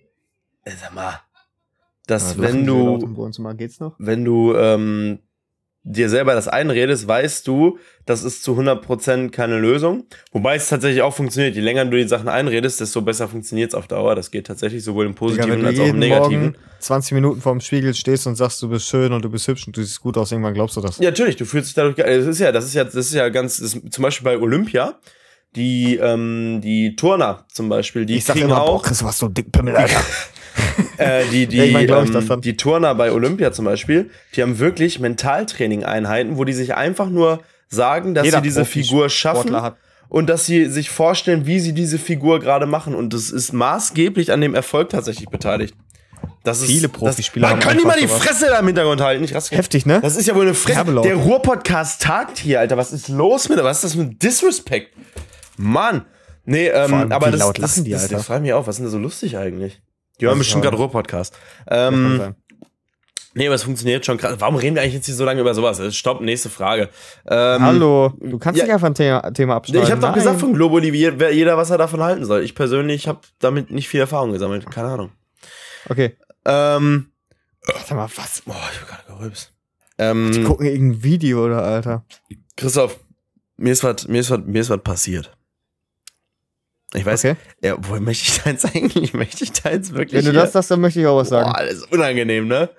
äh, 0.64 0.70
sag 0.80 0.94
mal, 0.94 1.20
dass 2.06 2.36
Ja, 2.36 2.42
wenn 2.42 2.66
du, 2.66 2.98
im 3.02 3.16
Wohnzimmer. 3.16 3.54
Geht's 3.54 3.80
noch? 3.80 3.94
wenn 3.98 4.24
du 4.24 4.54
ähm, 4.56 5.18
dir 5.84 6.08
selber 6.08 6.34
das 6.34 6.48
einredest, 6.48 7.06
weißt 7.06 7.46
du, 7.46 7.78
das 8.04 8.22
ist 8.22 8.42
zu 8.42 8.58
100% 8.58 9.30
keine 9.30 9.58
Lösung. 9.58 10.06
Wobei 10.32 10.56
es 10.56 10.68
tatsächlich 10.68 11.02
auch 11.02 11.14
funktioniert. 11.14 11.54
Je 11.54 11.60
länger 11.60 11.84
du 11.84 11.96
die 11.96 12.08
Sachen 12.08 12.28
einredest, 12.28 12.80
desto 12.80 13.00
besser 13.02 13.28
funktioniert 13.28 13.70
es 13.70 13.74
auf 13.74 13.86
Dauer. 13.86 14.14
Das 14.14 14.30
geht 14.30 14.46
tatsächlich 14.46 14.84
sowohl 14.84 15.06
im 15.06 15.12
Digga, 15.12 15.18
Positiven 15.18 15.60
du 15.60 15.66
als 15.66 15.80
auch 15.80 15.86
im 15.86 15.98
Negativen. 15.98 16.42
Morgen 16.42 16.56
20 16.80 17.12
Minuten 17.12 17.40
vorm 17.40 17.60
Spiegel 17.60 17.94
stehst 17.94 18.26
und 18.26 18.36
sagst, 18.36 18.60
du 18.62 18.68
bist 18.68 18.86
schön 18.86 19.12
und 19.12 19.24
du 19.24 19.30
bist 19.30 19.48
hübsch 19.48 19.66
und 19.66 19.76
du 19.76 19.82
siehst 19.82 20.00
gut 20.00 20.16
aus, 20.16 20.32
irgendwann 20.32 20.54
glaubst 20.54 20.76
du 20.76 20.80
das. 20.80 20.98
Ja, 20.98 21.10
natürlich, 21.10 21.36
du 21.36 21.44
fühlst 21.44 21.68
dich 21.68 21.74
dadurch 21.74 21.96
geil. 21.96 22.18
Das 22.18 22.26
ist 22.26 22.38
ja, 22.38 22.52
das 22.52 22.64
ist 22.64 22.74
ja, 22.74 22.84
das 22.84 22.94
ist 22.94 23.14
ja 23.14 23.28
ganz, 23.28 23.58
das 23.58 23.74
ist, 23.74 23.92
zum 23.92 24.02
Beispiel 24.02 24.24
bei 24.24 24.38
Olympia, 24.38 24.98
die, 25.56 25.96
ähm, 25.96 26.60
die 26.62 26.94
Turner 26.96 27.44
zum 27.52 27.68
Beispiel, 27.68 28.06
die 28.06 28.16
ich 28.16 28.24
sag 28.24 28.34
kriegen 28.34 28.46
immer, 28.48 28.62
auch, 28.62 28.80
boah, 28.80 28.82
Chris, 28.82 29.02
was 29.02 29.18
so 29.18 29.28
dick 29.28 29.50
Pimmel, 29.52 29.76
Alter. 29.76 30.00
äh, 30.98 31.24
die, 31.32 31.46
die, 31.46 31.60
ich 31.62 31.74
ähm, 31.74 32.12
das 32.12 32.26
dann. 32.26 32.40
die 32.40 32.56
Turner 32.56 32.94
bei 32.94 33.10
Olympia 33.12 33.52
zum 33.52 33.64
Beispiel, 33.64 34.10
die 34.34 34.42
haben 34.42 34.58
wirklich 34.58 35.00
Mentaltraining-Einheiten, 35.00 36.36
wo 36.36 36.44
die 36.44 36.52
sich 36.52 36.74
einfach 36.74 37.08
nur 37.08 37.40
sagen, 37.68 38.14
dass 38.14 38.24
Jeder 38.24 38.38
sie 38.38 38.42
diese 38.42 38.62
Profi- 38.62 38.82
Figur 38.84 39.08
schaffen 39.10 39.56
und 40.08 40.28
dass 40.28 40.46
sie 40.46 40.66
sich 40.66 40.90
vorstellen, 40.90 41.46
wie 41.46 41.60
sie 41.60 41.72
diese 41.72 41.98
Figur 41.98 42.40
gerade 42.40 42.66
machen. 42.66 42.94
Und 42.94 43.12
das 43.14 43.30
ist 43.30 43.52
maßgeblich 43.52 44.32
an 44.32 44.40
dem 44.40 44.54
Erfolg 44.54 44.88
tatsächlich 44.90 45.28
beteiligt. 45.28 45.74
Das 46.44 46.60
ist, 46.60 46.66
Viele 46.66 46.88
das- 46.88 46.92
Profispieler 46.98 47.48
Man 47.48 47.56
haben 47.56 47.60
kann 47.60 47.78
die 47.78 47.84
mal 47.84 47.98
die. 48.00 48.08
Fresse 48.08 48.46
da 48.46 48.58
im 48.60 48.66
Hintergrund 48.66 49.00
halten. 49.00 49.22
Ich 49.24 49.34
raste 49.34 49.54
Heftig, 49.54 49.86
ne? 49.86 50.00
das 50.00 50.16
ist 50.16 50.26
ja 50.26 50.34
wohl 50.34 50.42
eine 50.42 50.54
Fresse. 50.54 50.84
Der 51.02 51.14
Ruhr-Podcast 51.16 52.00
tagt 52.02 52.38
hier, 52.38 52.60
Alter. 52.60 52.76
Was 52.76 52.92
ist 52.92 53.08
los 53.08 53.48
mit 53.48 53.62
Was 53.62 53.78
ist 53.84 53.94
das 53.94 54.00
ein 54.00 54.18
Disrespect? 54.18 54.92
Mann. 55.58 56.04
Nee, 56.44 56.68
ähm, 56.68 56.94
allem, 56.94 57.12
aber 57.12 57.30
das, 57.30 57.40
laut 57.40 57.58
das, 57.58 57.76
lachen 57.76 57.84
die, 57.84 57.90
das, 57.90 58.02
Alter? 58.04 58.16
das 58.16 58.26
fragt 58.26 58.42
mich 58.42 58.52
auch. 58.52 58.66
Was 58.66 58.76
ist 58.76 58.78
denn 58.78 58.86
da 58.86 58.90
so 58.90 58.98
lustig 58.98 59.36
eigentlich? 59.36 59.82
Die 60.20 60.26
hören 60.26 60.38
bestimmt 60.38 60.62
gerade 60.62 60.76
Ruhr-Podcast. 60.76 61.36
Ähm, 61.68 62.34
nee, 63.34 63.46
aber 63.46 63.54
es 63.54 63.62
funktioniert 63.62 64.04
schon 64.04 64.16
krass. 64.16 64.34
Warum 64.38 64.56
reden 64.56 64.74
wir 64.74 64.82
eigentlich 64.82 64.94
jetzt 64.94 65.06
hier 65.06 65.14
so 65.14 65.24
lange 65.24 65.40
über 65.40 65.54
sowas? 65.54 65.94
Stopp, 65.94 66.20
nächste 66.22 66.48
Frage. 66.48 66.88
Ähm, 67.28 67.62
Hallo, 67.62 68.12
du 68.20 68.38
kannst 68.38 68.58
ja. 68.58 68.64
nicht 68.64 68.72
einfach 68.72 68.88
ein 68.88 68.94
Thema, 68.94 69.30
Thema 69.32 69.56
abschneiden. 69.56 69.84
Ich 69.84 69.90
habe 69.92 70.00
doch 70.00 70.14
gesagt 70.14 70.40
von 70.40 70.54
Globuli, 70.54 70.92
wie 70.92 70.98
jeder, 71.32 71.56
was 71.56 71.70
er 71.70 71.78
davon 71.78 72.02
halten 72.02 72.24
soll. 72.24 72.42
Ich 72.42 72.54
persönlich 72.54 73.06
habe 73.06 73.20
damit 73.38 73.70
nicht 73.70 73.88
viel 73.88 74.00
Erfahrung 74.00 74.32
gesammelt. 74.32 74.68
Keine 74.70 74.88
Ahnung. 74.88 75.10
Okay, 75.88 76.16
Ähm, 76.44 77.12
warte 77.66 77.94
mal, 77.94 78.08
was? 78.16 78.42
boah, 78.46 78.56
ich 78.72 78.80
hab 78.80 78.88
gerade 78.88 79.18
gerülpst. 79.18 79.52
Die 79.98 80.02
Ähm, 80.02 80.44
gucken 80.44 80.66
irgendein 80.66 81.02
Video, 81.02 81.44
oder, 81.44 81.62
Alter? 81.62 82.04
Christoph, 82.56 82.98
mir 83.56 83.72
ist 83.72 83.84
was, 83.84 84.08
mir 84.08 84.20
ist 84.20 84.30
was, 84.30 84.40
mir 84.44 84.60
ist 84.60 84.70
was 84.70 84.82
passiert. 84.82 85.36
Ich 86.94 87.04
weiß, 87.04 87.24
Okay. 87.24 87.36
ja, 87.62 87.74
woher 87.78 88.00
möchte 88.00 88.24
ich 88.30 88.42
da 88.42 88.50
jetzt 88.50 88.64
eigentlich? 88.74 89.12
Möchte 89.12 89.44
ich 89.44 89.52
da 89.52 89.70
jetzt 89.70 89.92
wirklich? 89.94 90.14
Wenn 90.24 90.24
du 90.24 90.30
hier- 90.32 90.40
das 90.42 90.52
sagst, 90.52 90.70
dann 90.70 90.80
möchte 90.80 91.00
ich 91.00 91.06
auch 91.06 91.16
was 91.18 91.28
sagen. 91.28 91.50
Boah, 91.52 91.62
das 91.62 91.74
ist 91.74 91.92
unangenehm, 91.92 92.48
ne? 92.48 92.70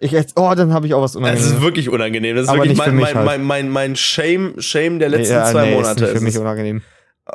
Ich 0.00 0.12
jetzt, 0.12 0.34
oh, 0.38 0.54
dann 0.54 0.72
habe 0.72 0.86
ich 0.86 0.94
auch 0.94 1.02
was 1.02 1.10
Es 1.10 1.16
ist 1.16 1.20
Unangenehmes. 1.22 1.60
wirklich 1.60 1.88
unangenehm. 1.88 2.36
Das 2.36 2.44
ist 2.44 2.48
Aber 2.50 2.58
wirklich 2.60 2.78
mein, 2.78 2.94
mein, 2.94 3.14
halt. 3.16 3.26
mein, 3.26 3.42
mein, 3.42 3.68
mein 3.68 3.96
Shame, 3.96 4.54
Shame 4.60 5.00
der 5.00 5.08
letzten 5.08 5.34
ja, 5.34 5.44
zwei 5.46 5.66
nee, 5.70 5.74
Monate. 5.74 6.04
Ist 6.04 6.10
für 6.12 6.16
ist 6.18 6.22
mich 6.22 6.38
unangenehm. 6.38 6.82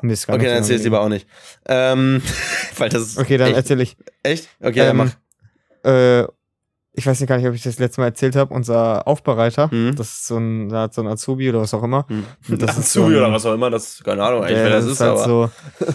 Mir 0.02 0.14
ist 0.14 0.30
okay, 0.30 0.46
dann 0.48 0.56
erzähl 0.56 0.78
es 0.78 0.84
lieber 0.84 1.02
auch 1.02 1.10
nicht. 1.10 1.28
Ähm, 1.68 2.22
weil 2.78 2.88
das 2.90 3.02
ist 3.02 3.18
Okay, 3.18 3.36
dann 3.38 3.50
echt, 3.50 3.58
erzähl 3.58 3.82
ich. 3.82 3.98
echt? 4.24 4.48
Okay, 4.62 4.80
dann 4.80 4.98
Ähm, 5.00 5.12
mach. 5.84 5.92
Äh, 5.92 6.24
ich 6.96 7.06
weiß 7.06 7.20
nicht 7.20 7.28
gar 7.28 7.38
nicht, 7.38 7.48
ob 7.48 7.54
ich 7.54 7.64
das 7.64 7.80
letzte 7.80 8.00
Mal 8.00 8.08
erzählt 8.08 8.36
habe. 8.38 8.54
Unser 8.54 9.08
Aufbereiter, 9.10 9.68
Mhm. 9.70 9.96
das 9.98 10.08
ist 10.10 10.28
so 10.28 10.38
ein, 10.38 10.70
da 10.70 10.84
hat 10.84 10.94
so 10.94 11.02
ein 11.02 11.08
Azubi 11.08 11.50
oder 11.50 11.60
was 11.60 11.74
auch 11.74 11.84
immer. 11.84 12.06
Hm. 12.08 12.24
das 12.60 12.78
ist 12.78 12.86
Azubi 12.96 13.12
so 13.16 13.20
ein- 13.20 13.24
oder 13.26 13.32
was 13.34 13.46
auch 13.46 13.54
immer, 13.56 13.70
das 13.70 14.02
keine 14.04 14.24
Ahnung 14.24 14.42
eigentlich, 14.44 14.58
wer 14.60 14.70
das 14.70 14.86
ist, 14.86 15.02
halt 15.02 15.12
aber. 15.12 15.26
so. 15.26 15.52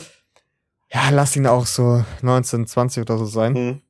Ja, 0.93 1.11
lass 1.11 1.37
ihn 1.37 1.47
auch 1.47 1.67
so 1.67 2.05
19, 2.23 2.67
20 2.67 3.03
oder 3.03 3.19
so 3.19 3.27
sein. 3.27 3.55
Hm, 3.55 3.81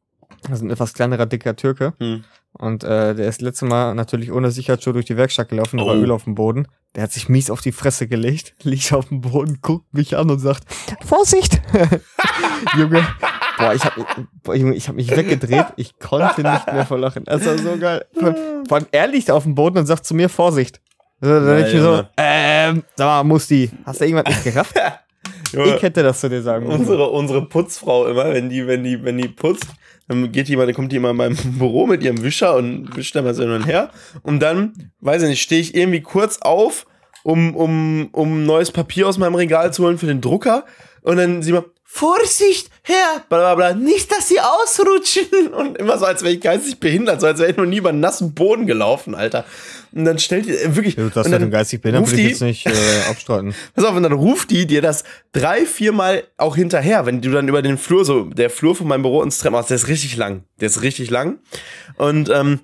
Das 0.42 0.58
ist 0.58 0.62
ein 0.62 0.70
etwas 0.70 0.94
kleinerer, 0.94 1.26
dicker 1.26 1.54
Türke. 1.56 1.94
hm. 1.98 2.24
Und 2.54 2.82
äh, 2.82 3.14
der 3.14 3.28
ist 3.28 3.40
letztes 3.42 3.68
Mal 3.68 3.94
natürlich 3.94 4.32
ohne 4.32 4.50
Sicherheitsschuhe 4.50 4.94
durch 4.94 5.04
die 5.04 5.16
Werkstatt 5.18 5.50
gelaufen, 5.50 5.76
da 5.78 5.84
war 5.84 5.94
Oh. 5.94 5.98
Öl 5.98 6.11
auf 6.11 6.24
dem 6.24 6.34
Boden. 6.34 6.66
Der 6.96 7.02
hat 7.04 7.12
sich 7.12 7.28
mies 7.28 7.50
auf 7.50 7.61
die 7.61 7.72
Fresse 7.72 8.08
gelegt, 8.08 8.54
liegt 8.64 8.92
auf 8.92 9.08
dem 9.08 9.20
Boden, 9.20 9.58
guckt 9.62 9.92
mich 9.94 10.16
an 10.16 10.30
und 10.30 10.38
sagt, 10.40 10.64
Vorsicht! 11.04 11.61
Junge, 12.76 13.06
boah, 13.58 13.74
ich 13.74 13.84
hab, 13.84 13.94
boah, 14.42 14.54
Junge, 14.56 14.74
ich 14.74 14.88
hab 14.88 14.96
mich 14.96 15.11
weggedreht, 15.14 15.66
ich 15.76 15.98
konnte 15.98 16.42
nicht 16.42 16.66
mehr 16.72 16.87
vor 16.87 16.98
Lachen. 16.98 17.24
Das 17.26 17.44
war 17.46 17.58
so 17.58 17.76
geil. 17.78 18.04
Vor 18.18 18.34
vor 18.66 18.76
allem, 18.78 18.87
er 18.90 19.06
liegt 19.06 19.30
auf 19.30 19.44
dem 19.44 19.54
Boden 19.54 19.78
und 19.78 19.87
sagt 19.87 20.04
zu 20.06 20.14
mir, 20.14 20.28
Vorsicht. 20.28 20.80
So, 21.20 21.28
Dann 21.28 21.46
denk 21.46 21.68
ich 21.68 21.74
mir 21.74 21.82
so, 21.82 22.02
ähm, 22.16 22.82
sag 22.96 23.06
mal, 23.06 23.24
Musti, 23.24 23.70
hast 23.84 24.00
du 24.00 24.04
irgendwas 24.06 24.26
nicht 24.34 24.44
gerafft? 24.44 24.74
Ich 25.52 25.82
hätte 25.82 26.02
das 26.02 26.20
zu 26.20 26.28
dir 26.28 26.42
sagen 26.42 26.66
müssen. 26.66 26.80
unsere, 26.80 27.08
unsere 27.11 27.46
Putzfrau 27.46 28.06
immer, 28.06 28.32
wenn 28.32 28.48
die, 28.48 28.66
wenn 28.66 28.84
die, 28.84 29.02
wenn 29.02 29.18
die 29.18 29.28
putzt, 29.28 29.66
dann 30.08 30.32
geht 30.32 30.48
mal, 30.50 30.66
dann 30.66 30.74
kommt 30.74 30.90
die 30.92 30.96
immer 30.96 31.11
in 31.11 31.16
meinem 31.16 31.37
Büro 31.58 31.87
mit 31.87 32.02
ihrem 32.02 32.22
Wischer 32.22 32.56
und 32.56 32.96
wischt 32.96 33.14
da 33.14 33.22
mal 33.22 33.34
so 33.34 33.42
hin 33.42 33.52
und 33.52 33.66
her. 33.66 33.90
Und 34.22 34.40
dann, 34.40 34.90
weiß 35.00 35.22
ich 35.22 35.28
nicht, 35.28 35.42
stehe 35.42 35.61
ich 35.61 35.74
irgendwie 35.74 36.00
kurz 36.00 36.38
auf, 36.38 36.87
um, 37.22 37.54
um, 37.54 38.08
um 38.12 38.44
neues 38.44 38.70
Papier 38.70 39.06
aus 39.06 39.18
meinem 39.18 39.34
Regal 39.34 39.72
zu 39.72 39.84
holen 39.84 39.98
für 39.98 40.06
den 40.06 40.20
Drucker. 40.20 40.64
Und 41.02 41.18
dann 41.18 41.42
sie 41.42 41.52
mal, 41.52 41.64
Vorsicht, 41.90 42.68
Herr, 42.83 43.24
bla 43.31 43.38
bla 43.38 43.55
bla, 43.55 43.74
nicht, 43.74 44.12
dass 44.12 44.29
sie 44.29 44.38
ausrutschen. 44.38 45.48
Und 45.57 45.79
immer 45.79 45.96
so, 45.96 46.05
als 46.05 46.22
wäre 46.22 46.35
ich 46.35 46.40
geistig 46.42 46.79
behindert, 46.79 47.22
so 47.22 47.27
als 47.27 47.40
wäre 47.40 47.51
ich 47.51 47.57
noch 47.57 47.64
nie 47.64 47.79
über 47.79 47.88
einen 47.88 48.01
nassen 48.01 48.35
Boden 48.35 48.66
gelaufen, 48.66 49.14
Alter. 49.14 49.46
Und 49.92 50.05
dann 50.05 50.18
stellt 50.18 50.46
die, 50.46 50.53
äh, 50.53 50.77
wirklich, 50.77 50.96
Ja, 50.96 51.05
Du 51.05 51.09
hast 51.09 51.24
und 51.24 51.33
ja 51.33 51.38
dann 51.38 51.48
den 51.48 51.51
geistig 51.51 51.81
behindert, 51.81 52.11
würde 52.11 52.20
ich 52.20 52.29
jetzt 52.29 52.42
nicht 52.42 52.66
äh, 52.66 52.72
abstreiten. 53.09 53.55
Pass 53.74 53.87
auf, 53.87 53.96
und 53.96 54.03
dann 54.03 54.12
ruft 54.12 54.51
die 54.51 54.66
dir 54.66 54.83
das 54.83 55.03
drei, 55.33 55.64
viermal 55.64 56.24
auch 56.37 56.57
hinterher, 56.57 57.07
wenn 57.07 57.22
du 57.22 57.31
dann 57.31 57.48
über 57.48 57.62
den 57.62 57.79
Flur, 57.79 58.05
so, 58.05 58.24
der 58.24 58.51
Flur 58.51 58.77
von 58.77 58.87
meinem 58.87 59.03
Büro 59.03 59.22
ins 59.22 59.38
Treppenhaus, 59.38 59.68
der 59.68 59.77
ist 59.77 59.88
richtig 59.88 60.14
lang. 60.18 60.44
Der 60.61 60.66
ist 60.66 60.83
richtig 60.83 61.09
lang. 61.09 61.38
Und, 61.96 62.29
ähm, 62.29 62.61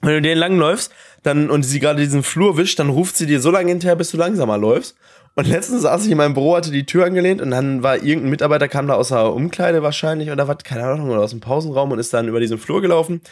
wenn 0.00 0.14
du 0.14 0.22
den 0.22 0.38
lang 0.38 0.58
läufst, 0.58 0.92
dann, 1.24 1.50
und 1.50 1.64
sie 1.64 1.80
gerade 1.80 2.00
diesen 2.00 2.22
Flur 2.22 2.56
wischt, 2.56 2.78
dann 2.78 2.88
ruft 2.88 3.16
sie 3.16 3.26
dir 3.26 3.40
so 3.40 3.50
lange 3.50 3.68
hinterher, 3.70 3.96
bis 3.96 4.10
du 4.10 4.16
langsamer 4.16 4.58
läufst. 4.58 4.96
Und 5.34 5.48
letztens 5.48 5.82
saß 5.82 6.04
ich 6.04 6.10
in 6.10 6.18
meinem 6.18 6.34
Büro, 6.34 6.56
hatte 6.56 6.70
die 6.70 6.84
Tür 6.84 7.06
angelehnt 7.06 7.40
und 7.40 7.50
dann 7.50 7.82
war 7.82 7.96
irgendein 7.96 8.28
Mitarbeiter, 8.28 8.68
kam 8.68 8.86
da 8.86 8.94
aus 8.94 9.08
der 9.08 9.32
Umkleide 9.32 9.82
wahrscheinlich 9.82 10.30
oder 10.30 10.46
was, 10.46 10.58
keine 10.62 10.84
Ahnung, 10.84 11.08
oder 11.08 11.20
aus 11.20 11.30
dem 11.30 11.40
Pausenraum 11.40 11.90
und 11.90 11.98
ist 11.98 12.12
dann 12.12 12.28
über 12.28 12.38
diesen 12.38 12.58
Flur 12.58 12.82
gelaufen. 12.82 13.22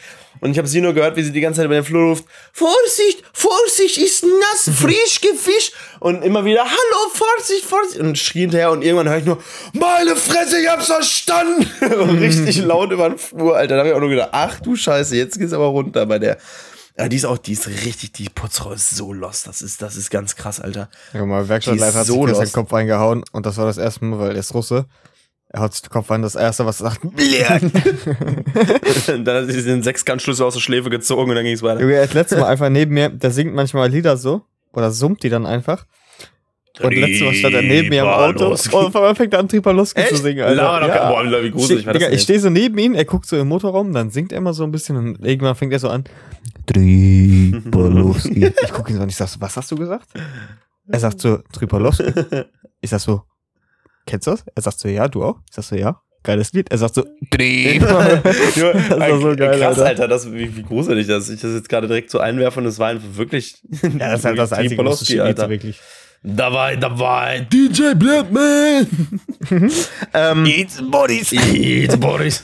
Und 0.41 0.53
ich 0.53 0.59
habe 0.59 0.67
sie 0.67 0.81
nur 0.81 0.95
gehört, 0.95 1.17
wie 1.17 1.23
sie 1.23 1.33
die 1.33 1.43
ganze 1.43 1.59
Zeit 1.59 1.67
über 1.67 1.75
den 1.75 1.85
Flur 1.85 2.09
ruft, 2.09 2.25
Vorsicht, 2.55 3.23
Vorsicht, 3.35 3.99
ist 3.99 4.25
nass, 4.25 4.75
frisch 4.81 5.21
gefischt. 5.21 5.75
Und 5.99 6.25
immer 6.25 6.47
wieder, 6.47 6.65
hallo, 6.65 7.11
Vorsicht, 7.13 7.67
Vorsicht. 7.67 8.01
Und 8.01 8.17
schrie 8.17 8.41
hinterher 8.41 8.71
und 8.71 8.83
irgendwann 8.83 9.11
höre 9.11 9.19
ich 9.19 9.27
nur, 9.27 9.39
meine 9.75 10.17
Fresse, 10.17 10.59
ich 10.59 10.69
hab's 10.69 10.87
verstanden. 10.87 11.69
und 12.01 12.19
richtig 12.19 12.63
laut 12.63 12.93
über 12.93 13.11
den 13.11 13.19
Flur, 13.19 13.59
Alter. 13.59 13.75
Da 13.75 13.81
habe 13.81 13.91
ich 13.91 13.95
auch 13.95 14.01
nur 14.01 14.09
gedacht, 14.09 14.31
ach 14.33 14.59
du 14.61 14.75
Scheiße, 14.75 15.17
jetzt 15.17 15.39
geht's 15.39 15.53
aber 15.53 15.67
runter 15.67 16.07
bei 16.07 16.19
der. 16.19 16.39
Ja, 17.01 17.09
die 17.09 17.17
ist 17.17 17.25
auch, 17.25 17.39
die 17.39 17.53
ist 17.53 17.67
richtig, 17.67 18.13
die 18.13 18.29
Putzfrau 18.29 18.73
ist 18.73 18.95
so 18.95 19.15
lost. 19.15 19.47
Das 19.47 19.63
ist, 19.63 19.81
das 19.81 19.97
ist 19.97 20.11
ganz 20.11 20.37
krass, 20.37 20.61
Alter. 20.61 20.91
Ja, 21.15 21.25
mal 21.25 21.49
Werkstattleiter 21.49 22.01
hat 22.01 22.07
so 22.07 22.27
sich 22.27 22.37
den 22.37 22.53
Kopf 22.53 22.75
reingehauen 22.75 23.25
und 23.33 23.47
das 23.47 23.57
war 23.57 23.65
das 23.65 23.79
erste 23.79 24.05
Mal, 24.05 24.19
weil 24.19 24.33
er 24.33 24.37
ist 24.37 24.53
Russe. 24.53 24.85
Er 25.49 25.63
hat 25.63 25.73
sich 25.73 25.81
den 25.81 25.89
Kopf 25.89 26.11
rein, 26.11 26.21
das 26.21 26.35
erste, 26.35 26.67
was 26.67 26.83
er 26.83 26.91
sagt, 26.91 27.01
dann 29.07 29.27
hat 29.27 29.51
sie 29.51 29.65
den 29.65 29.83
Sechskantschlüssel 29.83 30.45
aus 30.45 30.53
der 30.53 30.61
Schläfe 30.61 30.91
gezogen 30.91 31.31
und 31.31 31.37
dann 31.37 31.47
ging's 31.47 31.63
weiter. 31.63 31.81
Junge, 31.81 31.95
er 31.95 32.03
hat 32.03 32.13
letztes 32.13 32.39
Mal 32.39 32.49
einfach 32.49 32.69
neben 32.69 32.93
mir, 32.93 33.09
der 33.09 33.31
singt 33.31 33.55
manchmal 33.55 33.89
Lieder 33.89 34.19
so, 34.19 34.43
oder 34.75 34.91
summt 34.91 35.23
die 35.23 35.31
dann 35.31 35.47
einfach. 35.47 35.87
Und 36.81 36.95
letztes 36.95 37.23
Mal 37.23 37.35
stand 37.35 37.55
er 37.55 37.63
neben 37.63 37.89
mir 37.89 38.03
im 38.03 38.09
Auto 38.09 38.49
und 38.49 38.75
auf 38.75 38.95
einmal 38.95 39.15
fängt 39.15 39.33
er 39.33 39.41
an 39.41 39.49
Tripaloski 39.49 40.05
zu 40.07 40.17
singen, 40.17 40.45
Alter. 40.45 40.87
Doch, 40.87 41.09
boah, 41.09 41.43
wie 41.43 41.51
gruselig 41.51 41.81
Ste 41.81 41.87
war 41.87 41.95
das 41.95 42.03
Digga, 42.03 42.15
ich 42.15 42.23
stehe 42.23 42.41
so 42.41 42.51
neben 42.51 42.77
ihm, 42.79 42.95
er 42.95 43.07
guckt 43.07 43.27
so 43.27 43.37
im 43.37 43.49
Motorraum, 43.49 43.93
dann 43.93 44.11
singt 44.11 44.33
er 44.33 44.39
immer 44.39 44.53
so 44.53 44.65
ein 44.65 44.71
bisschen 44.71 44.97
und 44.97 45.25
irgendwann 45.25 45.57
fängt 45.57 45.73
er 45.73 45.79
so 45.79 45.89
an. 45.89 46.05
Tripalowski. 46.73 48.47
ich 48.65 48.73
gucke 48.73 48.91
ihn 48.91 48.97
so 48.97 49.03
an, 49.03 49.09
ich 49.09 49.17
sag 49.17 49.29
so, 49.29 49.41
was 49.41 49.57
hast 49.57 49.71
du 49.71 49.77
gesagt? 49.77 50.09
Er 50.89 51.01
sagt 51.01 51.21
so, 51.21 51.39
Tripalowski. 51.53 52.13
Ich 52.83 52.89
sag 52.89 53.01
so, 53.01 53.25
kennst 54.07 54.27
du 54.27 54.31
das? 54.31 54.43
Er 54.55 54.63
sagt 54.63 54.79
so, 54.79 54.89
ja, 54.89 55.07
du 55.07 55.23
auch? 55.23 55.41
Ich 55.51 55.55
sag 55.55 55.65
so, 55.65 55.77
ja. 55.77 56.01
Geiles 56.23 56.53
Lied. 56.55 56.71
Er 56.71 56.79
sagt 56.79 56.95
so. 56.95 57.03
Ja, 57.03 57.79
Das 58.19 58.99
war 58.99 59.21
so 59.21 59.37
geil, 59.37 59.59
krass, 59.59 59.79
Alter. 59.79 59.85
Alter, 59.85 60.09
das, 60.09 60.33
wie, 60.33 60.57
wie 60.57 60.63
gruselig 60.63 61.07
das 61.07 61.25
ist. 61.29 61.35
Ich 61.35 61.41
das 61.43 61.53
jetzt 61.53 61.69
gerade 61.69 61.87
direkt 61.89 62.11
so 62.11 62.19
einwerfe 62.21 62.61
und 62.61 62.67
es 62.67 62.79
war 62.79 62.89
einfach 62.89 63.17
wirklich. 63.19 63.63
Ja, 63.83 63.89
das 63.91 64.21
ist 64.21 64.25
halt 64.25 64.39
das 64.39 64.53
einzige 64.55 64.83
Lied, 64.83 65.21
Alter. 65.21 65.51
wirklich. 65.51 65.79
Dabei, 66.23 66.77
dabei, 66.77 67.47
DJ 67.51 67.95
Blackman! 67.95 68.87
ähm, 70.13 70.45
It's 70.45 70.83
Bodies. 70.91 71.33
It's 71.33 71.97
Boris. 72.01 72.43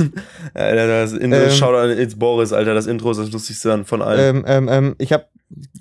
Alter, 0.54 0.86
das 0.86 1.12
Intro, 1.12 1.38
Ähm. 1.40 1.50
Shoutout 1.50 1.92
an 1.92 1.98
It's 1.98 2.18
Boris, 2.18 2.52
Alter. 2.54 2.72
Das 2.74 2.86
Intro 2.86 3.10
ist 3.10 3.18
das 3.18 3.30
lustigste 3.30 3.84
von 3.84 4.00
allen. 4.00 4.36
Ähm, 4.36 4.44
ähm, 4.46 4.68
ähm, 4.70 4.94
ich 4.98 5.12
hab, 5.12 5.28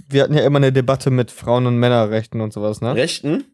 wir 0.10 0.24
hatten 0.24 0.34
ja 0.34 0.44
immer 0.44 0.58
eine 0.58 0.74
Debatte 0.74 1.10
mit 1.10 1.32
Frauen- 1.32 1.68
und 1.68 1.78
Männerrechten 1.80 2.42
und 2.42 2.52
sowas, 2.52 2.82
ne? 2.82 2.96
Rechten? 2.96 3.46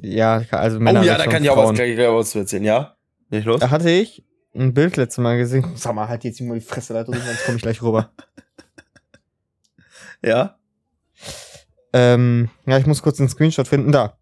Ja, 0.00 0.40
also 0.52 0.76
Oh 0.76 0.80
Männerrechte 0.80 1.12
ja, 1.12 1.18
da 1.18 1.26
kann 1.26 1.42
ich 1.42 1.50
auch 1.50 1.56
was, 1.56 1.64
Frauen. 1.64 1.76
kann 1.76 1.86
ich 1.86 1.96
gleich 1.96 2.06
auch 2.06 2.16
was 2.18 2.30
zu 2.30 2.38
erzählen, 2.38 2.62
ja? 2.64 2.94
Nicht 3.30 3.44
los? 3.44 3.58
Da 3.58 3.70
hatte 3.70 3.90
ich 3.90 4.24
ein 4.54 4.72
Bild 4.72 4.96
letztes 4.98 5.18
Mal 5.20 5.36
gesehen. 5.36 5.66
Sag 5.74 5.96
mal, 5.96 6.06
halt 6.08 6.22
jetzt 6.22 6.40
mal 6.42 6.54
die 6.54 6.64
Fresse 6.64 6.92
da 6.94 7.02
drüben, 7.02 7.20
sonst 7.20 7.44
komme 7.44 7.56
ich 7.56 7.62
gleich 7.62 7.82
rüber. 7.82 8.12
Ja? 10.22 10.58
Ähm, 11.92 12.50
ja, 12.66 12.78
ich 12.78 12.86
muss 12.86 13.02
kurz 13.02 13.18
einen 13.20 13.28
Screenshot 13.28 13.68
finden. 13.68 13.92
Da. 13.92 14.16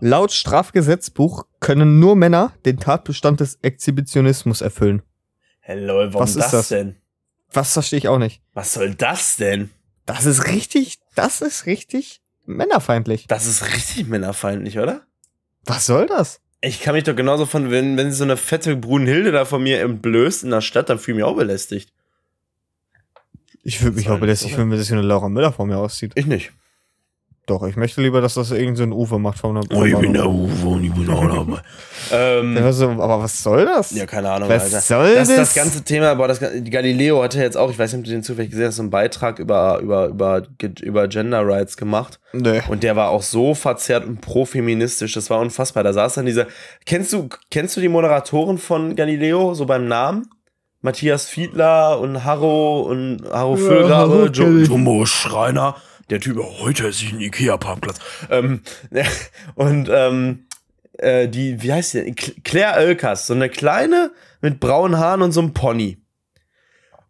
Laut 0.00 0.30
Strafgesetzbuch 0.32 1.44
können 1.60 1.98
nur 1.98 2.14
Männer 2.14 2.52
den 2.64 2.78
Tatbestand 2.78 3.40
des 3.40 3.58
Exhibitionismus 3.62 4.60
erfüllen. 4.60 5.02
Hello, 5.60 5.98
warum 5.98 6.14
Was 6.14 6.30
ist 6.30 6.44
das, 6.44 6.50
das? 6.50 6.68
denn? 6.68 6.96
Was 7.52 7.72
verstehe 7.72 7.98
ich 7.98 8.08
auch 8.08 8.18
nicht. 8.18 8.42
Was 8.54 8.74
soll 8.74 8.94
das 8.94 9.36
denn? 9.36 9.70
Das 10.06 10.24
ist 10.24 10.46
richtig, 10.46 10.98
das 11.14 11.40
ist 11.40 11.66
richtig 11.66 12.22
männerfeindlich. 12.46 13.26
Das 13.26 13.46
ist 13.46 13.66
richtig 13.74 14.06
männerfeindlich, 14.08 14.78
oder? 14.78 15.02
Was 15.64 15.86
soll 15.86 16.06
das? 16.06 16.40
Ich 16.60 16.80
kann 16.80 16.94
mich 16.94 17.04
doch 17.04 17.14
genauso 17.14 17.46
von, 17.46 17.70
wenn, 17.70 17.96
wenn 17.96 18.12
so 18.12 18.24
eine 18.24 18.36
fette 18.36 18.76
Brunhilde 18.76 19.32
da 19.32 19.44
von 19.44 19.62
mir 19.62 19.80
entblößt 19.80 20.44
in 20.44 20.50
der 20.50 20.60
Stadt, 20.60 20.88
dann 20.88 20.98
fühle 20.98 21.18
ich 21.18 21.22
mich 21.22 21.24
auch 21.24 21.36
belästigt. 21.36 21.92
Ich 23.62 23.78
fühle 23.78 23.92
mich 23.92 24.08
auch 24.08 24.18
belästigt, 24.18 24.52
das, 24.52 24.58
wenn 24.58 24.68
mir 24.68 24.76
das 24.76 24.88
hier 24.88 24.96
eine 24.96 25.06
Laura 25.06 25.28
Müller 25.28 25.52
vor 25.52 25.66
mir 25.66 25.76
aussieht. 25.76 26.12
Ich 26.14 26.26
nicht. 26.26 26.52
Doch, 27.48 27.66
ich 27.66 27.76
möchte 27.76 28.02
lieber, 28.02 28.20
dass 28.20 28.34
das 28.34 28.50
irgend 28.50 28.76
so 28.76 28.82
ein 28.82 28.92
Uwe 28.92 29.18
macht 29.18 29.38
von 29.38 29.56
einer 29.56 29.64
Oh, 29.72 29.80
Uwe 29.80 30.66
und 30.68 30.84
ich 30.84 30.92
bin 30.92 31.08
auch 31.10 31.26
dabei. 31.34 31.60
ähm, 32.12 33.00
aber 33.00 33.22
was 33.22 33.42
soll 33.42 33.64
das? 33.64 33.90
ja, 33.92 34.04
keine 34.04 34.30
Ahnung, 34.30 34.48
was 34.50 34.64
Alter. 34.64 34.80
soll 34.82 35.14
Das, 35.14 35.28
das? 35.28 35.36
das 35.36 35.54
ganze 35.54 35.82
Thema, 35.82 36.14
boah, 36.14 36.28
das, 36.28 36.40
Galileo 36.40 37.22
hatte 37.22 37.40
jetzt 37.40 37.56
auch, 37.56 37.70
ich 37.70 37.78
weiß 37.78 37.92
nicht, 37.94 38.00
ob 38.00 38.04
du 38.04 38.10
den 38.10 38.22
zufällig 38.22 38.50
gesehen 38.50 38.66
hast, 38.66 38.76
so 38.76 38.82
einen 38.82 38.90
Beitrag 38.90 39.38
über, 39.38 39.78
über, 39.80 40.08
über, 40.08 40.42
über 40.82 41.08
Gender 41.08 41.46
Rights 41.46 41.78
gemacht. 41.78 42.20
Nö. 42.34 42.60
Und 42.68 42.82
der 42.82 42.96
war 42.96 43.08
auch 43.08 43.22
so 43.22 43.54
verzerrt 43.54 44.04
und 44.04 44.20
profeministisch, 44.20 45.14
das 45.14 45.30
war 45.30 45.40
unfassbar. 45.40 45.82
Da 45.84 45.94
saß 45.94 46.14
dann 46.14 46.26
dieser. 46.26 46.46
Kennst 46.84 47.14
du, 47.14 47.30
kennst 47.50 47.74
du 47.76 47.80
die 47.80 47.88
Moderatoren 47.88 48.58
von 48.58 48.94
Galileo, 48.94 49.54
so 49.54 49.64
beim 49.64 49.88
Namen? 49.88 50.28
Matthias 50.80 51.26
Fiedler 51.28 51.98
und 51.98 52.24
Harro 52.24 52.82
und 52.82 53.22
Harro 53.32 53.56
Ja, 53.56 54.28
ich. 54.28 54.36
Jumbo 54.68 55.06
Schreiner. 55.06 55.74
Der 56.10 56.20
Typ, 56.20 56.38
oh, 56.38 56.60
heute 56.60 56.86
ist 56.88 57.02
ich 57.02 57.12
ein 57.12 57.20
Ikea-Parkplatz. 57.20 57.98
Ähm, 58.30 58.62
und 59.54 59.88
ähm, 59.92 60.46
äh, 60.98 61.28
die, 61.28 61.62
wie 61.62 61.72
heißt 61.72 61.94
die? 61.94 61.98
Cl- 62.14 62.42
Claire 62.44 62.78
Oelkers, 62.84 63.26
so 63.26 63.34
eine 63.34 63.48
kleine 63.48 64.10
mit 64.40 64.58
braunen 64.60 64.98
Haaren 64.98 65.22
und 65.22 65.32
so 65.32 65.40
einem 65.40 65.52
Pony. 65.52 65.98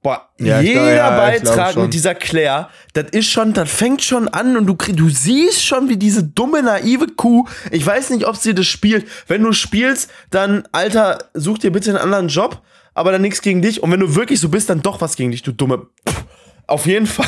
Boah, 0.02 0.28
Ja, 0.38 0.60
jeder 0.60 0.80
glaub- 0.84 0.96
ja, 0.96 1.10
Beitrag 1.16 1.76
mit 1.76 1.92
dieser 1.94 2.14
Claire, 2.14 2.70
das 2.94 3.06
ist 3.10 3.26
schon, 3.30 3.52
das 3.52 3.68
fängt 3.70 4.02
schon 4.02 4.28
an 4.28 4.56
und 4.56 4.66
du, 4.66 4.74
du 4.74 5.08
siehst 5.08 5.64
schon, 5.64 5.88
wie 5.88 5.96
diese 5.96 6.22
dumme, 6.22 6.62
naive 6.62 7.06
Kuh, 7.16 7.46
ich 7.72 7.84
weiß 7.84 8.10
nicht, 8.10 8.24
ob 8.26 8.36
sie 8.36 8.54
das 8.54 8.66
spielt. 8.66 9.06
Wenn 9.26 9.42
du 9.42 9.52
spielst, 9.52 10.08
dann, 10.30 10.66
Alter, 10.70 11.30
such 11.34 11.58
dir 11.58 11.72
bitte 11.72 11.90
einen 11.90 11.98
anderen 11.98 12.28
Job, 12.28 12.62
aber 12.94 13.10
dann 13.10 13.22
nichts 13.22 13.42
gegen 13.42 13.60
dich. 13.60 13.82
Und 13.82 13.90
wenn 13.90 14.00
du 14.00 14.14
wirklich 14.14 14.38
so 14.40 14.48
bist, 14.48 14.70
dann 14.70 14.82
doch 14.82 15.00
was 15.00 15.16
gegen 15.16 15.32
dich, 15.32 15.42
du 15.42 15.50
dumme. 15.52 15.86
Pff. 16.08 16.24
Auf 16.68 16.86
jeden 16.86 17.06
Fall, 17.06 17.26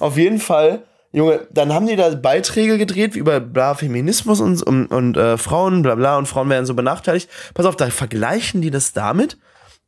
auf 0.00 0.16
jeden 0.16 0.38
Fall, 0.38 0.82
Junge, 1.12 1.46
dann 1.50 1.72
haben 1.72 1.86
die 1.86 1.96
da 1.96 2.10
Beiträge 2.10 2.76
gedreht 2.76 3.16
über 3.16 3.40
bla 3.40 3.74
Feminismus 3.74 4.40
und, 4.40 4.62
und, 4.62 4.86
und 4.88 5.16
äh, 5.16 5.38
Frauen, 5.38 5.82
bla 5.82 5.94
bla, 5.94 6.18
und 6.18 6.26
Frauen 6.26 6.50
werden 6.50 6.66
so 6.66 6.74
benachteiligt. 6.74 7.30
Pass 7.54 7.66
auf, 7.66 7.76
da 7.76 7.88
vergleichen 7.90 8.60
die 8.60 8.70
das 8.70 8.92
damit. 8.92 9.38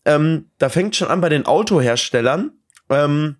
Ähm, 0.05 0.50
da 0.59 0.70
fängt 0.70 0.96
schon 0.96 1.09
an 1.09 1.20
bei 1.20 1.29
den 1.29 1.44
Autoherstellern, 1.44 2.53
ähm, 2.88 3.37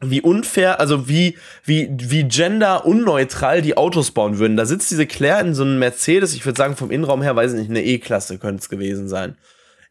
wie 0.00 0.20
unfair, 0.20 0.80
also 0.80 1.08
wie, 1.08 1.38
wie, 1.64 1.88
wie 1.92 2.24
gender 2.24 2.84
unneutral 2.84 3.62
die 3.62 3.76
Autos 3.76 4.10
bauen 4.10 4.38
würden. 4.38 4.56
Da 4.56 4.66
sitzt 4.66 4.90
diese 4.90 5.06
Claire 5.06 5.40
in 5.40 5.54
so 5.54 5.62
einem 5.62 5.78
Mercedes, 5.78 6.34
ich 6.34 6.44
würde 6.44 6.58
sagen 6.58 6.76
vom 6.76 6.90
Innenraum 6.90 7.22
her, 7.22 7.36
weiß 7.36 7.52
ich 7.52 7.60
nicht, 7.60 7.70
eine 7.70 7.84
E-Klasse 7.84 8.38
könnte 8.38 8.60
es 8.60 8.68
gewesen 8.68 9.08
sein. 9.08 9.36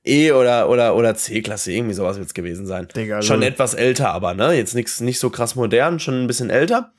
E 0.05 0.31
oder, 0.33 0.69
oder, 0.69 0.95
oder 0.95 1.15
C-Klasse, 1.15 1.71
irgendwie 1.71 1.93
sowas 1.93 2.17
wird 2.17 2.27
es 2.27 2.33
gewesen 2.33 2.65
sein. 2.65 2.87
Digga, 2.93 3.21
schon 3.21 3.39
lol. 3.39 3.47
etwas 3.47 3.73
älter, 3.73 4.11
aber, 4.11 4.33
ne? 4.33 4.53
Jetzt 4.53 4.75
nix, 4.75 4.99
nicht 4.99 5.19
so 5.19 5.29
krass 5.29 5.55
modern, 5.55 5.99
schon 5.99 6.23
ein 6.23 6.27
bisschen 6.27 6.49
älter. 6.49 6.91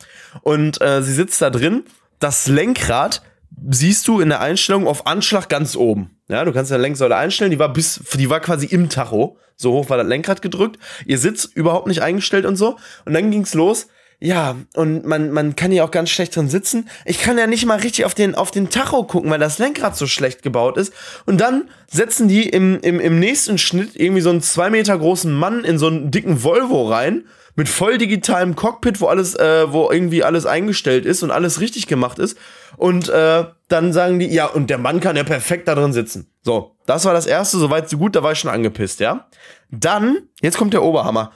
Und 0.42 0.80
äh, 0.80 1.02
sie 1.02 1.12
sitzt 1.12 1.42
da 1.42 1.50
drin. 1.50 1.84
Das 2.18 2.46
Lenkrad 2.46 3.22
siehst 3.70 4.08
du 4.08 4.20
in 4.20 4.30
der 4.30 4.40
Einstellung 4.40 4.86
auf 4.86 5.06
Anschlag 5.06 5.48
ganz 5.48 5.76
oben. 5.76 6.18
Ja, 6.28 6.44
du 6.44 6.52
kannst 6.52 6.70
ja 6.70 6.78
Lenksäule 6.78 7.16
einstellen, 7.16 7.50
die 7.50 7.58
war 7.58 7.72
bis, 7.72 8.00
die 8.14 8.30
war 8.30 8.40
quasi 8.40 8.66
im 8.66 8.88
Tacho. 8.88 9.36
So 9.56 9.72
hoch 9.72 9.90
war 9.90 9.98
das 9.98 10.06
Lenkrad 10.06 10.40
gedrückt. 10.42 10.78
Ihr 11.06 11.18
Sitz 11.18 11.44
überhaupt 11.44 11.86
nicht 11.86 12.02
eingestellt 12.02 12.46
und 12.46 12.56
so. 12.56 12.76
Und 13.04 13.12
dann 13.12 13.30
ging's 13.30 13.54
los. 13.54 13.88
Ja, 14.24 14.56
und 14.72 15.04
man, 15.04 15.32
man 15.32 15.54
kann 15.54 15.70
hier 15.70 15.84
auch 15.84 15.90
ganz 15.90 16.08
schlecht 16.08 16.34
drin 16.34 16.48
sitzen. 16.48 16.88
Ich 17.04 17.20
kann 17.20 17.36
ja 17.36 17.46
nicht 17.46 17.66
mal 17.66 17.78
richtig 17.78 18.06
auf 18.06 18.14
den, 18.14 18.34
auf 18.34 18.50
den 18.50 18.70
Tacho 18.70 19.04
gucken, 19.04 19.30
weil 19.30 19.38
das 19.38 19.58
Lenkrad 19.58 19.98
so 19.98 20.06
schlecht 20.06 20.42
gebaut 20.42 20.78
ist. 20.78 20.94
Und 21.26 21.42
dann 21.42 21.68
setzen 21.90 22.26
die 22.26 22.48
im, 22.48 22.80
im, 22.80 23.00
im 23.00 23.18
nächsten 23.18 23.58
Schnitt 23.58 23.90
irgendwie 23.96 24.22
so 24.22 24.30
einen 24.30 24.40
zwei 24.40 24.70
Meter 24.70 24.96
großen 24.96 25.30
Mann 25.30 25.62
in 25.62 25.78
so 25.78 25.88
einen 25.88 26.10
dicken 26.10 26.42
Volvo 26.42 26.88
rein. 26.88 27.26
Mit 27.54 27.68
voll 27.68 27.98
digitalem 27.98 28.56
Cockpit, 28.56 29.02
wo 29.02 29.08
alles, 29.08 29.34
äh, 29.34 29.70
wo 29.70 29.90
irgendwie 29.90 30.24
alles 30.24 30.46
eingestellt 30.46 31.04
ist 31.04 31.22
und 31.22 31.30
alles 31.30 31.60
richtig 31.60 31.86
gemacht 31.86 32.18
ist. 32.18 32.38
Und 32.78 33.10
äh, 33.10 33.44
dann 33.68 33.92
sagen 33.92 34.18
die, 34.18 34.26
ja, 34.28 34.46
und 34.46 34.70
der 34.70 34.78
Mann 34.78 35.00
kann 35.00 35.16
ja 35.16 35.24
perfekt 35.24 35.68
da 35.68 35.74
drin 35.74 35.92
sitzen. 35.92 36.30
So, 36.40 36.76
das 36.86 37.04
war 37.04 37.12
das 37.12 37.26
erste, 37.26 37.58
soweit 37.58 37.90
so 37.90 37.98
gut, 37.98 38.16
da 38.16 38.22
war 38.22 38.32
ich 38.32 38.38
schon 38.38 38.50
angepisst, 38.50 39.00
ja. 39.00 39.28
Dann, 39.70 40.16
jetzt 40.40 40.56
kommt 40.56 40.72
der 40.72 40.82
Oberhammer. 40.82 41.32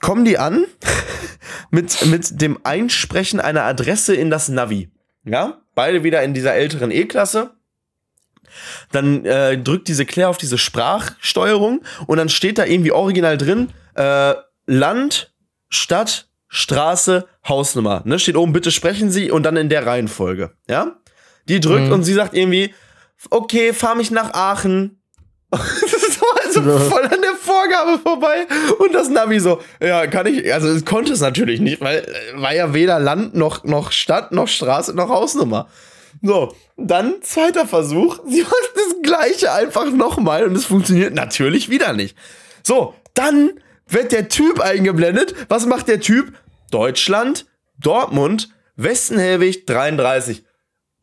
Kommen 0.00 0.24
die 0.24 0.38
an 0.38 0.64
mit, 1.70 2.04
mit 2.06 2.40
dem 2.40 2.58
Einsprechen 2.64 3.40
einer 3.40 3.62
Adresse 3.64 4.14
in 4.14 4.30
das 4.30 4.48
Navi. 4.48 4.90
Ja, 5.24 5.58
beide 5.74 6.04
wieder 6.04 6.22
in 6.22 6.34
dieser 6.34 6.54
älteren 6.54 6.90
E-Klasse. 6.90 7.50
Dann 8.92 9.24
äh, 9.24 9.58
drückt 9.58 9.88
diese 9.88 10.06
Claire 10.06 10.28
auf 10.30 10.38
diese 10.38 10.56
Sprachsteuerung 10.58 11.82
und 12.06 12.16
dann 12.18 12.28
steht 12.28 12.58
da 12.58 12.64
irgendwie 12.64 12.92
original 12.92 13.36
drin, 13.36 13.70
äh, 13.94 14.34
Land, 14.66 15.32
Stadt, 15.68 16.28
Straße, 16.48 17.26
Hausnummer. 17.46 18.02
Ne? 18.04 18.18
Steht 18.18 18.36
oben, 18.36 18.52
bitte 18.52 18.70
sprechen 18.70 19.10
Sie 19.10 19.30
und 19.30 19.42
dann 19.42 19.56
in 19.56 19.68
der 19.68 19.84
Reihenfolge. 19.84 20.52
Ja? 20.68 20.96
Die 21.48 21.60
drückt 21.60 21.86
Mhm. 21.86 21.92
und 21.92 22.02
sie 22.04 22.14
sagt 22.14 22.34
irgendwie, 22.34 22.72
okay, 23.30 23.72
fahr 23.72 23.94
mich 23.94 24.10
nach 24.10 24.32
Aachen. 24.32 25.00
also 26.46 26.78
voll 26.78 27.04
an 27.04 27.20
der 27.22 27.34
Vorgabe 27.40 27.98
vorbei. 27.98 28.46
Und 28.78 28.94
das 28.94 29.08
Navi 29.08 29.40
so, 29.40 29.60
ja, 29.80 30.06
kann 30.06 30.26
ich, 30.26 30.52
also 30.52 30.68
es 30.68 30.84
konnte 30.84 31.12
es 31.12 31.20
natürlich 31.20 31.60
nicht, 31.60 31.80
weil 31.80 31.98
äh, 31.98 32.40
war 32.40 32.54
ja 32.54 32.74
weder 32.74 32.98
Land 32.98 33.34
noch, 33.34 33.64
noch 33.64 33.92
Stadt 33.92 34.32
noch 34.32 34.48
Straße 34.48 34.94
noch 34.94 35.08
Hausnummer. 35.08 35.68
So, 36.22 36.54
dann 36.76 37.14
zweiter 37.22 37.66
Versuch. 37.66 38.18
Sie 38.28 38.42
macht 38.42 38.72
das 38.74 39.02
gleiche 39.02 39.52
einfach 39.52 39.90
nochmal 39.90 40.44
und 40.44 40.56
es 40.56 40.64
funktioniert 40.64 41.14
natürlich 41.14 41.68
wieder 41.68 41.92
nicht. 41.92 42.16
So, 42.62 42.94
dann 43.14 43.52
wird 43.88 44.12
der 44.12 44.28
Typ 44.28 44.60
eingeblendet. 44.60 45.34
Was 45.48 45.66
macht 45.66 45.88
der 45.88 46.00
Typ? 46.00 46.32
Deutschland, 46.70 47.46
Dortmund, 47.78 48.50
Westenhelwig 48.76 49.66
33. 49.66 50.44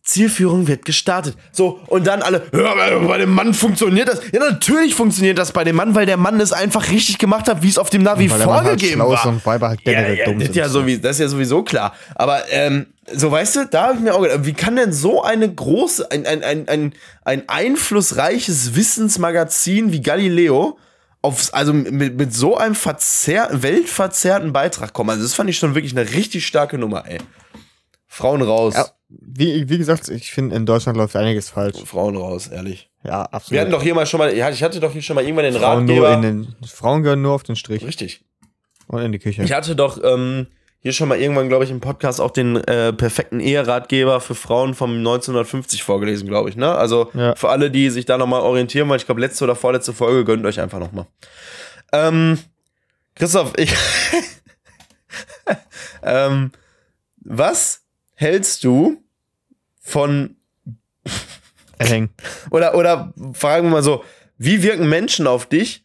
Zielführung 0.04 0.68
wird 0.68 0.84
gestartet. 0.84 1.38
So, 1.54 1.80
und 1.88 2.06
dann 2.06 2.22
alle, 2.22 2.46
ja, 2.54 2.74
bei 3.08 3.18
dem 3.18 3.30
Mann 3.34 3.54
funktioniert 3.54 4.10
das. 4.10 4.20
Ja, 4.34 4.40
natürlich 4.42 4.96
funktioniert 4.96 5.38
das 5.38 5.54
bei 5.54 5.64
dem 5.64 5.78
Mann, 5.78 5.96
weil 5.96 6.06
der 6.06 6.18
Mann 6.18 6.42
es 6.42 6.52
einfach 6.52 6.90
richtig 6.92 7.20
gemacht 7.20 7.48
hat, 7.48 7.64
wie 7.64 7.70
es 7.70 7.78
auf 7.78 7.90
dem 7.90 8.04
Navi 8.04 8.30
Weil 8.30 8.38
der 8.40 8.48
Mann 8.48 8.56
halt 8.58 8.66
vorgegeben 8.66 8.94
schlau 8.96 9.10
war. 9.12 9.20
ist 9.20 9.26
und 9.26 9.46
Weiber 9.46 9.70
halt 9.70 9.80
Ja, 9.86 10.02
ja, 10.02 10.26
dumm 10.26 10.40
das, 10.40 10.48
sind. 10.48 10.50
ist 10.50 10.56
ja 10.56 10.68
sowie, 10.68 10.98
das 11.00 11.12
ist 11.16 11.20
ja 11.22 11.28
sowieso 11.30 11.64
klar. 11.64 11.94
Aber 12.16 12.42
ähm, 12.52 12.88
so 13.14 13.32
weißt 13.32 13.56
du, 13.56 13.66
da 13.72 13.84
habe 13.88 13.94
ich 13.96 14.00
mir 14.02 14.14
auch 14.14 14.22
gedacht, 14.22 14.40
wie 14.44 14.52
kann 14.54 14.76
denn 14.76 14.92
so 14.92 15.24
eine 15.24 15.50
große, 15.54 16.12
ein, 16.12 16.26
ein, 16.26 16.44
ein, 16.44 16.68
ein, 16.68 16.94
ein 17.24 17.44
einflussreiches 17.48 18.76
Wissensmagazin 18.76 19.94
wie 19.94 20.02
Galileo 20.02 20.78
auf, 21.22 21.50
also 21.54 21.72
mit, 21.72 22.18
mit 22.18 22.34
so 22.34 22.58
einem 22.58 22.76
verzehr, 22.76 23.48
weltverzerrten 23.54 24.52
Beitrag 24.52 24.92
kommen? 24.92 25.12
Also 25.12 25.24
das 25.24 25.34
fand 25.34 25.50
ich 25.50 25.58
schon 25.58 25.76
wirklich 25.76 25.96
eine 25.98 26.12
richtig 26.12 26.46
starke 26.46 26.78
Nummer, 26.78 27.06
ey. 27.08 27.20
Frauen 28.08 28.42
raus. 28.42 28.74
Ja, 28.76 28.86
wie, 29.22 29.70
wie 29.70 29.78
gesagt, 29.78 30.10
ich 30.10 30.32
finde, 30.32 30.56
in 30.56 30.66
Deutschland 30.66 30.98
läuft 30.98 31.16
einiges 31.16 31.50
falsch. 31.50 31.78
Frauen 31.86 32.16
raus, 32.18 32.48
ehrlich. 32.48 32.90
Ja, 33.04 33.24
absolut. 33.24 33.52
Wir 33.52 33.62
hatten 33.62 33.72
doch 33.72 33.84
hier 33.84 33.96
mal 33.96 34.06
schon 34.06 34.18
mal, 34.20 34.34
ich 34.34 34.64
hatte 34.64 34.80
doch 34.80 34.92
hier 34.92 35.02
schon 35.02 35.16
mal 35.16 35.24
irgendwann 35.24 35.46
den 35.46 35.54
Frauen, 35.56 35.86
nur 35.86 36.08
Ratgeber. 36.08 36.14
in 36.16 36.22
den, 36.22 36.56
Frauen 36.68 37.04
gehören 37.04 37.22
nur 37.22 37.34
auf 37.34 37.44
den 37.44 37.56
Strich 37.56 37.86
Richtig. 37.86 38.24
und 38.88 39.02
in 39.02 39.12
die 39.12 39.20
Küche. 39.20 39.44
Ich 39.44 39.52
hatte 39.52 39.76
doch 39.76 40.00
ähm, 40.04 40.48
hier 40.80 40.94
schon 40.94 41.10
mal 41.10 41.20
irgendwann, 41.20 41.50
glaube 41.50 41.66
ich, 41.66 41.72
im 41.72 41.82
Podcast 41.82 42.22
auch 42.22 42.32
den 42.32 42.56
äh, 42.56 42.94
perfekten 42.94 43.40
Eheratgeber 43.40 44.22
für 44.22 44.36
Frauen 44.36 44.74
vom 44.74 44.98
1950 44.98 45.84
vorgelesen, 45.84 46.28
glaube 46.28 46.50
ich. 46.50 46.56
Ne? 46.56 46.74
Also 46.74 47.10
Ja. 47.14 47.36
für 47.36 47.50
alle, 47.50 47.70
die 47.72 47.90
sich 47.90 48.06
da 48.06 48.18
nochmal 48.18 48.42
orientieren 48.42 48.88
wollen, 48.90 49.00
ich 49.00 49.06
glaube, 49.06 49.22
letzte 49.22 49.44
oder 49.44 49.56
vorletzte 49.56 49.94
Folge, 49.94 50.24
gönnt 50.26 50.46
euch 50.46 50.60
einfach 50.60 50.80
nochmal. 50.80 51.06
Ähm, 51.92 52.40
Christoph, 53.16 53.54
ich. 53.58 53.74
ähm, 56.04 56.52
was 57.18 57.82
hältst 58.16 58.64
du 58.64 59.03
von 59.94 60.36
oder, 62.50 62.76
oder 62.76 63.14
fragen 63.34 63.68
wir 63.68 63.72
mal 63.72 63.84
so, 63.84 64.04
wie 64.38 64.64
wirken 64.64 64.88
Menschen 64.90 65.28
auf 65.28 65.46
dich, 65.46 65.84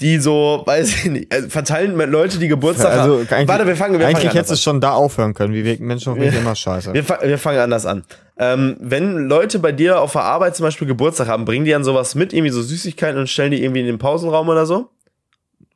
die 0.00 0.18
so, 0.18 0.62
weiß 0.64 0.88
ich 0.90 1.04
nicht, 1.06 1.32
also 1.32 1.48
verteilen 1.48 1.96
mit 1.96 2.08
Leute, 2.10 2.38
die 2.38 2.46
Geburtstag 2.48 2.92
Also, 2.92 3.14
haben? 3.20 3.28
eigentlich- 3.30 3.48
Warte, 3.48 3.66
wir 3.66 3.76
fangen, 3.76 3.98
wir 3.98 4.06
Eigentlich 4.06 4.24
fangen 4.26 4.34
hättest 4.36 4.52
du 4.52 4.56
schon 4.56 4.80
da 4.80 4.92
aufhören 4.92 5.34
können. 5.34 5.54
Wie 5.54 5.64
wirken 5.64 5.86
Menschen 5.86 6.12
auf 6.12 6.18
mich 6.18 6.34
immer 6.34 6.54
scheiße. 6.54 6.94
Wir, 6.94 7.08
wir 7.08 7.38
fangen 7.38 7.58
anders 7.58 7.84
an. 7.86 8.04
Ähm, 8.38 8.76
wenn 8.78 9.26
Leute 9.28 9.58
bei 9.58 9.72
dir 9.72 10.00
auf 10.00 10.12
der 10.12 10.22
Arbeit 10.22 10.54
zum 10.54 10.64
Beispiel 10.64 10.86
Geburtstag 10.86 11.26
haben, 11.26 11.44
bringen 11.44 11.64
die 11.64 11.72
dann 11.72 11.82
sowas 11.82 12.14
mit, 12.14 12.32
irgendwie 12.32 12.52
so 12.52 12.62
Süßigkeiten 12.62 13.18
und 13.18 13.28
stellen 13.28 13.50
die 13.50 13.62
irgendwie 13.62 13.80
in 13.80 13.86
den 13.86 13.98
Pausenraum 13.98 14.48
oder 14.48 14.66
so? 14.66 14.90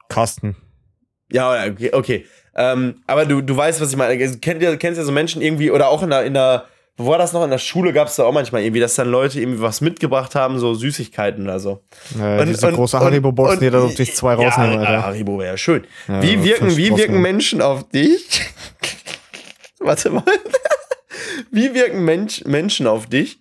Kasten. 0.09 0.55
Ja, 1.33 1.65
okay. 1.67 1.91
okay. 1.93 2.27
Ähm, 2.55 2.97
aber 3.07 3.25
du, 3.25 3.41
du 3.41 3.57
weißt, 3.57 3.81
was 3.81 3.91
ich 3.91 3.97
meine. 3.97 4.23
Also, 4.23 4.39
Kennt 4.39 4.63
ihr, 4.63 4.77
kennst 4.77 4.99
ja 4.99 5.05
so 5.05 5.11
Menschen 5.11 5.41
irgendwie, 5.43 5.71
oder 5.71 5.89
auch 5.89 6.03
in 6.03 6.11
der, 6.11 6.25
in 6.25 6.35
der 6.35 6.67
wo 6.99 7.07
war 7.07 7.19
das 7.19 7.33
noch? 7.33 7.43
In 7.43 7.51
der 7.51 7.59
Schule 7.59 7.93
gab 7.93 8.09
es 8.09 8.17
da 8.17 8.25
auch 8.25 8.33
manchmal 8.33 8.63
irgendwie, 8.63 8.81
dass 8.81 8.95
dann 8.95 9.09
Leute 9.09 9.41
irgendwie 9.41 9.63
was 9.63 9.81
mitgebracht 9.81 10.35
haben, 10.35 10.59
so 10.59 10.75
Süßigkeiten 10.75 11.45
oder 11.45 11.59
so. 11.59 11.83
Äh, 12.21 12.45
diese 12.45 12.71
große 12.71 13.01
Haribo-Box, 13.01 13.61
die 13.61 13.71
da 13.71 13.81
so 13.81 13.89
durch 13.89 14.15
zwei 14.15 14.35
rausnehmen, 14.35 14.83
ja, 14.83 14.89
Alter. 14.89 15.03
Haribo 15.07 15.39
wäre 15.39 15.53
ja 15.53 15.57
schön. 15.57 15.87
Ja, 16.07 16.23
wie 16.23 16.43
wirken, 16.45 16.77
wie 16.77 16.91
wirken 16.91 16.99
rausnehmen. 16.99 17.23
Menschen 17.23 17.63
auf 17.63 17.89
dich? 17.89 18.43
Warte 19.79 20.11
mal. 20.11 20.25
wie 21.51 21.75
wirken 21.75 22.05
Mensch, 22.05 22.45
Menschen 22.45 22.87
auf 22.87 23.07
dich, 23.07 23.39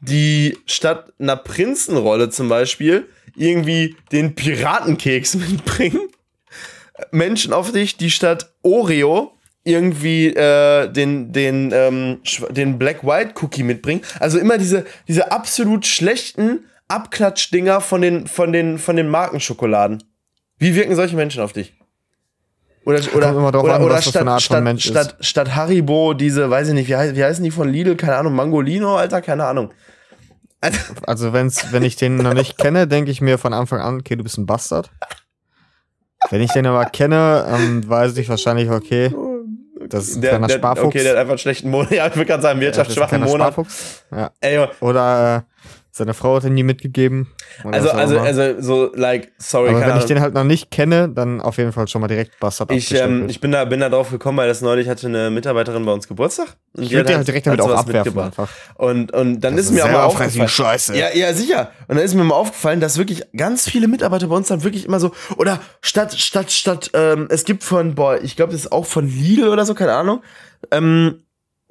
die 0.00 0.58
statt 0.66 1.12
einer 1.18 1.36
Prinzenrolle 1.36 2.30
zum 2.30 2.48
Beispiel 2.48 3.08
irgendwie 3.36 3.96
den 4.12 4.34
Piratenkeks 4.34 5.34
mitbringen? 5.34 6.08
Menschen 7.10 7.52
auf 7.52 7.72
dich, 7.72 7.96
die 7.96 8.10
statt 8.10 8.54
Oreo 8.62 9.33
irgendwie 9.64 10.28
äh, 10.28 10.90
den, 10.90 11.32
den, 11.32 11.72
ähm, 11.72 12.20
den 12.50 12.78
Black-White-Cookie 12.78 13.62
mitbringen. 13.62 14.02
Also 14.20 14.38
immer 14.38 14.58
diese, 14.58 14.84
diese 15.08 15.32
absolut 15.32 15.86
schlechten 15.86 16.66
Abklatschdinger 16.88 17.80
von 17.80 18.02
den, 18.02 18.26
von 18.26 18.52
den, 18.52 18.78
von 18.78 18.96
den 18.96 19.08
Markenschokoladen. 19.08 20.02
Wie 20.58 20.74
wirken 20.74 20.94
solche 20.94 21.16
Menschen 21.16 21.42
auf 21.42 21.52
dich? 21.52 21.74
Oder, 22.84 23.00
oder, 23.14 23.36
oder, 23.36 23.74
an, 23.74 23.82
oder 23.82 24.02
statt, 24.02 24.42
statt, 24.42 24.82
statt, 24.82 25.16
statt 25.20 25.54
Haribo 25.54 26.12
diese, 26.12 26.50
weiß 26.50 26.68
ich 26.68 26.74
nicht, 26.74 26.88
wie, 26.88 26.96
heißt, 26.96 27.16
wie 27.16 27.24
heißen 27.24 27.42
die 27.42 27.50
von 27.50 27.70
Lidl? 27.70 27.96
Keine 27.96 28.16
Ahnung, 28.16 28.34
Mangolino, 28.34 28.96
Alter, 28.96 29.22
keine 29.22 29.46
Ahnung. 29.46 29.72
Also, 30.60 30.78
Also 31.06 31.32
wenn's, 31.32 31.72
wenn 31.72 31.82
ich 31.82 31.96
den 31.96 32.16
noch 32.16 32.34
nicht 32.34 32.58
kenne, 32.58 32.86
denke 32.86 33.10
ich 33.10 33.22
mir 33.22 33.38
von 33.38 33.54
Anfang 33.54 33.80
an, 33.80 34.00
okay, 34.00 34.16
du 34.16 34.22
bist 34.22 34.36
ein 34.36 34.44
Bastard. 34.44 34.90
Wenn 36.30 36.42
ich 36.42 36.52
den 36.52 36.66
aber 36.66 36.84
kenne, 36.86 37.46
ähm, 37.48 37.88
weiß 37.88 38.16
ich 38.18 38.28
wahrscheinlich, 38.28 38.70
okay, 38.70 39.10
das 39.88 40.08
ist 40.08 40.16
ein 40.16 40.20
der, 40.22 40.30
kleiner 40.30 40.46
der, 40.46 40.54
Sparfuchs. 40.56 40.86
okay, 40.86 41.02
der 41.02 41.12
hat 41.12 41.18
einfach 41.18 41.32
einen 41.32 41.38
schlechten 41.38 41.70
Monat. 41.70 41.90
Ja, 41.92 42.06
ich 42.06 42.14
würde 42.16 42.26
gerade 42.26 42.42
sagen, 42.42 42.58
Ja, 42.60 42.66
wirtschaftsschwachen 42.66 43.18
kleiner 43.18 43.26
Monat. 43.26 43.52
Sparfuchs. 43.52 44.04
Ja. 44.10 44.30
Ey, 44.40 44.66
Oder 44.80 45.44
äh, 45.46 45.64
seine 45.96 46.12
Frau 46.12 46.34
hat 46.34 46.44
ihn 46.44 46.54
nie 46.54 46.64
mitgegeben. 46.64 47.28
Also, 47.62 47.90
also, 47.90 48.18
also, 48.18 48.60
so, 48.60 48.90
like, 48.96 49.30
sorry, 49.38 49.68
aber 49.68 49.86
wenn 49.86 49.98
ich 49.98 50.06
den 50.06 50.20
halt 50.20 50.34
noch 50.34 50.42
nicht 50.42 50.72
kenne, 50.72 51.08
dann 51.08 51.40
auf 51.40 51.56
jeden 51.56 51.70
Fall 51.70 51.86
schon 51.86 52.00
mal 52.00 52.08
direkt 52.08 52.40
Bastard 52.40 52.72
Ich, 52.72 52.92
ähm, 52.92 53.28
ich 53.28 53.40
bin 53.40 53.52
da, 53.52 53.64
bin 53.64 53.78
da 53.78 53.88
drauf 53.88 54.10
gekommen, 54.10 54.38
weil 54.38 54.48
das 54.48 54.60
neulich 54.60 54.88
hatte 54.88 55.06
eine 55.06 55.30
Mitarbeiterin 55.30 55.84
bei 55.86 55.92
uns 55.92 56.08
Geburtstag. 56.08 56.56
Und 56.76 56.82
ich 56.82 56.90
würde 56.90 57.04
den 57.04 57.18
halt 57.18 57.28
direkt 57.28 57.46
damit 57.46 57.60
auch 57.60 57.70
abwerfen 57.70 58.18
einfach. 58.18 58.48
Und, 58.74 59.12
und 59.12 59.38
dann 59.38 59.54
Das 59.54 59.66
ist 59.66 59.70
mir 59.70 59.78
ist 59.78 59.84
aber 59.84 59.92
selber 59.92 60.06
aufgefallen. 60.06 60.48
Scheiße. 60.48 60.98
Ja, 60.98 61.14
ja, 61.14 61.32
sicher. 61.32 61.70
Und 61.86 61.94
dann 61.94 62.04
ist 62.04 62.14
mir 62.14 62.24
mal 62.24 62.34
aufgefallen, 62.34 62.80
dass 62.80 62.98
wirklich 62.98 63.22
ganz 63.36 63.70
viele 63.70 63.86
Mitarbeiter 63.86 64.26
bei 64.26 64.34
uns 64.34 64.48
dann 64.48 64.64
wirklich 64.64 64.86
immer 64.86 64.98
so, 64.98 65.12
oder 65.36 65.60
statt, 65.80 66.14
statt, 66.14 66.50
statt, 66.50 66.90
ähm, 66.94 67.28
es 67.30 67.44
gibt 67.44 67.62
von, 67.62 67.94
boah, 67.94 68.20
ich 68.20 68.34
glaube, 68.34 68.50
das 68.50 68.62
ist 68.62 68.72
auch 68.72 68.86
von 68.86 69.06
Lidl 69.06 69.46
oder 69.46 69.64
so, 69.64 69.74
keine 69.74 69.92
Ahnung, 69.92 70.22
ähm, 70.72 71.23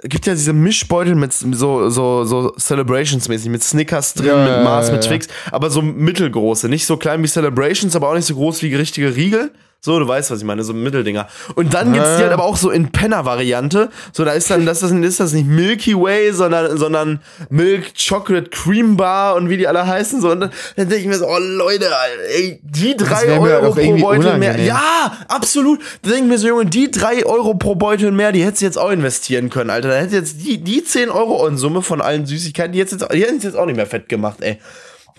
gibt 0.04 0.26
ja 0.26 0.34
diese 0.34 0.54
Mischbeutel 0.54 1.16
mit 1.16 1.34
so, 1.34 1.89
so, 1.89 2.24
so 2.26 2.54
Celebrations-mäßig, 2.58 3.49
mit 3.49 3.64
Snickers 3.64 4.14
drin, 4.14 4.28
Ja, 4.28 4.38
mit 4.38 4.64
Mars, 4.64 4.88
ja, 4.88 4.95
mit 4.95 5.04
ja. 5.04 5.10
Twix, 5.10 5.28
aber 5.51 5.70
so 5.70 5.82
mittelgroße, 5.82 6.68
nicht 6.70 6.86
so 6.86 6.97
klein 6.97 7.24
wie 7.24 7.28
Celebrations, 7.28 7.95
aber 7.95 8.10
auch 8.10 8.16
nicht 8.16 8.26
so 8.26 8.36
groß 8.36 8.62
wie 8.64 8.76
richtige 8.76 9.16
Riegel. 9.16 9.51
So, 9.86 10.00
du 10.00 10.08
weißt, 10.08 10.32
was 10.32 10.40
ich 10.40 10.46
meine, 10.46 10.64
so 10.64 10.74
Mitteldinger. 10.74 11.28
Und 11.56 11.74
dann 11.74 11.92
gibt's 11.92 12.16
die 12.16 12.24
halt 12.24 12.32
aber 12.32 12.46
auch 12.46 12.56
so 12.56 12.72
in 12.72 12.94
Penner-Variante. 12.94 13.90
So, 14.14 14.24
da 14.24 14.32
ist 14.32 14.50
dann, 14.50 14.66
das 14.66 14.82
ist, 14.82 14.94
ist 14.94 15.20
das 15.20 15.34
nicht 15.34 15.46
Milky 15.46 15.94
Way, 15.94 16.32
sondern, 16.32 16.78
sondern 16.78 17.20
Milk 17.50 17.92
Chocolate 17.98 18.50
Cream 18.50 18.96
Bar 18.96 19.36
und 19.36 19.50
wie 19.50 19.58
die 19.58 19.68
alle 19.68 19.86
heißen. 19.86 20.22
So, 20.22 20.32
und 20.32 20.40
dann, 20.40 20.52
dann 20.78 20.88
denke 20.88 21.04
ich 21.04 21.08
mir 21.08 21.18
so, 21.18 21.28
oh 21.28 21.38
Leute, 21.38 21.88
ey, 22.34 22.62
die 22.64 22.96
drei 22.96 23.38
Euro 23.38 23.74
pro 23.74 23.98
Beutel 23.98 24.38
mehr. 24.38 24.52
unangenehm. 24.52 24.68
Ja, 24.68 25.18
absolut. 25.28 25.82
Da 26.02 26.12
denke 26.12 26.24
ich 26.24 26.32
mir 26.32 26.38
so, 26.38 26.48
Junge, 26.48 26.66
die 26.66 26.90
drei 26.90 27.26
Euro 27.26 27.56
pro 27.56 27.76
Beutel 27.76 28.14
mehr, 28.14 28.32
die 28.32 28.46
hättest 28.46 28.62
du 28.62 28.66
jetzt 28.68 28.78
auch 28.80 28.90
investieren 28.90 29.50
können, 29.50 29.70
Alter. 29.70 29.90
Da 29.90 29.96
hätte 29.96 30.16
jetzt 30.16 30.38
die, 30.46 30.64
die 30.64 30.86
10 30.86 31.10
Euro 31.10 31.46
in 31.46 31.58
Summe 31.58 31.82
von 31.82 32.00
allen 32.00 32.26
Süßigkeiten, 32.26 32.72
die, 32.72 32.80
jetzt 32.80 32.94
jetzt, 32.94 33.06
die 33.14 33.22
hätten 33.22 33.36
es 33.36 33.44
jetzt 33.44 33.58
auch 33.58 33.66
nicht 33.66 33.76
mehr 33.76 33.86
fett 33.86 34.08
gemacht, 34.08 34.38
ey. 34.40 34.60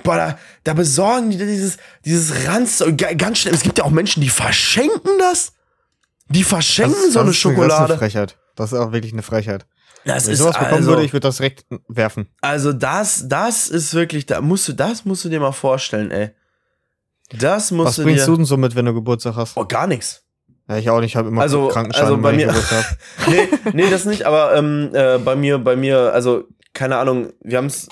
Boah, 0.03 0.17
da, 0.17 0.39
da 0.65 0.75
besorgen 0.75 1.31
die 1.31 1.39
dieses, 1.39 1.77
dieses 2.05 2.47
Ranz 2.49 2.83
ga- 2.97 3.15
ganz 3.15 3.39
schnell. 3.39 3.55
Es 3.55 3.63
gibt 3.63 3.79
ja 3.79 3.85
auch 3.85 3.91
Menschen, 3.91 4.21
die 4.23 4.29
verschenken 4.29 5.19
das. 5.19 5.53
Die 6.29 6.43
verschenken 6.45 7.11
so 7.11 7.21
eine 7.21 7.29
Das 7.31 7.37
ist 7.37 7.47
eine 7.47 7.55
Schokolade. 7.55 7.97
Frechheit. 7.99 8.37
Das 8.57 8.73
ist 8.73 8.79
auch 8.79 8.93
wirklich 8.93 9.13
eine 9.13 9.23
Frechheit. 9.23 9.67
Das 10.05 10.27
Wenn 10.27 10.33
ich 10.35 10.39
sowas 10.39 10.55
bekommen 10.59 10.75
also, 10.75 10.91
würde, 10.91 11.05
ich 11.05 11.13
würde 11.13 11.29
das 11.29 11.37
direkt 11.39 11.65
werfen. 11.89 12.29
also 12.43 12.73
das, 12.75 13.25
das 13.27 13.69
ist 13.69 13.95
wirklich, 13.95 14.27
da 14.27 14.41
musst 14.43 14.69
du, 14.69 14.73
das 14.75 15.05
musst 15.07 15.25
du 15.25 15.29
dir 15.31 15.41
mal 15.41 15.53
vorstellen, 15.53 16.11
ey. 16.11 16.31
Das 17.31 17.71
musst 17.71 17.89
Was 17.89 17.97
du 17.97 18.03
bringst 18.05 18.25
dir. 18.25 18.31
du 18.31 18.37
denn 18.37 18.45
so 18.45 18.57
mit, 18.59 18.75
wenn 18.77 18.85
du 18.85 18.93
Geburtstag 18.95 19.37
hast? 19.37 19.57
Oh, 19.57 19.65
gar 19.65 19.87
nichts. 19.87 20.23
Ja, 20.69 20.77
ich 20.77 20.91
auch 20.91 21.01
nicht, 21.01 21.13
ich 21.13 21.17
habe 21.17 21.29
immer 21.29 21.43
Also- 21.43 21.69
Krankenschein, 21.69 22.05
also 22.05 22.19
bei 22.19 22.33
mir- 22.33 22.53
nee, 23.29 23.49
nee, 23.73 23.91
das 23.91 24.05
nicht, 24.05 24.25
aber 24.27 24.55
ähm, 24.57 24.91
äh, 24.93 25.19
bei 25.19 25.37
mir, 25.37 25.59
bei 25.59 25.75
mir, 25.77 26.13
also, 26.13 26.45
keine 26.75 26.97
Ahnung, 26.97 27.33
wir 27.43 27.59
haben 27.59 27.67
es, 27.67 27.89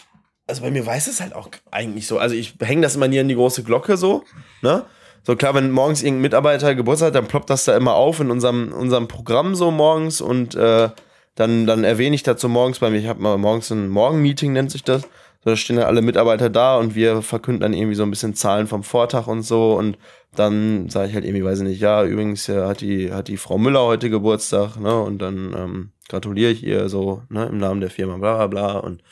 also 0.53 0.63
bei 0.63 0.71
mir 0.71 0.85
weiß 0.85 1.07
es 1.07 1.23
halt 1.23 1.35
auch 1.35 1.49
eigentlich 1.71 2.07
so. 2.07 2.19
Also 2.19 2.35
ich 2.35 2.55
hänge 2.61 2.83
das 2.83 2.95
immer 2.95 3.09
nie 3.09 3.19
an 3.19 3.29
die 3.29 3.35
große 3.35 3.63
Glocke 3.63 3.97
so, 3.97 4.23
ne? 4.61 4.85
So 5.23 5.35
klar, 5.35 5.55
wenn 5.55 5.71
morgens 5.71 6.03
irgendein 6.03 6.23
Mitarbeiter 6.23 6.75
Geburtstag 6.75 7.09
hat, 7.09 7.15
dann 7.15 7.27
ploppt 7.27 7.49
das 7.49 7.65
da 7.65 7.75
immer 7.75 7.95
auf 7.95 8.21
in 8.21 8.31
unserem, 8.31 8.73
unserem 8.73 9.09
Programm 9.09 9.55
so 9.55 9.71
morgens 9.71 10.21
und 10.21 10.55
äh, 10.57 10.91
dann, 11.37 11.67
dann 11.67 11.85
erwähne 11.85 12.15
ich 12.15 12.23
dazu 12.23 12.51
morgens 12.51 12.81
bei 12.81 12.91
mir, 12.91 12.99
ich 12.99 13.07
habe 13.07 13.23
mal 13.23 13.39
morgens 13.39 13.71
ein 13.71 13.89
Morgenmeeting, 13.89 14.53
nennt 14.53 14.71
sich 14.71 14.85
das. 14.85 15.03
So, 15.43 15.51
da 15.51 15.57
stehen 15.57 15.77
dann 15.77 15.87
alle 15.87 16.03
Mitarbeiter 16.03 16.51
da 16.51 16.77
und 16.77 16.95
wir 16.95 17.23
verkünden 17.23 17.63
dann 17.63 17.73
irgendwie 17.73 17.95
so 17.95 18.03
ein 18.03 18.11
bisschen 18.11 18.35
Zahlen 18.35 18.67
vom 18.67 18.83
Vortag 18.83 19.27
und 19.27 19.43
so 19.43 19.75
und 19.79 19.97
dann 20.35 20.91
sage 20.91 21.09
ich 21.09 21.15
halt 21.15 21.25
irgendwie, 21.25 21.45
weiß 21.45 21.61
ich 21.61 21.69
nicht, 21.69 21.81
ja, 21.81 22.05
übrigens 22.05 22.49
äh, 22.49 22.67
hat 22.67 22.83
die, 22.83 23.11
hat 23.13 23.29
die 23.29 23.39
Frau 23.39 23.57
Müller 23.57 23.85
heute 23.85 24.11
Geburtstag, 24.11 24.77
ne? 24.79 25.01
Und 25.01 25.19
dann 25.19 25.55
ähm, 25.57 25.93
gratuliere 26.09 26.51
ich 26.51 26.63
ihr 26.63 26.89
so, 26.89 27.23
ne, 27.29 27.47
im 27.47 27.59
Namen 27.59 27.81
der 27.81 27.91
Firma, 27.91 28.17
bla 28.19 28.37
bla 28.37 28.47
bla. 28.47 28.79
Und 28.79 29.03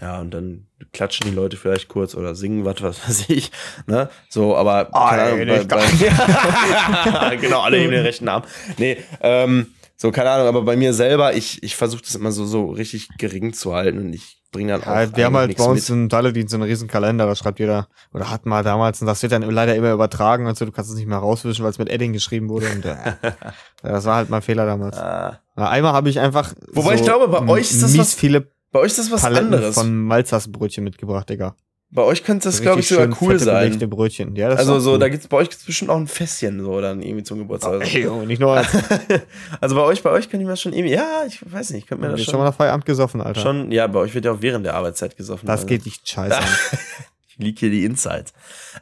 ja, 0.00 0.20
und 0.20 0.32
dann 0.32 0.66
klatschen 0.92 1.28
die 1.28 1.34
Leute 1.34 1.56
vielleicht 1.56 1.88
kurz 1.88 2.14
oder 2.14 2.34
singen 2.34 2.64
was, 2.64 2.82
was 2.82 3.06
weiß 3.08 3.24
ich, 3.28 3.50
ne? 3.86 4.08
So, 4.28 4.56
aber 4.56 4.86
keine 4.86 5.22
Ahnung, 5.22 5.46
bei, 5.46 5.54
Eilig, 5.54 5.68
bei, 5.68 7.36
genau, 7.40 7.62
alle 7.62 7.78
eben 7.78 7.90
den 7.90 8.02
rechten 8.04 8.28
Arm. 8.28 8.42
Nee, 8.78 8.98
ähm, 9.20 9.66
so, 9.96 10.12
keine 10.12 10.30
Ahnung, 10.30 10.46
aber 10.46 10.62
bei 10.62 10.76
mir 10.76 10.94
selber, 10.94 11.34
ich, 11.34 11.62
ich 11.62 11.74
versuche 11.74 12.02
das 12.02 12.14
immer 12.14 12.30
so, 12.30 12.46
so 12.46 12.70
richtig 12.70 13.08
gering 13.18 13.52
zu 13.52 13.74
halten 13.74 13.98
und 13.98 14.12
ich 14.12 14.38
bringen 14.52 14.68
dann 14.68 14.80
Ja, 14.82 15.10
auch 15.10 15.16
wir 15.16 15.24
haben 15.24 15.36
halt 15.36 15.56
bei 15.56 15.64
uns 15.64 15.90
im 15.90 16.08
Daledienst 16.08 16.52
so 16.52 16.56
einen 16.56 16.64
riesen 16.70 16.88
Kalender, 16.88 17.26
da 17.26 17.34
schreibt 17.34 17.58
jeder, 17.58 17.88
oder 18.14 18.30
hat 18.30 18.46
mal 18.46 18.62
damals, 18.62 19.00
und 19.00 19.08
das 19.08 19.20
wird 19.22 19.32
dann 19.32 19.42
leider 19.42 19.74
immer 19.74 19.92
übertragen 19.92 20.46
und 20.46 20.56
so, 20.56 20.64
du 20.64 20.72
kannst 20.72 20.90
es 20.90 20.96
nicht 20.96 21.08
mehr 21.08 21.18
rauswischen, 21.18 21.64
weil 21.64 21.72
es 21.72 21.78
mit 21.78 21.90
Edding 21.90 22.12
geschrieben 22.12 22.48
wurde 22.48 22.70
und 22.70 22.84
äh, 22.84 22.96
das 23.82 24.04
war 24.04 24.14
halt 24.16 24.30
mein 24.30 24.42
Fehler 24.42 24.66
damals. 24.66 24.96
Ah. 24.96 25.40
Einmal 25.56 25.92
habe 25.92 26.08
ich 26.08 26.20
einfach 26.20 26.54
Wobei 26.72 26.94
ich 26.94 27.02
glaube, 27.02 27.26
bei 27.26 27.46
euch 27.48 27.72
ist 27.72 27.82
das 27.82 27.90
mies 27.90 28.00
was- 28.00 28.14
viele 28.14 28.52
Bei 28.70 28.80
euch 28.80 28.88
ist 28.88 28.98
das 28.98 29.10
was 29.10 29.22
Paletten 29.22 29.46
anderes. 29.54 29.74
von 29.74 30.04
Malzasbrötchen 30.04 30.84
mitgebracht, 30.84 31.28
Digga. 31.28 31.56
Bei 31.90 32.02
euch 32.02 32.22
könnte 32.22 32.48
das, 32.48 32.60
glaube 32.60 32.80
ich, 32.80 32.88
sogar 32.88 33.08
cool 33.22 33.38
sein. 33.38 33.78
Brötchen. 33.88 34.36
Ja, 34.36 34.50
das 34.50 34.58
Also 34.58 34.78
so, 34.78 34.92
cool. 34.92 34.98
da 34.98 35.08
gibt's 35.08 35.26
bei 35.26 35.38
euch 35.38 35.48
gibt's 35.48 35.64
bestimmt 35.64 35.90
auch 35.90 35.96
ein 35.96 36.06
Fässchen 36.06 36.62
so 36.62 36.78
dann 36.82 37.00
irgendwie 37.00 37.22
zum 37.22 37.38
Geburtstag. 37.38 37.72
so. 37.76 37.80
Ey, 37.96 38.02
Junge, 38.02 38.26
nicht 38.26 38.40
nur 38.40 38.54
eins. 38.54 38.68
also 39.62 39.74
bei 39.74 39.82
euch, 39.82 40.02
bei 40.02 40.10
euch 40.10 40.28
könnte 40.28 40.42
ich 40.42 40.46
mir 40.46 40.52
das 40.52 40.60
schon 40.60 40.74
irgendwie, 40.74 40.92
ja, 40.94 41.22
ich 41.26 41.40
weiß 41.50 41.70
nicht, 41.70 41.84
ich 41.84 41.88
könnte 41.88 42.02
mir 42.02 42.10
das 42.10 42.18
Wird 42.18 42.26
schon, 42.26 42.32
schon 42.32 42.40
mal 42.40 42.46
nach 42.46 42.54
Feierabend 42.54 42.84
gesoffen, 42.84 43.22
Alter. 43.22 43.40
schon, 43.40 43.72
ja, 43.72 43.86
bei 43.86 44.00
euch 44.00 44.14
wird 44.14 44.26
ja 44.26 44.32
auch 44.32 44.42
während 44.42 44.66
der 44.66 44.74
Arbeitszeit 44.74 45.16
gesoffen. 45.16 45.46
das 45.46 45.60
also. 45.60 45.66
geht 45.66 45.86
nicht 45.86 46.06
scheiße 46.08 46.36
an. 46.36 46.44
Ich 47.30 47.44
lieg 47.44 47.58
hier 47.60 47.70
die 47.70 47.84
Insights. 47.84 48.32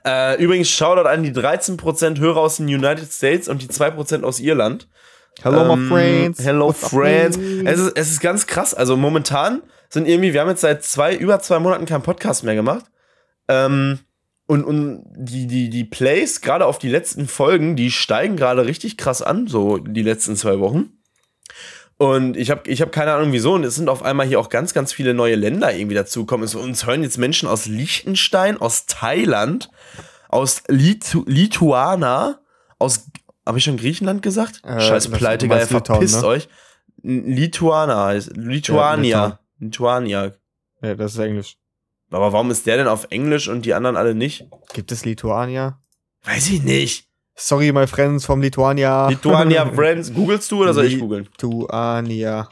Äh, 0.03 0.43
übrigens, 0.43 0.71
Shoutout 0.71 1.07
an 1.07 1.23
die 1.23 1.31
13% 1.31 2.19
Hörer 2.19 2.39
aus 2.41 2.57
den 2.57 2.65
United 2.67 3.13
States 3.13 3.49
und 3.49 3.61
die 3.61 3.67
2% 3.69 4.23
aus 4.23 4.41
Irland. 4.41 4.89
Hello, 5.43 5.71
Ähm, 5.75 5.83
my 5.83 5.89
friends. 5.89 6.43
Hello, 6.43 6.73
friends. 6.73 7.37
Es 7.37 7.79
ist, 7.79 7.97
es 7.99 8.11
ist 8.13 8.21
ganz 8.23 8.47
krass. 8.47 8.73
Also 8.73 8.97
momentan 8.97 9.61
sind 9.89 10.09
irgendwie, 10.09 10.33
wir 10.33 10.41
haben 10.41 10.49
jetzt 10.49 10.61
seit 10.61 10.83
zwei, 10.83 11.15
über 11.15 11.41
zwei 11.41 11.59
Monaten 11.59 11.87
keinen 11.87 12.03
Podcast 12.03 12.45
mehr 12.45 12.55
gemacht. 12.55 12.87
Ähm, 13.49 14.01
und, 14.47 14.65
und 14.65 15.03
die, 15.17 15.47
die, 15.47 15.71
die 15.71 15.85
Plays, 15.85 16.41
gerade 16.41 16.67
auf 16.67 16.79
die 16.79 16.89
letzten 16.89 17.27
Folgen, 17.27 17.75
die 17.77 17.91
steigen 17.91 18.37
gerade 18.37 18.67
richtig 18.67 18.97
krass 18.97 19.23
an, 19.23 19.47
so 19.49 19.79
die 19.79 20.03
letzten 20.03 20.37
zwei 20.37 20.61
Wochen. 20.61 20.91
Und 21.99 22.37
ich 22.37 22.51
habe 22.51 22.69
ich 22.71 22.83
hab 22.83 22.93
keine 22.93 23.13
Ahnung 23.15 23.33
wieso. 23.33 23.55
Und 23.55 23.65
es 23.65 23.75
sind 23.75 23.89
auf 23.89 24.03
einmal 24.03 24.27
hier 24.27 24.39
auch 24.39 24.51
ganz, 24.51 24.75
ganz 24.75 24.93
viele 24.93 25.15
neue 25.15 25.35
Länder 25.35 25.75
irgendwie 25.75 25.95
dazugekommen. 25.95 26.47
Uns 26.55 26.87
hören 26.87 27.03
jetzt 27.03 27.17
Menschen 27.17 27.49
aus 27.49 27.67
Liechtenstein, 27.67 28.59
aus 28.59 28.87
Thailand, 28.87 29.71
aus 30.29 30.63
Litu 30.69 31.25
Lituana, 31.27 32.41
aus. 32.79 33.07
Habe 33.47 33.59
ich 33.59 33.65
schon 33.65 33.77
Griechenland 33.79 34.23
gesagt? 34.23 34.61
Äh, 34.65 34.81
Scheiß 34.81 35.09
das- 35.09 35.19
Pleite, 35.19 35.47
du 35.47 35.49
geil, 35.49 35.59
meinst 35.59 35.73
Litauen, 35.73 35.85
verpisst 36.01 36.21
ne? 36.21 36.27
euch. 36.27 36.49
Lituana 37.03 38.07
heißt. 38.07 38.37
Lituania. 38.37 39.39
Lituania. 39.59 40.33
Ja, 40.83 40.95
das 40.95 41.15
ist 41.15 41.19
Englisch. 41.19 41.57
Aber 42.11 42.33
warum 42.33 42.51
ist 42.51 42.67
der 42.67 42.77
denn 42.77 42.89
auf 42.89 43.07
Englisch 43.11 43.49
und 43.49 43.65
die 43.65 43.75
anderen 43.75 43.97
alle 43.97 44.15
nicht? 44.15 44.47
Gibt 44.73 44.93
es 44.93 45.05
Lituania? 45.05 45.81
Weiß 46.25 46.51
ich 46.51 46.63
nicht. 46.63 47.09
Sorry, 47.35 47.73
my 47.73 47.87
friends 47.87 48.25
from 48.25 48.41
Lituania. 48.41 49.09
Lituania 49.09 49.67
Friends. 49.75 50.13
Googlest 50.13 50.51
du 50.51 50.63
oder 50.63 50.73
soll 50.73 50.87
ich 50.87 50.99
googeln? 50.99 51.25
Lituania. 51.25 52.49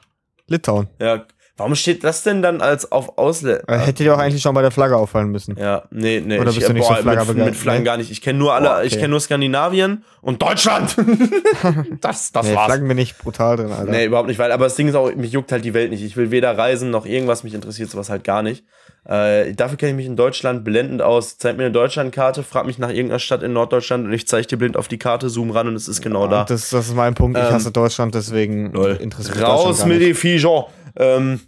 Litauen. 0.46 0.88
Ja. 1.00 1.26
Warum 1.56 1.76
steht 1.76 2.02
das 2.02 2.24
denn 2.24 2.42
dann 2.42 2.60
als 2.60 2.90
auf 2.90 3.16
Ausländer? 3.16 3.62
Äh, 3.68 3.78
Hätte 3.78 4.02
dir 4.02 4.14
auch 4.14 4.18
eigentlich 4.18 4.42
schon 4.42 4.54
bei 4.56 4.62
der 4.62 4.72
Flagge 4.72 4.96
auffallen 4.96 5.28
müssen. 5.28 5.56
Ja, 5.56 5.84
nee, 5.90 6.20
nee. 6.24 6.40
Oder 6.40 6.50
ich, 6.50 6.56
bist 6.56 6.68
du 6.68 6.72
nicht 6.72 6.88
boah, 6.88 6.96
so 6.96 7.02
Flagger 7.02 7.24
mit, 7.26 7.36
mit 7.44 7.56
Flaggen 7.56 7.82
Nee? 7.82 7.84
gar 7.84 7.96
nicht. 7.96 8.10
Ich 8.10 8.20
kenne 8.22 8.40
nur 8.40 8.54
alle, 8.54 8.68
Boah, 8.68 8.76
okay. 8.78 8.86
ich 8.88 8.94
kenne 8.94 9.08
nur 9.08 9.20
Skandinavien 9.20 10.02
und 10.20 10.42
Deutschland. 10.42 10.96
das 12.00 12.32
das 12.32 12.46
nee, 12.46 12.54
war's. 12.56 12.66
Flaggen 12.66 12.88
bin 12.88 12.98
ich 12.98 13.16
brutal 13.16 13.56
drin, 13.56 13.70
Alter. 13.70 13.90
Nee, 13.90 14.06
überhaupt 14.06 14.26
nicht, 14.26 14.38
weil, 14.40 14.50
aber 14.50 14.64
das 14.64 14.74
Ding 14.74 14.88
ist 14.88 14.96
auch, 14.96 15.14
mich 15.14 15.30
juckt 15.30 15.52
halt 15.52 15.64
die 15.64 15.74
Welt 15.74 15.90
nicht. 15.90 16.02
Ich 16.02 16.16
will 16.16 16.32
weder 16.32 16.58
reisen 16.58 16.90
noch 16.90 17.06
irgendwas, 17.06 17.44
mich 17.44 17.54
interessiert 17.54 17.88
sowas 17.88 18.10
halt 18.10 18.24
gar 18.24 18.42
nicht. 18.42 18.64
Äh, 19.06 19.52
dafür 19.52 19.76
kenne 19.76 19.90
ich 19.90 19.96
mich 19.96 20.06
in 20.06 20.16
Deutschland 20.16 20.64
blendend 20.64 21.02
aus. 21.02 21.36
Zeig 21.36 21.56
mir 21.58 21.64
eine 21.64 21.72
Deutschlandkarte, 21.72 22.42
frag 22.42 22.64
mich 22.66 22.78
nach 22.78 22.88
irgendeiner 22.88 23.18
Stadt 23.18 23.42
in 23.42 23.52
Norddeutschland 23.52 24.06
und 24.06 24.12
ich 24.14 24.26
zeige 24.26 24.46
dir 24.46 24.56
blind 24.56 24.76
auf 24.78 24.88
die 24.88 24.98
Karte, 24.98 25.28
zoom 25.28 25.50
ran 25.50 25.68
und 25.68 25.74
es 25.76 25.88
ist 25.88 26.00
genau 26.00 26.26
da. 26.26 26.40
Und 26.42 26.50
das, 26.50 26.70
das 26.70 26.88
ist 26.88 26.94
mein 26.94 27.14
Punkt. 27.14 27.36
Ich 27.38 27.44
Ähm, 27.44 27.52
hasse 27.52 27.70
Deutschland, 27.70 28.14
deswegen 28.14 28.72
Lol. 28.72 28.92
interessiert 28.96 29.36
mich 29.36 29.44
Raus 29.44 29.84
mit 29.84 30.00
den. 30.00 30.14
Viecher. 30.14 30.68
Ähm, 30.96 31.40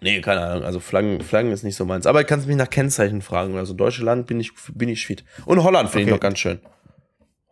nee, 0.00 0.20
keine 0.20 0.40
Ahnung. 0.40 0.64
Also 0.64 0.80
Flaggen, 0.80 1.20
Flaggen 1.20 1.52
ist 1.52 1.62
nicht 1.62 1.76
so 1.76 1.84
meins. 1.84 2.04
Aber 2.06 2.20
du 2.20 2.26
kannst 2.26 2.48
mich 2.48 2.56
nach 2.56 2.70
Kennzeichen 2.70 3.22
fragen. 3.22 3.56
Also 3.58 3.72
Deutschland 3.72 4.26
bin 4.26 4.40
ich, 4.40 4.50
bin 4.74 4.88
ich 4.88 5.06
fit. 5.06 5.24
Und 5.44 5.62
Holland 5.62 5.88
finde 5.90 6.02
ich 6.02 6.06
Okay. 6.08 6.14
noch 6.16 6.20
ganz 6.20 6.38
schön. 6.40 6.58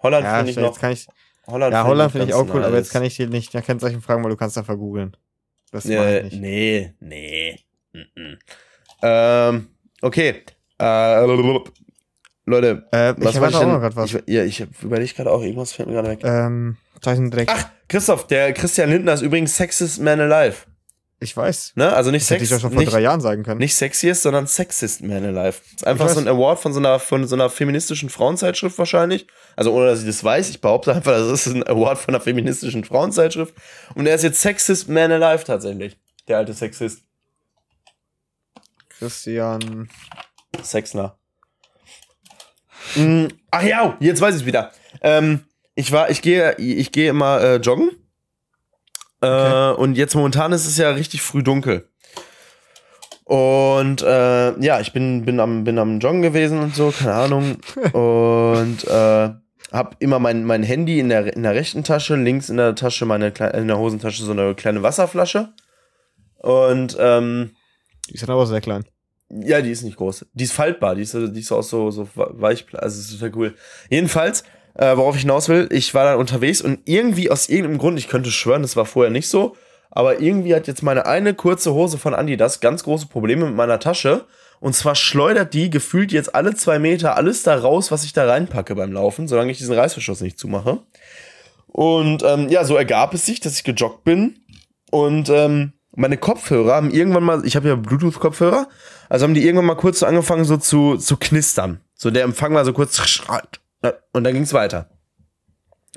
Holland 0.02 0.24
Ja, 0.24 0.36
finde 0.36 0.50
ich 0.50 0.56
noch. 0.56 0.78
kann 0.80 0.92
ich, 0.92 1.06
Holland 1.46 1.72
ja, 1.72 1.84
Holland 1.84 2.10
finde 2.12 2.26
ich 2.26 2.34
auch 2.34 2.46
cool, 2.52 2.62
aber 2.64 2.70
nice. 2.70 2.86
jetzt 2.86 2.92
kann 2.92 3.04
ich 3.04 3.16
dir 3.16 3.28
nicht 3.28 3.54
nach 3.54 3.62
Kennzeichen 3.64 4.00
fragen, 4.02 4.24
weil 4.24 4.30
du 4.30 4.36
kannst 4.36 4.58
einfach 4.58 4.76
googeln. 4.76 5.16
Das 5.70 5.84
mache 5.84 5.96
Äh, 5.96 6.26
ich 6.26 6.32
nicht. 6.32 6.40
nee, 6.42 6.94
nee. 7.00 7.60
Mhm. 7.92 8.38
Ähm, 9.06 9.66
okay. 10.02 10.42
Äh, 10.80 11.24
Leute, 12.46 12.86
Äh, 12.92 13.14
was 13.18 13.34
ich 13.34 13.40
hatte 13.40 13.56
auch 13.56 13.60
denn- 13.60 13.68
noch 13.72 13.80
gerade 13.80 13.96
was. 13.96 14.14
Ich, 14.14 14.22
ja, 14.26 14.44
ich 14.44 14.64
überlege 14.82 15.14
gerade 15.14 15.30
auch, 15.30 15.40
irgendwas 15.42 15.72
fällt 15.72 15.88
mir 15.88 15.94
gerade 15.94 16.08
weg. 16.10 16.20
ähm, 16.24 16.76
Zeichendreck. 17.00 17.48
Ach, 17.50 17.68
Christoph, 17.88 18.26
der 18.26 18.52
Christian 18.52 18.90
Lindner 18.90 19.12
ist 19.14 19.22
übrigens 19.22 19.56
Sexist 19.56 20.00
Man 20.00 20.20
Alive. 20.20 20.56
ich 21.20 21.34
weiß. 21.36 21.72
Ne? 21.76 21.90
Also 21.92 22.10
nicht 22.10 22.22
Das 22.24 22.30
hätte 22.32 22.44
ich 22.44 22.50
doch 22.50 22.60
schon 22.60 22.70
vor 22.72 22.80
nicht, 22.80 22.92
drei 22.92 23.00
Jahren 23.00 23.20
sagen 23.22 23.42
können. 23.44 23.58
nicht 23.60 23.74
Sexiest, 23.74 24.22
sondern 24.22 24.46
Sexist 24.46 25.02
Man 25.02 25.24
Alive. 25.24 25.58
Ist 25.74 25.86
einfach 25.86 26.08
so 26.10 26.20
ein 26.20 26.28
Award 26.28 26.58
von 26.58 26.72
so 26.74 26.80
einer 26.80 26.98
von 26.98 27.26
so 27.26 27.34
einer 27.34 27.48
feministischen 27.48 28.10
Frauenzeitschrift 28.10 28.76
wahrscheinlich. 28.78 29.26
Also 29.56 29.72
ohne 29.72 29.86
dass 29.86 30.00
ich 30.00 30.06
das 30.06 30.22
weiß, 30.22 30.50
ich 30.50 30.60
behaupte 30.60 30.92
einfach, 30.94 31.12
das 31.12 31.46
ist 31.46 31.54
ein 31.54 31.66
Award 31.66 31.96
von 31.98 32.14
einer 32.14 32.22
feministischen 32.22 32.84
Frauenzeitschrift. 32.84 33.54
Und 33.94 34.06
er 34.06 34.16
ist 34.16 34.22
jetzt 34.24 34.40
Sexist 34.42 34.88
Man 34.90 35.12
Alive 35.12 35.44
tatsächlich. 35.44 35.96
Der 36.28 36.38
alte 36.38 36.52
Sexist. 36.52 37.02
Christian. 38.98 39.88
Sexner. 40.62 41.18
Mm, 42.96 43.26
ach 43.50 43.62
ja, 43.62 43.96
jetzt 44.00 44.20
weiß 44.20 44.36
ich 44.36 44.46
wieder. 44.46 44.72
Ähm, 45.00 45.44
ich 45.74 45.90
war, 45.92 46.10
ich 46.10 46.22
gehe, 46.22 46.54
ich 46.56 46.92
gehe 46.92 47.10
immer 47.10 47.40
äh, 47.40 47.56
joggen. 47.56 47.90
Äh, 49.20 49.26
Okay. 49.26 49.80
Und 49.80 49.96
jetzt 49.96 50.14
momentan 50.14 50.52
ist 50.52 50.66
es 50.66 50.76
ja 50.76 50.90
richtig 50.90 51.22
früh 51.22 51.42
dunkel. 51.42 51.88
Und 53.24 54.02
äh, 54.02 54.60
ja, 54.60 54.80
ich 54.80 54.92
bin, 54.92 55.24
bin, 55.24 55.40
am, 55.40 55.64
bin 55.64 55.78
am 55.78 55.98
Joggen 55.98 56.20
gewesen 56.20 56.60
und 56.60 56.74
so, 56.74 56.90
keine 56.90 57.14
Ahnung. 57.14 57.56
und 57.92 58.84
äh, 58.86 59.30
hab 59.72 59.96
immer 59.98 60.18
mein, 60.18 60.44
mein 60.44 60.62
Handy 60.62 61.00
in 61.00 61.08
der, 61.08 61.34
in 61.34 61.42
der 61.42 61.54
rechten 61.54 61.84
Tasche, 61.84 62.16
links 62.16 62.50
in 62.50 62.58
der 62.58 62.74
Tasche, 62.74 63.06
meine 63.06 63.32
Kle 63.32 63.50
in 63.50 63.66
der 63.66 63.78
Hosentasche 63.78 64.22
so 64.22 64.32
eine 64.32 64.54
kleine 64.54 64.82
Wasserflasche. 64.82 65.54
Und 66.36 66.96
ähm, 67.00 67.56
Die 68.10 68.18
sind 68.18 68.30
aber 68.30 68.46
sehr 68.46 68.60
klein. 68.60 68.84
ja, 69.30 69.60
die 69.62 69.70
ist 69.70 69.82
nicht 69.82 69.96
groß. 69.96 70.26
Die 70.34 70.44
ist 70.44 70.52
faltbar, 70.52 70.94
die 70.94 71.02
ist, 71.02 71.12
so- 71.12 71.26
die 71.26 71.40
ist 71.40 71.50
auch 71.52 71.62
so, 71.62 71.90
so 71.90 72.08
weich, 72.14 72.66
also 72.74 73.00
ist 73.00 73.12
total 73.18 73.32
cool. 73.36 73.54
Jedenfalls, 73.90 74.44
äh, 74.74 74.96
worauf 74.96 75.14
ich 75.16 75.22
hinaus 75.22 75.48
will, 75.48 75.68
ich 75.72 75.94
war 75.94 76.04
dann 76.04 76.18
unterwegs 76.18 76.60
und 76.60 76.80
irgendwie 76.84 77.30
aus 77.30 77.48
irgendeinem 77.48 77.78
Grund, 77.78 77.98
ich 77.98 78.08
könnte 78.08 78.30
schwören, 78.30 78.62
das 78.62 78.76
war 78.76 78.84
vorher 78.84 79.10
nicht 79.10 79.28
so, 79.28 79.56
aber 79.90 80.20
irgendwie 80.20 80.54
hat 80.54 80.66
jetzt 80.66 80.82
meine 80.82 81.06
eine 81.06 81.34
kurze 81.34 81.72
Hose 81.72 81.98
von 81.98 82.14
Adidas 82.14 82.60
ganz 82.60 82.84
große 82.84 83.06
Probleme 83.06 83.46
mit 83.46 83.54
meiner 83.54 83.78
Tasche. 83.80 84.26
Und 84.60 84.74
zwar 84.74 84.94
schleudert 84.94 85.52
die 85.54 85.68
gefühlt 85.70 86.10
jetzt 86.12 86.34
alle 86.34 86.54
zwei 86.54 86.78
Meter 86.78 87.16
alles 87.16 87.42
da 87.42 87.54
raus, 87.56 87.90
was 87.90 88.04
ich 88.04 88.12
da 88.12 88.24
reinpacke 88.26 88.74
beim 88.74 88.92
Laufen, 88.92 89.28
solange 89.28 89.52
ich 89.52 89.58
diesen 89.58 89.74
Reißverschluss 89.74 90.20
nicht 90.20 90.38
zumache. 90.38 90.80
Und 91.66 92.22
ähm, 92.24 92.48
ja, 92.48 92.64
so 92.64 92.76
ergab 92.76 93.14
es 93.14 93.26
sich, 93.26 93.40
dass 93.40 93.56
ich 93.56 93.64
gejoggt 93.64 94.04
bin 94.04 94.38
und 94.90 95.28
ähm, 95.28 95.72
meine 95.96 96.16
Kopfhörer 96.16 96.74
haben 96.74 96.90
irgendwann 96.90 97.24
mal, 97.24 97.44
ich 97.46 97.56
habe 97.56 97.68
ja 97.68 97.76
Bluetooth-Kopfhörer, 97.76 98.68
also 99.08 99.24
haben 99.24 99.34
die 99.34 99.44
irgendwann 99.44 99.66
mal 99.66 99.76
kurz 99.76 100.00
so 100.00 100.06
angefangen 100.06 100.44
so 100.44 100.56
zu, 100.56 100.96
zu 100.96 101.16
knistern. 101.16 101.80
So 101.94 102.10
der 102.10 102.24
Empfang 102.24 102.54
war 102.54 102.64
so 102.64 102.72
kurz 102.72 103.00
und 104.12 104.24
dann 104.24 104.32
ging's 104.32 104.52
weiter. 104.52 104.88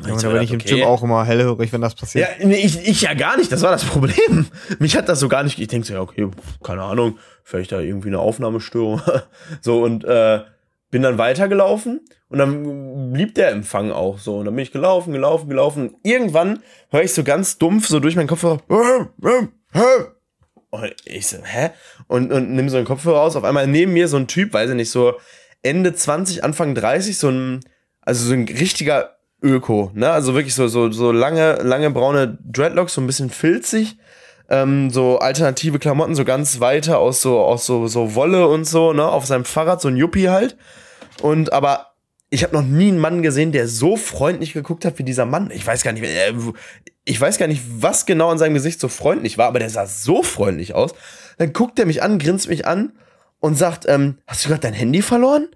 Ja, 0.06 0.16
Ich 0.16 0.22
da 0.22 0.30
bin 0.30 0.42
ich 0.44 0.52
im 0.52 0.60
gedacht, 0.60 0.76
Gym 0.76 0.86
auch 0.86 1.02
immer 1.02 1.26
hellhörig, 1.26 1.74
wenn 1.74 1.82
das 1.82 1.96
passiert. 1.96 2.30
ja, 2.40 2.46
nee, 2.46 2.58
ich, 2.58 2.88
ich 2.88 3.02
ja 3.02 3.16
gar 3.16 3.36
nicht, 3.38 3.52
das 3.52 3.64
war 3.64 3.72
das 3.72 3.84
Problem. 3.84 4.46
Mich 4.80 4.96
hat 4.96 5.10
das 5.10 5.20
so 5.20 5.28
gar 5.28 5.44
nicht, 5.44 5.60
ich 5.60 5.68
denke 5.68 5.88
so, 5.88 5.94
ja, 5.94 6.02
okay, 6.02 6.30
keine 6.64 6.84
Ahnung, 6.84 7.18
vielleicht 7.44 7.72
da 7.72 7.80
irgendwie 7.80 8.10
eine 8.10 8.20
Aufnahmestörung. 8.20 9.02
so 9.62 9.82
und 9.82 10.04
äh, 10.04 10.42
bin 10.92 11.02
dann 11.02 11.18
weitergelaufen 11.18 12.02
und 12.30 12.38
dann 12.38 13.12
blieb 13.12 13.34
der 13.36 13.50
Empfang 13.52 13.92
auch 13.92 14.20
so. 14.20 14.38
Und 14.38 14.46
dann 14.46 14.56
bin 14.56 14.64
ich 14.64 14.72
gelaufen, 14.72 15.14
gelaufen, 15.14 15.50
gelaufen. 15.50 15.96
Irgendwann 16.04 16.60
höre 16.92 17.04
ich 17.04 17.14
so 17.14 17.24
ganz 17.24 17.58
dumpf 17.58 17.88
so 17.88 18.00
durch 18.00 18.16
meinen 18.16 18.28
Kopfhörer. 19.78 20.18
Und 20.70 20.96
ich 21.06 21.28
so, 21.28 21.38
hä? 21.44 21.70
Und, 22.08 22.32
und 22.32 22.52
nimm 22.52 22.70
so 22.70 22.78
einen 22.78 22.86
Kopfhörer 22.86 23.20
raus. 23.20 23.36
Auf 23.36 23.44
einmal 23.44 23.68
neben 23.68 23.94
mir 23.94 24.08
so 24.08 24.18
ein 24.18 24.28
Typ, 24.28 24.54
weiß 24.54 24.70
ich 24.70 24.76
nicht, 24.76 24.92
so 24.92 25.14
Ende 25.64 25.94
20, 25.94 26.44
Anfang 26.44 26.76
30, 26.76 27.18
so 27.18 27.30
ein, 27.30 27.62
also 28.02 28.26
so 28.26 28.34
ein 28.34 28.48
richtiger 28.48 29.18
Öko, 29.42 29.92
ne? 29.94 30.10
Also 30.10 30.34
wirklich 30.34 30.56
so, 30.56 30.68
so, 30.68 30.92
so 30.92 31.12
lange, 31.12 31.56
lange 31.56 31.92
braune 31.92 32.38
Dreadlocks, 32.44 32.94
so 32.94 33.02
ein 33.02 33.08
bisschen 33.08 33.30
filzig. 33.30 33.98
Ähm, 34.50 34.90
so 34.90 35.20
alternative 35.20 35.78
Klamotten, 35.78 36.16
so 36.16 36.24
ganz 36.24 36.60
weiter 36.62 37.00
aus 37.00 37.22
so, 37.22 37.42
aus 37.42 37.66
so, 37.66 37.88
so 37.88 38.16
Wolle 38.16 38.48
und 38.48 38.66
so, 38.66 38.94
ne? 38.94 39.08
Auf 39.08 39.26
seinem 39.26 39.46
Fahrrad, 39.46 39.82
so 39.82 39.88
ein 39.88 39.98
Yuppie 39.98 40.30
halt. 40.30 40.58
Und 41.22 41.54
aber 41.54 41.94
ich 42.30 42.44
habe 42.44 42.54
noch 42.56 42.64
nie 42.64 42.90
einen 42.90 43.00
Mann 43.00 43.22
gesehen, 43.22 43.52
der 43.52 43.68
so 43.68 43.96
freundlich 43.96 44.54
geguckt 44.54 44.86
hat 44.86 45.00
wie 45.00 45.04
dieser 45.04 45.26
Mann. 45.26 45.52
Ich 45.52 45.66
weiß 45.66 45.84
gar 45.84 45.92
nicht, 45.94 46.04
äh, 46.04 46.34
ich 47.08 47.20
weiß 47.20 47.38
gar 47.38 47.48
nicht, 47.48 47.64
was 47.80 48.06
genau 48.06 48.30
an 48.30 48.38
seinem 48.38 48.54
Gesicht 48.54 48.80
so 48.80 48.90
freundlich 48.90 49.38
war, 49.38 49.48
aber 49.48 49.60
der 49.60 49.70
sah 49.70 49.86
so 49.86 50.24
freundlich 50.24 50.76
aus. 50.76 50.94
Dann 51.38 51.54
guckt 51.54 51.80
er 51.80 51.86
mich 51.86 52.04
an, 52.04 52.20
grinst 52.20 52.50
mich 52.50 52.68
an 52.68 52.92
und 53.40 53.56
sagt, 53.56 53.86
ähm, 53.88 54.18
hast 54.28 54.44
du 54.44 54.50
gerade 54.50 54.62
dein 54.62 54.74
Handy 54.74 55.02
verloren? 55.02 55.48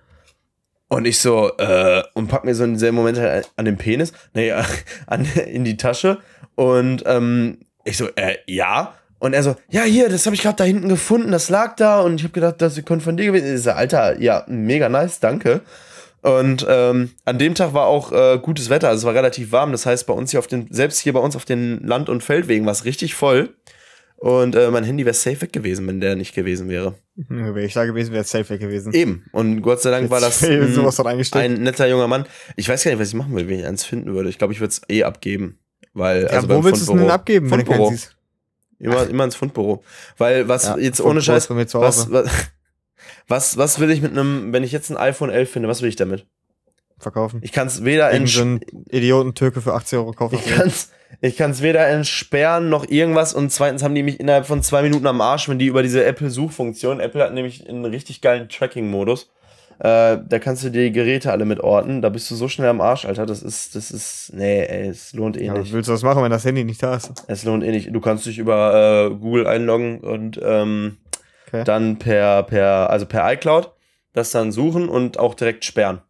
Und 0.88 1.06
ich 1.06 1.20
so, 1.20 1.52
äh, 1.58 2.04
und 2.14 2.28
pack 2.28 2.46
mir 2.46 2.56
so 2.56 2.64
in 2.64 2.74
diesem 2.74 2.96
Moment 2.96 3.18
halt 3.18 3.52
an 3.58 3.66
den 3.66 3.78
Penis, 3.78 4.14
nee, 4.34 4.54
an, 5.08 5.26
in 5.46 5.66
die 5.66 5.78
Tasche. 5.78 6.20
Und 6.56 7.04
ähm, 7.06 7.60
ich 7.84 7.98
so, 7.98 8.08
äh, 8.16 8.38
ja. 8.46 8.94
Und 9.20 9.34
er 9.34 9.44
so, 9.44 9.56
ja, 9.70 9.84
hier, 9.84 10.10
das 10.10 10.26
habe 10.26 10.36
ich 10.36 10.42
gerade 10.42 10.58
da 10.58 10.64
hinten 10.64 10.90
gefunden, 10.90 11.32
das 11.32 11.50
lag 11.50 11.76
da 11.76 12.02
und 12.02 12.16
ich 12.16 12.24
habe 12.24 12.34
gedacht, 12.34 12.62
das 12.62 12.76
könnte 12.86 13.04
von 13.04 13.18
dir 13.18 13.26
gewesen 13.26 13.58
sein. 13.58 13.58
So, 13.58 13.72
Alter, 13.72 14.22
ja, 14.22 14.44
mega 14.48 14.90
nice, 14.90 15.20
danke. 15.20 15.62
Und 16.22 16.66
ähm, 16.70 17.10
an 17.26 17.40
dem 17.40 17.56
Tag 17.56 17.74
war 17.74 17.88
auch 17.88 18.12
äh, 18.12 18.38
gutes 18.42 18.70
Wetter, 18.70 18.90
also 18.90 19.00
es 19.00 19.06
war 19.06 19.16
relativ 19.16 19.52
warm. 19.52 19.72
Das 19.72 19.86
heißt, 19.86 20.06
bei 20.06 20.14
uns 20.14 20.32
hier 20.32 20.40
auf 20.40 20.48
den, 20.48 20.68
selbst 20.72 21.00
hier 21.00 21.14
bei 21.14 21.20
uns 21.20 21.36
auf 21.36 21.46
den 21.46 21.80
Land- 21.84 22.10
und 22.10 22.24
Feldwegen 22.24 22.66
war 22.66 22.74
es 22.74 22.86
richtig 22.86 23.16
voll. 23.16 23.56
Und 24.18 24.56
äh, 24.56 24.70
mein 24.70 24.84
Handy 24.84 25.04
wäre 25.04 25.16
safe 25.16 25.42
weg 25.42 25.52
gewesen, 25.52 25.88
wenn 25.88 26.00
der 26.00 26.16
nicht 26.16 26.36
gewesen 26.36 26.70
wäre. 26.70 26.94
Wäre 27.16 27.64
ich 27.66 27.74
da 27.74 27.86
gewesen, 27.86 28.12
wäre 28.12 28.22
es 28.22 28.30
safe 28.30 28.48
weg 28.52 28.60
gewesen. 28.60 28.94
Eben. 28.94 29.26
Und 29.32 29.64
Gott 29.64 29.82
sei 29.82 29.90
Dank 29.90 30.12
war 30.12 30.20
das 30.20 30.44
ein, 30.48 30.72
sowas 30.74 31.00
hat 31.00 31.08
eingestellt. 31.08 31.44
ein 31.58 31.64
netter 31.64 31.88
junger 31.88 32.08
Mann. 32.08 32.26
Ich 32.56 32.70
weiß 32.70 32.84
gar 32.84 32.92
nicht, 32.92 33.00
was 33.00 33.08
ich 33.08 33.16
machen 33.16 33.34
würde, 33.34 33.50
wenn 33.50 33.60
ich 33.60 33.66
eins 33.66 33.84
finden 33.84 34.14
würde. 34.14 34.30
Ich 34.30 34.38
glaube, 34.38 34.54
ich 34.54 34.60
würde 34.60 34.70
es 34.74 34.82
eh 34.90 35.04
abgeben. 35.04 35.58
Weil, 35.96 36.24
Ja, 36.26 36.30
also 36.30 36.50
wo 36.50 36.64
willst 36.64 36.68
du 36.68 36.72
es 36.74 36.80
denn 36.82 36.86
Fundbüro. 36.98 37.10
abgeben, 37.10 37.50
wenn 37.50 37.60
du 37.60 37.66
keinen 37.66 37.76
Fundbüro. 37.78 37.90
siehst? 37.92 38.16
Immer, 38.78 39.10
immer 39.10 39.24
ins 39.24 39.36
Fundbüro. 39.36 39.84
Weil 40.20 40.48
was 40.48 40.66
Ja, 40.66 40.78
jetzt 40.78 40.98
Fundbüro 40.98 41.10
ohne 41.10 41.22
Scheiß, 41.24 41.50
was, 41.50 42.12
was, 42.12 42.30
was, 43.28 43.58
was 43.58 43.80
will 43.80 43.92
ich 43.92 44.02
mit 44.02 44.12
einem, 44.12 44.54
wenn 44.54 44.64
ich 44.64 44.72
jetzt 44.72 44.90
ein 44.90 44.98
iPhone 44.98 45.30
11 45.30 45.50
finde, 45.52 45.70
was 45.70 45.82
will 45.82 45.90
ich 45.90 45.96
damit? 45.96 46.26
Verkaufen. 47.00 47.40
Ich 47.44 47.52
kann 47.52 47.68
es 47.68 47.84
weder 47.84 48.12
in, 48.12 48.26
Idioten-Türke 48.92 49.62
für 49.62 49.74
80 49.74 49.98
Euro 50.00 50.12
kaufen. 50.12 50.36
ich 50.36 50.46
kann's, 50.56 50.92
ich 51.20 51.36
kann's 51.36 51.62
weder 51.64 51.88
entsperren 51.88 52.70
noch 52.70 52.88
irgendwas 52.88 53.34
und 53.34 53.52
zweitens 53.52 53.82
haben 53.84 53.96
die 53.96 54.04
mich 54.04 54.20
innerhalb 54.20 54.46
von 54.46 54.62
zwei 54.62 54.84
Minuten 54.84 55.08
am 55.08 55.20
Arsch, 55.20 55.50
wenn 55.50 55.58
die 55.58 55.66
über 55.66 55.82
diese 55.82 56.04
Apple-Suchfunktion, 56.06 57.00
Apple 57.00 57.24
hat 57.24 57.34
nämlich 57.34 57.68
einen 57.68 57.86
richtig 57.86 58.22
geilen 58.22 58.50
Tracking-Modus, 58.50 59.32
äh, 59.80 60.20
da 60.24 60.40
kannst 60.40 60.64
du 60.64 60.70
die 60.70 60.92
Geräte 60.92 61.32
alle 61.32 61.44
mitorten, 61.46 62.04
da 62.04 62.10
bist 62.10 62.30
du 62.30 62.36
so 62.36 62.48
schnell 62.48 62.70
am 62.70 62.82
Arsch, 62.82 63.06
Alter, 63.06 63.26
das 63.26 63.42
ist, 63.42 63.74
das 63.76 63.90
ist, 63.90 64.32
nee, 64.36 64.62
ey, 64.64 64.90
es 64.90 65.14
lohnt 65.14 65.38
eh 65.38 65.46
Ja, 65.46 65.54
nicht. 65.58 65.74
willst 65.74 65.90
du 65.90 65.94
das 65.94 66.04
machen, 66.04 66.22
wenn 66.22 66.30
das 66.30 66.46
Handy 66.46 66.64
nicht 66.64 66.84
da 66.84 66.96
ist? 66.96 67.12
Es 67.28 67.44
lohnt 67.46 67.64
eh 67.64 67.72
nicht. 67.72 67.90
Du 67.92 68.00
kannst 68.00 68.28
dich 68.28 68.38
über 68.38 69.10
äh, 69.10 69.16
Google 69.16 69.48
einloggen 69.48 70.02
und 70.02 70.40
ähm, 70.44 70.98
Okay. 71.52 71.64
dann 71.66 71.98
per, 72.00 72.44
per, 72.44 72.90
also 72.90 73.06
per 73.06 73.32
iCloud 73.34 73.72
das 74.14 74.32
dann 74.32 74.52
suchen 74.52 74.90
und 74.90 75.20
auch 75.20 75.34
direkt 75.36 75.64
sperren. 75.66 76.02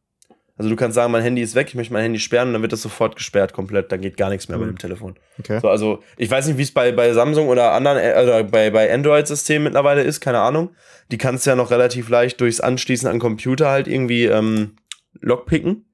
Also 0.58 0.70
du 0.70 0.76
kannst 0.76 0.94
sagen, 0.96 1.12
mein 1.12 1.24
Handy 1.24 1.42
ist 1.42 1.56
weg, 1.56 1.68
ich 1.70 1.76
möchte 1.76 1.94
mein 1.94 2.04
Handy 2.04 2.20
sperren 2.20 2.50
und 2.50 2.54
dann 2.54 2.62
wird 2.62 2.72
das 2.74 2.82
sofort 2.84 3.16
gesperrt 3.16 3.52
komplett. 3.54 3.92
Dann 3.92 4.02
geht 4.02 4.18
gar 4.18 4.30
nichts 4.30 4.48
mehr 4.48 4.58
Mhm. 4.58 4.62
bei 4.62 4.68
dem 4.68 4.78
Telefon. 4.78 5.16
Okay. 5.40 5.60
So, 5.60 5.70
also 5.70 6.04
ich 6.18 6.30
weiß 6.30 6.46
nicht, 6.48 6.58
wie 6.58 6.64
es 6.64 6.72
bei, 6.72 6.92
bei 6.92 7.14
Samsung 7.14 7.48
oder 7.48 7.72
anderen, 7.72 7.98
äh, 7.98 8.22
oder 8.24 8.44
bei, 8.44 8.70
bei 8.70 8.94
Android-Systemen 8.94 9.64
mittlerweile 9.64 10.04
ist, 10.04 10.20
keine 10.20 10.40
Ahnung. 10.40 10.70
Die 11.12 11.18
kannst 11.18 11.46
du 11.46 11.50
ja 11.52 11.56
noch 11.56 11.72
relativ 11.72 12.10
leicht 12.10 12.40
durchs 12.42 12.60
Anschließen 12.60 13.08
an 13.10 13.18
Computer 13.20 13.70
halt 13.70 13.88
irgendwie 13.88 14.26
ähm, 14.26 14.76
lockpicken. 15.20 15.86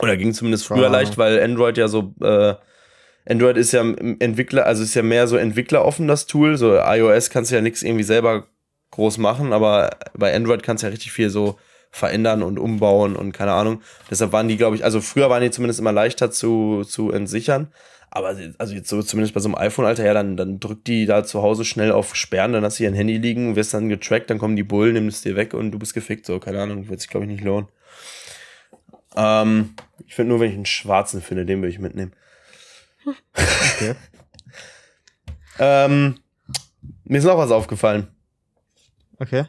Oder 0.00 0.16
ging 0.16 0.32
zumindest 0.32 0.66
früher 0.66 0.86
Ah. 0.86 0.90
leicht, 0.92 1.16
weil 1.18 1.40
Android 1.42 1.78
ja 1.78 1.86
so, 1.88 2.14
äh, 2.22 2.54
Android 3.28 3.56
ist 3.56 3.72
ja 3.72 3.82
Entwickler, 3.82 4.66
also 4.66 4.82
ist 4.82 4.94
ja 4.94 5.02
mehr 5.02 5.26
so 5.26 5.36
entwickleroffen 5.36 6.06
das 6.06 6.26
Tool. 6.26 6.56
So 6.56 6.76
iOS 6.76 7.30
kannst 7.30 7.50
du 7.50 7.54
ja 7.56 7.60
nichts 7.62 7.82
irgendwie 7.82 8.04
selber 8.04 8.46
groß 8.96 9.18
machen, 9.18 9.52
aber 9.52 9.90
bei 10.14 10.34
Android 10.34 10.62
kannst 10.62 10.82
du 10.82 10.88
ja 10.88 10.90
richtig 10.90 11.12
viel 11.12 11.30
so 11.30 11.58
verändern 11.90 12.42
und 12.42 12.58
umbauen 12.58 13.16
und 13.16 13.32
keine 13.32 13.52
Ahnung. 13.52 13.80
Deshalb 14.10 14.32
waren 14.32 14.48
die, 14.48 14.56
glaube 14.56 14.76
ich, 14.76 14.84
also 14.84 15.00
früher 15.00 15.30
waren 15.30 15.42
die 15.42 15.50
zumindest 15.50 15.80
immer 15.80 15.92
leichter 15.92 16.30
zu, 16.30 16.82
zu 16.84 17.12
entsichern. 17.12 17.68
Aber 18.10 18.34
also 18.58 18.74
jetzt 18.74 18.88
so 18.88 19.02
zumindest 19.02 19.34
bei 19.34 19.40
so 19.40 19.48
einem 19.48 19.56
iPhone, 19.56 19.84
Alter, 19.84 20.04
ja, 20.04 20.14
dann, 20.14 20.36
dann 20.36 20.58
drückt 20.58 20.86
die 20.86 21.06
da 21.06 21.24
zu 21.24 21.42
Hause 21.42 21.64
schnell 21.64 21.92
auf 21.92 22.14
Sperren, 22.16 22.52
dann 22.52 22.64
hast 22.64 22.78
du 22.78 22.84
hier 22.84 22.88
ein 22.88 22.94
Handy 22.94 23.18
liegen, 23.18 23.56
wirst 23.56 23.74
dann 23.74 23.88
getrackt, 23.88 24.30
dann 24.30 24.38
kommen 24.38 24.56
die 24.56 24.62
Bullen, 24.62 24.94
nimmst 24.94 25.18
es 25.18 25.22
dir 25.22 25.36
weg 25.36 25.54
und 25.54 25.70
du 25.70 25.78
bist 25.78 25.94
gefickt. 25.94 26.26
So, 26.26 26.38
keine 26.38 26.62
Ahnung, 26.62 26.88
wird 26.88 27.00
sich, 27.00 27.10
glaube 27.10 27.26
ich, 27.26 27.32
nicht 27.32 27.44
lohnen. 27.44 27.68
Ähm, 29.16 29.74
ich 30.06 30.14
finde 30.14 30.30
nur, 30.30 30.40
wenn 30.40 30.50
ich 30.50 30.56
einen 30.56 30.66
schwarzen 30.66 31.20
finde, 31.20 31.44
den 31.44 31.60
würde 31.60 31.70
ich 31.70 31.78
mitnehmen. 31.78 32.12
Okay. 33.04 33.94
Ähm, 35.58 36.18
mir 37.04 37.18
ist 37.18 37.24
noch 37.24 37.38
was 37.38 37.50
aufgefallen. 37.50 38.08
Okay. 39.18 39.44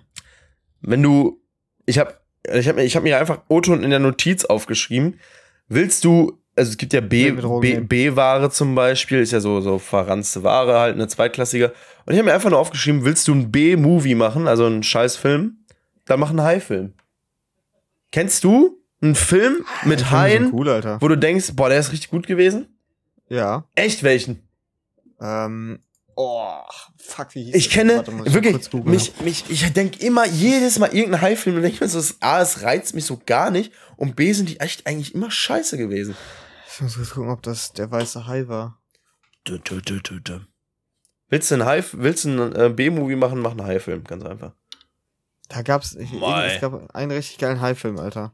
Wenn 0.82 1.02
du, 1.04 1.42
ich 1.86 1.98
habe 2.00 2.16
ich 2.54 2.68
hab, 2.68 2.76
mir- 2.76 2.84
ich 2.84 2.96
hab 2.96 3.04
mir 3.04 3.18
einfach 3.20 3.42
O-Ton 3.50 3.84
in 3.84 3.90
der 3.90 4.00
Notiz 4.00 4.46
aufgeschrieben. 4.46 5.20
Willst 5.68 6.06
du, 6.06 6.40
also 6.56 6.70
es 6.72 6.78
gibt 6.78 6.94
ja. 6.94 7.02
B-Ware 7.02 8.50
zum 8.52 8.74
Beispiel, 8.76 9.20
ist 9.20 9.32
ja 9.32 9.40
so, 9.42 9.60
so 9.62 9.80
verranzte 9.80 10.44
Ware, 10.44 10.80
halt 10.80 10.96
eine 10.96 11.08
zweitklassige. 11.08 11.74
Und 12.06 12.14
ich 12.14 12.20
habe 12.20 12.28
mir 12.30 12.34
einfach 12.34 12.50
nur 12.50 12.60
aufgeschrieben, 12.60 13.04
willst 13.04 13.28
du 13.28 13.34
einen 13.34 13.52
B-Movie 13.52 14.16
machen, 14.16 14.48
also 14.48 14.66
einen 14.66 14.84
Scheißfilm, 14.84 15.58
dann 16.06 16.20
mach 16.20 16.30
einen 16.30 16.42
High-Film. 16.42 16.94
Kennst 18.12 18.44
du 18.46 18.82
einen 19.02 19.16
Film 19.16 19.66
mit 19.84 20.02
Ich 20.02 20.12
Haien, 20.12 20.52
cool, 20.54 20.70
Alter. 20.70 21.02
wo 21.02 21.08
du 21.10 21.18
denkst, 21.18 21.52
boah, 21.56 21.68
der 21.70 21.80
ist 21.80 21.92
richtig 21.92 22.10
gut 22.10 22.26
gewesen? 22.28 22.68
Ja. 23.30 23.66
Echt 23.76 24.04
welchen? 24.04 24.48
Ähm. 25.20 25.80
Oh, 26.20 26.64
fuck, 26.98 27.36
wie 27.36 27.44
hieß 27.44 27.54
Ich 27.56 27.66
das? 27.66 27.74
kenne 27.76 27.98
Warte, 27.98 28.34
wirklich, 28.34 28.74
mich, 28.86 29.22
mich, 29.22 29.50
ich 29.52 29.72
denke 29.72 30.00
immer 30.04 30.26
jedes 30.26 30.80
Mal 30.80 30.88
irgendeinen 30.88 31.22
High-Film 31.22 31.58
und 31.58 31.62
denke 31.62 31.84
mir 31.84 31.90
so, 31.90 32.00
das- 32.00 32.20
A, 32.22 32.42
es 32.42 32.64
reizt 32.64 32.96
mich 32.96 33.06
so 33.06 33.22
gar 33.24 33.52
nicht 33.52 33.72
und 33.98 34.16
B, 34.16 34.34
sind 34.34 34.50
die 34.50 34.60
echt 34.60 34.88
eigentlich 34.88 35.14
immer 35.14 35.30
scheiße 35.30 35.78
gewesen. 35.78 36.16
Ich 36.74 36.82
muss 36.82 36.96
kurz 36.96 37.12
gucken, 37.12 37.30
ob 37.30 37.44
das 37.44 37.72
der 37.74 37.92
weiße 37.92 38.26
Hai 38.26 38.48
war. 38.48 38.82
Dü, 39.48 39.60
dü, 39.60 39.80
dü, 39.82 40.02
dü, 40.02 40.20
dü. 40.22 40.40
Willst 41.30 41.52
du 41.52 41.56
einen 41.56 41.66
High, 41.66 41.88
willst 41.94 42.26
du 42.26 42.30
einen 42.30 42.56
äh, 42.56 42.70
B-Movie 42.70 43.16
machen, 43.16 43.40
mach 43.40 43.52
einen 43.52 43.64
High-Film, 43.66 44.04
ganz 44.04 44.24
einfach. 44.26 44.54
Da 45.50 45.62
gab's, 45.62 45.94
ich, 45.96 46.12
es 46.14 46.62
gab 46.62 46.96
einen 46.96 47.12
richtig 47.12 47.38
geilen 47.38 47.62
Hai-Film, 47.62 48.00
Alter. 48.00 48.34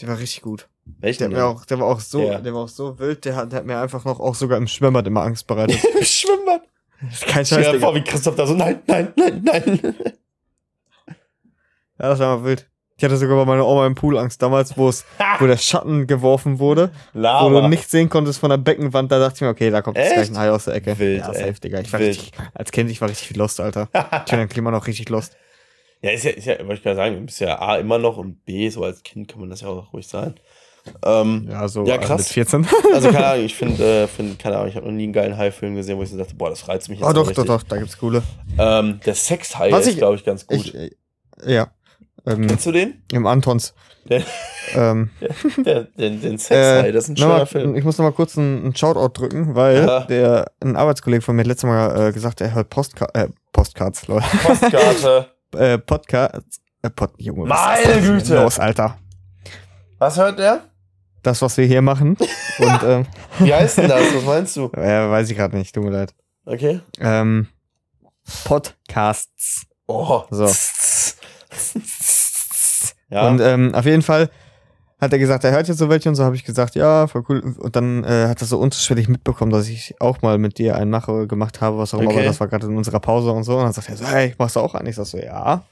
Der 0.00 0.08
war 0.08 0.18
richtig 0.18 0.40
gut. 0.42 0.68
Der, 0.86 1.02
Welchen 1.02 1.24
hat 1.24 1.32
mir 1.32 1.44
auch, 1.44 1.64
der 1.64 1.78
war 1.80 1.86
auch 1.86 2.00
so, 2.00 2.20
Ja. 2.22 2.38
der 2.40 2.52
war 2.54 2.62
auch 2.62 2.68
so 2.68 2.98
wild, 2.98 3.24
der 3.24 3.36
hat, 3.36 3.52
der 3.52 3.60
hat 3.60 3.66
mir 3.66 3.78
einfach 3.78 4.04
noch 4.04 4.20
auch 4.20 4.34
sogar 4.34 4.58
im 4.58 4.66
Schwimmbad 4.66 5.06
immer 5.06 5.22
Angst 5.22 5.46
bereitet. 5.46 5.82
Im 5.98 6.04
Schwimmbad. 6.04 6.62
Kein 7.26 7.42
Ich 7.42 7.48
stell 7.48 7.64
Scheiß, 7.64 7.72
mir 7.74 7.80
vor, 7.80 7.94
wie 7.94 8.02
Christoph 8.02 8.36
da 8.36 8.46
so, 8.46 8.54
nein, 8.54 8.80
nein, 8.86 9.12
nein, 9.16 9.42
nein. 9.44 9.94
Ja, 11.98 12.08
das 12.08 12.18
war 12.18 12.38
mal 12.38 12.44
wild. 12.44 12.68
Ich 12.96 13.04
hatte 13.04 13.16
sogar 13.16 13.36
bei 13.36 13.44
meiner 13.44 13.66
Oma 13.66 13.86
im 13.86 13.94
Pool 13.96 14.18
Angst 14.18 14.40
damals, 14.42 14.76
wo 14.76 14.88
es, 14.88 15.04
wo 15.40 15.46
der 15.46 15.56
Schatten 15.56 16.06
geworfen 16.06 16.58
wurde, 16.60 16.90
wo 17.12 17.18
Lava. 17.20 17.60
du 17.62 17.68
nicht 17.68 17.88
sehen 17.90 18.08
konntest 18.08 18.38
von 18.38 18.50
der 18.50 18.56
Beckenwand, 18.56 19.10
da 19.10 19.18
dachte 19.18 19.34
ich 19.36 19.40
mir, 19.42 19.48
okay, 19.48 19.70
da 19.70 19.82
kommt 19.82 19.96
jetzt 19.96 20.14
gleich 20.14 20.30
ein 20.30 20.38
Hai 20.38 20.50
aus 20.50 20.66
der 20.66 20.74
Ecke. 20.74 20.96
Wild, 20.98 21.20
ja, 21.20 21.32
safe, 21.34 21.54
Digga. 21.54 21.80
Ich 21.80 21.92
war 21.92 22.00
Wild. 22.00 22.10
richtig, 22.10 22.32
als 22.52 22.70
Kind, 22.72 22.90
ich 22.90 23.00
war 23.00 23.08
richtig 23.08 23.36
lost, 23.36 23.60
Alter. 23.60 23.88
Ich 23.92 24.30
bin 24.30 24.38
dann 24.38 24.48
Klima 24.48 24.70
noch 24.70 24.86
richtig 24.86 25.08
lost. 25.08 25.36
Ja, 26.02 26.10
ist 26.10 26.24
ja, 26.24 26.30
ist 26.32 26.44
ja, 26.46 26.58
wollte 26.60 26.74
ich 26.74 26.82
gerade 26.82 26.96
sagen, 26.96 27.26
ist 27.26 27.40
ja 27.40 27.58
A 27.60 27.76
immer 27.78 27.98
noch 27.98 28.16
und 28.16 28.44
B, 28.44 28.68
so 28.68 28.84
als 28.84 29.02
Kind 29.02 29.26
kann 29.28 29.40
man 29.40 29.50
das 29.50 29.62
ja 29.62 29.68
auch 29.68 29.92
ruhig 29.92 30.06
sein. 30.06 30.34
Ähm, 31.04 31.48
Ja, 31.50 31.66
so 31.68 31.84
Ja, 31.84 31.94
äh, 31.94 31.98
krass. 31.98 32.18
mit 32.20 32.28
14. 32.28 32.66
also 32.94 33.10
keine 33.10 33.26
Ahnung, 33.26 33.44
ich 33.46 33.54
finde, 33.54 34.02
äh, 34.02 34.06
find, 34.06 34.38
keine 34.38 34.56
Ahnung, 34.56 34.68
ich 34.68 34.76
habe 34.76 34.86
noch 34.86 34.92
nie 34.92 35.04
einen 35.04 35.12
geilen 35.12 35.36
High-Film 35.36 35.74
gesehen, 35.76 35.96
wo 35.98 36.02
ich 36.02 36.10
so 36.10 36.18
dachte, 36.18 36.34
boah, 36.34 36.50
das 36.50 36.68
reizt 36.68 36.88
mich 36.88 36.98
jetzt 36.98 37.08
Oh, 37.08 37.12
doch, 37.12 37.22
doch, 37.22 37.28
richtig. 37.30 37.46
doch, 37.46 37.62
da 37.62 37.76
gibt's 37.78 37.98
coole. 37.98 38.22
Ähm, 38.58 39.00
der 39.04 39.14
Sex-High 39.14 39.72
Was 39.72 39.86
ist, 39.86 39.96
glaube 39.98 40.16
ich, 40.16 40.24
ganz 40.24 40.46
gut. 40.46 40.58
Ich, 40.58 40.74
äh, 40.74 40.90
ja. 41.46 41.68
Ähm, 42.26 42.46
Kennst 42.46 42.64
du 42.66 42.72
den? 42.72 43.02
Im 43.12 43.26
Antons. 43.26 43.74
Der- 44.08 44.22
ähm, 44.74 45.10
Der, 45.64 45.84
den 45.84 46.20
den 46.20 46.36
Sex-High, 46.38 46.86
äh, 46.88 46.92
das 46.92 47.04
ist 47.04 47.10
ein 47.10 47.14
nochmal- 47.20 47.46
schöner 47.46 47.46
Film. 47.46 47.76
Ich 47.76 47.84
muss 47.84 47.96
noch 47.98 48.04
mal 48.04 48.12
kurz 48.12 48.36
einen, 48.36 48.64
einen 48.64 48.76
Shoutout 48.76 49.18
drücken, 49.18 49.54
weil 49.54 49.86
Ja. 49.86 50.00
der 50.00 50.50
ein 50.62 50.76
Arbeitskollege 50.76 51.22
von 51.22 51.36
mir 51.36 51.40
hat 51.42 51.46
letztes 51.48 51.68
Mal 51.68 52.08
äh, 52.08 52.12
gesagt, 52.12 52.40
er 52.42 52.54
hört 52.54 52.68
Postka 52.70 53.08
äh, 53.14 53.28
Postcards, 53.52 54.06
Leute. 54.08 54.24
Postkarte. 54.42 55.26
äh, 55.56 55.78
Podcasts. 55.78 56.60
Äh, 56.82 56.90
Pod 56.90 57.12
Junge, 57.16 57.48
was 57.48 57.58
Meine 57.58 57.80
ist 57.82 57.88
das 57.88 57.94
denn 58.04 58.18
Güte. 58.18 58.42
Los, 58.42 58.58
Alter. 58.58 58.98
Was 59.98 60.16
hört 60.18 60.38
der? 60.38 60.60
Das, 61.24 61.42
was 61.42 61.56
wir 61.56 61.64
hier 61.66 61.82
machen. 61.82 62.16
Und 62.58 62.82
ähm, 62.86 63.06
Wie 63.40 63.52
heißt 63.52 63.78
denn 63.78 63.88
das? 63.88 64.14
Was 64.14 64.24
meinst 64.24 64.56
du? 64.56 64.66
äh, 64.76 65.10
weiß 65.10 65.28
ich 65.30 65.36
gerade 65.36 65.56
nicht, 65.56 65.74
tut 65.74 65.82
mir 65.82 65.90
leid. 65.90 66.14
Okay. 66.46 66.80
Ähm, 67.00 67.48
Podcasts. 68.44 69.66
Oh. 69.86 70.22
So. 70.30 70.48
Ja. 73.10 73.28
Und 73.28 73.40
ähm, 73.40 73.74
auf 73.74 73.84
jeden 73.86 74.02
Fall 74.02 74.30
hat 75.00 75.12
er 75.12 75.18
gesagt, 75.18 75.44
er 75.44 75.52
hört 75.52 75.68
jetzt 75.68 75.78
so 75.78 75.88
welche 75.88 76.08
und 76.08 76.14
so 76.14 76.24
habe 76.24 76.36
ich 76.36 76.44
gesagt, 76.44 76.74
ja, 76.74 77.06
voll 77.06 77.24
cool. 77.28 77.54
Und 77.58 77.76
dann 77.76 78.04
äh, 78.04 78.28
hat 78.28 78.40
er 78.40 78.46
so 78.46 78.58
unterschwellig 78.58 79.08
mitbekommen, 79.08 79.50
dass 79.52 79.68
ich 79.68 79.94
auch 80.00 80.22
mal 80.22 80.38
mit 80.38 80.58
dir 80.58 80.76
einen 80.76 80.90
Mache 80.90 81.26
gemacht 81.26 81.60
habe, 81.60 81.78
was 81.78 81.94
auch 81.94 82.00
immer, 82.00 82.10
Okay. 82.10 82.18
aber 82.20 82.26
das 82.26 82.40
war 82.40 82.48
gerade 82.48 82.66
in 82.66 82.76
unserer 82.76 83.00
Pause 83.00 83.30
und 83.32 83.44
so. 83.44 83.56
Und 83.58 83.64
dann 83.64 83.72
sagt 83.72 83.88
er 83.88 83.96
so, 83.96 84.06
hey, 84.06 84.34
machst 84.38 84.56
du 84.56 84.60
auch 84.60 84.74
einen? 84.74 84.88
Ich 84.88 84.96
sag 84.96 85.06
so, 85.06 85.18
ja. 85.18 85.62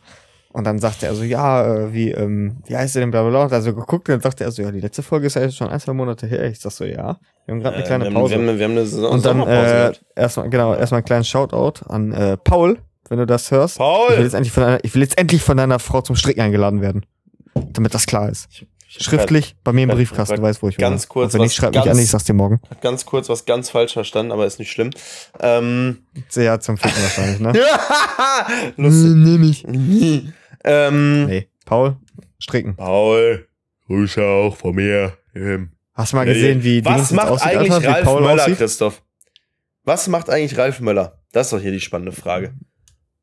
Und 0.53 0.64
dann 0.64 0.78
sagte 0.78 1.07
er 1.07 1.14
so, 1.14 1.22
ja, 1.22 1.64
äh, 1.86 1.92
wie, 1.94 2.11
ähm, 2.11 2.59
wie 2.66 2.76
heißt 2.76 2.94
der 2.94 3.00
denn, 3.00 3.11
bla 3.11 3.22
bla 3.22 3.30
bla. 3.30 3.44
Hat 3.44 3.53
er 3.53 3.62
so 3.62 3.74
geguckt 3.74 4.09
und 4.09 4.14
dann 4.14 4.20
sagte 4.20 4.44
er 4.44 4.50
so, 4.53 4.61
ja, 4.62 4.70
die 4.70 4.80
letzte 4.80 5.03
Folge 5.03 5.26
ist 5.26 5.34
ja 5.36 5.42
jetzt 5.42 5.57
schon 5.57 5.68
ein, 5.68 5.80
zwei 5.80 5.94
Monate 5.94 6.26
her. 6.26 6.44
Ich 6.44 6.61
sag 6.61 6.72
so, 6.72 6.84
ja. 6.84 7.18
Wir 7.46 7.55
haben 7.55 7.61
gerade 7.61 7.76
eine 7.76 7.84
Äh, 7.84 7.86
kleine 7.86 8.05
wir, 8.05 8.11
Pause. 8.12 8.34
Wir, 8.38 8.48
haben, 8.48 8.59
wir 8.59 8.64
haben 8.66 8.72
eine 8.72 8.86
Saison 8.86 9.12
und 9.12 9.24
dann 9.24 9.40
äh, 9.48 9.92
erstmal, 10.14 10.50
genau, 10.50 10.74
erstmal 10.74 10.98
einen 10.98 11.07
kleinen 11.07 11.24
Shoutout 11.24 11.84
an 11.88 12.12
äh, 12.12 12.36
Paul, 12.36 12.78
wenn 13.09 13.18
du 13.18 13.26
das 13.26 13.50
hörst. 13.50 13.76
Ich 13.76 13.80
will, 13.80 13.86
Paul! 13.86 14.22
jetzt 14.24 14.34
endlich 14.34 14.53
von 14.53 14.62
einer, 14.64 14.84
ich 14.84 14.94
will 14.94 15.03
jetzt 15.03 15.18
endlich 15.18 15.42
von 15.42 15.57
deiner 15.57 15.78
Frau 15.78 16.03
zum 16.03 16.16
Stricken 16.16 16.40
eingeladen 16.42 16.82
werden. 16.82 17.07
Damit 17.55 17.94
das 17.94 18.07
klar 18.07 18.28
ist. 18.28 18.46
Ich- 18.50 18.62
ich- 18.62 19.03
Schriftlich 19.05 19.57
bei 19.64 19.72
mir 19.72 19.84
im 19.84 19.88
grad- 19.88 19.96
Briefkasten, 19.98 20.36
du 20.36 20.42
weißt, 20.42 20.62
wo 20.62 20.68
ich 20.68 20.76
ganz 20.76 21.05
wohne. 21.05 21.09
kurz 21.09 21.32
Und 21.32 21.40
wenn 21.40 21.44
nicht, 21.46 21.53
was 21.53 21.57
schreib 21.57 21.74
mich 21.74 21.84
ganz- 21.84 21.96
an, 21.98 22.05
ich 22.05 22.11
sag's 22.11 22.24
dir 22.24 22.34
morgen. 22.34 22.61
Hat 22.68 22.82
ganz 22.82 23.07
kurz 23.07 23.30
was 23.30 23.46
ganz 23.46 23.70
falsch 23.70 23.94
verstanden, 23.94 24.32
aber 24.32 24.44
ist 24.44 24.59
nicht 24.59 24.70
schlimm. 24.70 24.90
Ähm, 25.40 26.05
Sehr 26.28 26.61
zum 26.61 26.76
Ficken 26.76 27.03
wahrscheinlich, 27.03 27.40
ne? 27.40 27.53
lustig. 28.76 29.12
Nehm 29.14 29.42
ich. 29.44 29.64
Ähm, 30.64 31.26
Nee, 31.26 31.48
Paul, 31.64 31.96
stricken. 32.38 32.76
Paul, 32.76 33.46
Grüße 33.86 34.24
auch 34.24 34.56
von 34.56 34.74
mir. 34.74 35.16
Ähm, 35.34 35.72
Hast 35.94 36.12
du 36.12 36.16
mal 36.16 36.24
gesehen, 36.24 36.62
wie 36.62 36.84
Was 36.84 37.10
macht 37.12 37.28
aussieht, 37.28 37.48
eigentlich 37.56 37.72
Alter, 37.72 37.88
Ralf 37.88 38.04
Paul 38.04 38.22
Möller, 38.22 38.42
aussieht? 38.44 38.58
Christoph? 38.58 39.02
Was 39.84 40.08
macht 40.08 40.30
eigentlich 40.30 40.56
Ralf 40.58 40.80
Möller? 40.80 41.18
Das 41.32 41.48
ist 41.48 41.52
doch 41.52 41.60
hier 41.60 41.72
die 41.72 41.80
spannende 41.80 42.12
Frage. 42.12 42.54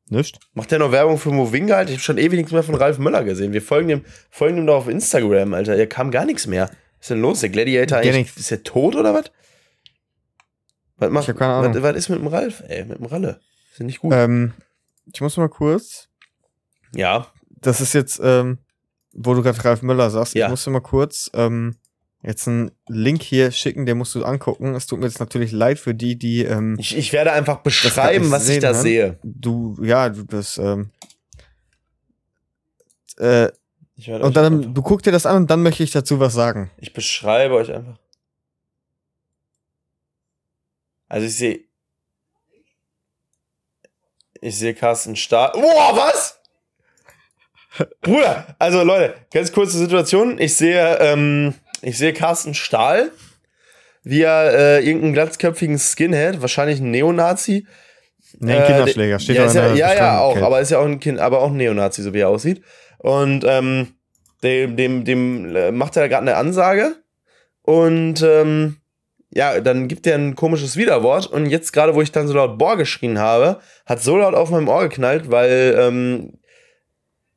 Nicht? 0.10 0.40
Macht 0.54 0.72
der 0.72 0.80
noch 0.80 0.92
Werbung 0.92 1.18
für 1.18 1.32
Movinga, 1.32 1.78
Alter? 1.78 1.92
Ich 1.92 1.98
habe 1.98 2.04
schon 2.04 2.18
ewig 2.18 2.38
nichts 2.38 2.52
mehr 2.52 2.64
von 2.64 2.76
Ralf 2.76 2.98
Möller 2.98 3.24
gesehen. 3.24 3.54
Wir 3.54 3.62
folgen 3.62 3.88
dem, 3.88 4.06
folgen 4.30 4.56
dem 4.58 4.66
doch 4.66 4.78
auf 4.78 4.88
Instagram, 4.88 5.54
Alter. 5.54 5.76
Er 5.76 5.88
kam 5.88 6.12
gar 6.12 6.26
nichts 6.26 6.48
mehr. 6.48 6.66
Was 6.66 7.02
ist 7.02 7.10
denn 7.12 7.22
los? 7.22 7.40
Der 7.42 7.50
Gladiator 7.50 8.00
eigentlich, 8.00 8.36
ist 8.36 8.52
der 8.52 8.64
tot 8.64 8.96
oder 8.96 9.14
was? 9.14 9.32
Was 10.98 11.12
macht, 11.12 11.30
Ich 11.30 11.36
keine 11.36 11.54
Ahnung. 11.54 11.76
Was, 11.76 11.82
was 11.84 11.96
ist 11.96 12.10
mit 12.10 12.20
dem 12.20 12.28
Ralf, 12.28 12.64
ey? 12.68 12.86
Mit 12.86 12.98
dem 13.00 13.06
Ralle? 13.06 13.40
Ist 13.72 13.80
ja 13.80 13.86
nicht 13.86 14.00
gut. 14.00 14.14
Ähm, 14.14 14.54
ich 15.14 15.22
muss 15.22 15.38
mal 15.38 15.48
kurz. 15.48 16.09
Ja, 16.96 17.28
Das 17.62 17.82
ist 17.82 17.94
jetzt, 17.94 18.20
ähm, 18.24 18.60
wo 19.14 19.34
du 19.34 19.42
gerade 19.42 19.64
Ralf 19.64 19.82
Möller 19.82 20.10
sagst. 20.10 20.36
Ja. 20.36 20.46
Ich 20.46 20.50
musste 20.52 20.70
mal 20.70 20.82
kurz 20.82 21.30
ähm, 21.34 21.76
jetzt 22.22 22.48
einen 22.48 22.72
Link 22.88 23.22
hier 23.22 23.52
schicken, 23.52 23.86
den 23.86 23.98
musst 23.98 24.16
du 24.16 24.24
angucken. 24.24 24.76
Es 24.76 24.88
tut 24.88 25.00
mir 25.00 25.06
jetzt 25.06 25.20
natürlich 25.20 25.52
leid 25.52 25.80
für 25.80 25.94
die, 25.94 26.18
die 26.18 26.44
ähm, 26.44 26.78
ich, 26.80 26.98
ich 26.98 27.14
werde 27.14 27.32
einfach 27.32 27.58
beschreiben, 27.58 28.32
was 28.32 28.48
ich 28.50 28.60
da 28.60 28.72
kann. 28.72 28.82
sehe. 28.82 29.20
du, 29.24 29.78
ja, 29.82 30.10
du 30.10 30.24
das, 30.24 30.58
ähm, 30.58 30.92
äh, 33.18 33.50
und 34.08 34.38
dann, 34.38 34.74
du 34.74 34.82
guck 34.82 35.04
dir 35.04 35.12
das 35.12 35.26
an 35.26 35.36
und 35.36 35.52
dann 35.52 35.62
möchte 35.62 35.84
ich 35.84 35.92
dazu 35.92 36.22
was 36.22 36.34
sagen. 36.34 36.72
ich 36.78 36.94
beschreibe 36.94 37.56
euch 37.56 37.74
einfach. 37.74 37.98
Also 41.10 41.26
ich 41.26 41.36
sehe. 41.36 41.60
Ich 44.42 44.58
sehe 44.58 44.74
Carsten 44.74 45.18
Stahl. 45.18 45.52
Boah, 45.52 45.98
was? 45.98 46.39
Bruder, 48.02 48.56
also 48.60 48.84
Leute, 48.84 49.14
ganz 49.34 49.52
kurze 49.52 49.78
Situation. 49.78 50.40
Ich 50.40 50.56
sehe, 50.56 50.98
ähm, 51.00 51.54
ich 51.82 51.98
sehe 51.98 52.14
Carsten 52.14 52.54
Stahl, 52.54 53.12
wie 54.04 54.22
er 54.22 54.54
äh, 54.54 54.86
irgendeinen 54.86 55.14
glatzköpfigen 55.14 55.78
Skinhead, 55.78 56.42
wahrscheinlich 56.42 56.80
ein 56.80 56.92
Neonazi. 56.92 57.68
Nee, 58.40 58.54
Äh, 58.54 58.58
ein 58.58 58.68
Kinderschläger, 58.68 59.20
steht 59.20 59.36
ja, 59.38 59.46
ist 59.46 59.56
ja, 59.56 59.74
ja, 59.74 59.94
ja, 59.94 60.20
auch, 60.20 60.38
aber 60.38 60.60
ist 60.60 60.72
ja 60.72 60.80
auch 60.80 60.86
ein 60.86 61.00
Kind, 61.00 61.20
aber 61.20 61.42
auch 61.42 61.50
ein 61.50 61.58
Neonazi, 61.58 62.04
so 62.04 62.14
wie 62.14 62.20
er 62.20 62.30
aussieht. 62.30 62.62
Und 63.00 63.44
ähm, 63.48 63.88
dem, 64.44 64.76
dem, 64.76 65.06
dem 65.06 65.56
äh, 65.56 65.72
macht 65.72 65.98
er 65.98 66.08
gerade 66.10 66.24
eine 66.24 66.36
Ansage 66.36 66.96
und 67.64 68.22
ähm, 68.22 68.78
ja, 69.32 69.60
dann 69.60 69.88
gibt 69.88 70.08
er 70.08 70.16
ein 70.16 70.36
komisches 70.36 70.76
Widerwort 70.76 71.28
und 71.28 71.46
jetzt 71.46 71.72
gerade, 71.72 71.94
wo 71.94 72.02
ich 72.02 72.12
dann 72.12 72.28
so 72.28 72.34
laut 72.34 72.58
Boah 72.58 72.78
geschrien 72.78 73.20
habe, 73.20 73.60
hat 73.86 74.02
so 74.02 74.18
laut 74.18 74.34
auf 74.34 74.50
meinem 74.50 74.68
Ohr 74.68 74.88
geknallt, 74.88 75.30
weil 75.30 75.76
ähm, 75.78 76.39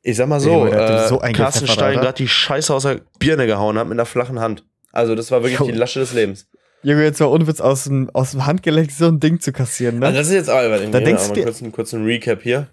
ich 0.03 0.17
sag 0.17 0.27
mal 0.27 0.39
so, 0.39 0.65
dem 0.65 0.73
äh, 0.73 1.07
so 1.07 1.17
Carsten 1.17 1.67
Stein 1.67 1.99
gerade 1.99 2.13
die 2.17 2.27
Scheiße 2.27 2.73
aus 2.73 2.83
der 2.83 3.01
Birne 3.19 3.47
gehauen 3.47 3.77
hat 3.77 3.87
mit 3.87 3.95
einer 3.95 4.05
flachen 4.05 4.39
Hand. 4.39 4.63
Also 4.91 5.15
das 5.15 5.31
war 5.31 5.41
wirklich 5.41 5.59
Jo. 5.59 5.65
die 5.65 5.71
Lasche 5.71 5.99
des 6.01 6.13
Lebens. 6.13 6.47
Junge, 6.83 7.03
jetzt 7.03 7.19
mal 7.21 7.27
ohne 7.27 7.47
Witz 7.47 7.61
aus 7.61 7.85
dem, 7.85 8.09
aus 8.13 8.31
dem 8.31 8.45
Handgelenk 8.45 8.91
so 8.91 9.07
ein 9.07 9.19
Ding 9.19 9.39
zu 9.39 9.53
kassieren, 9.53 9.99
ne? 9.99 10.07
Also 10.07 10.17
das 10.19 10.27
ist 10.27 10.33
jetzt 10.33 10.49
aber, 10.49 10.77
Da 10.77 10.99
denkst 10.99 11.23
du 11.23 11.29
mal 11.29 11.35
dir- 11.53 11.71
kurz, 11.71 11.93
einen 11.93 12.05
Recap 12.05 12.41
hier. 12.43 12.67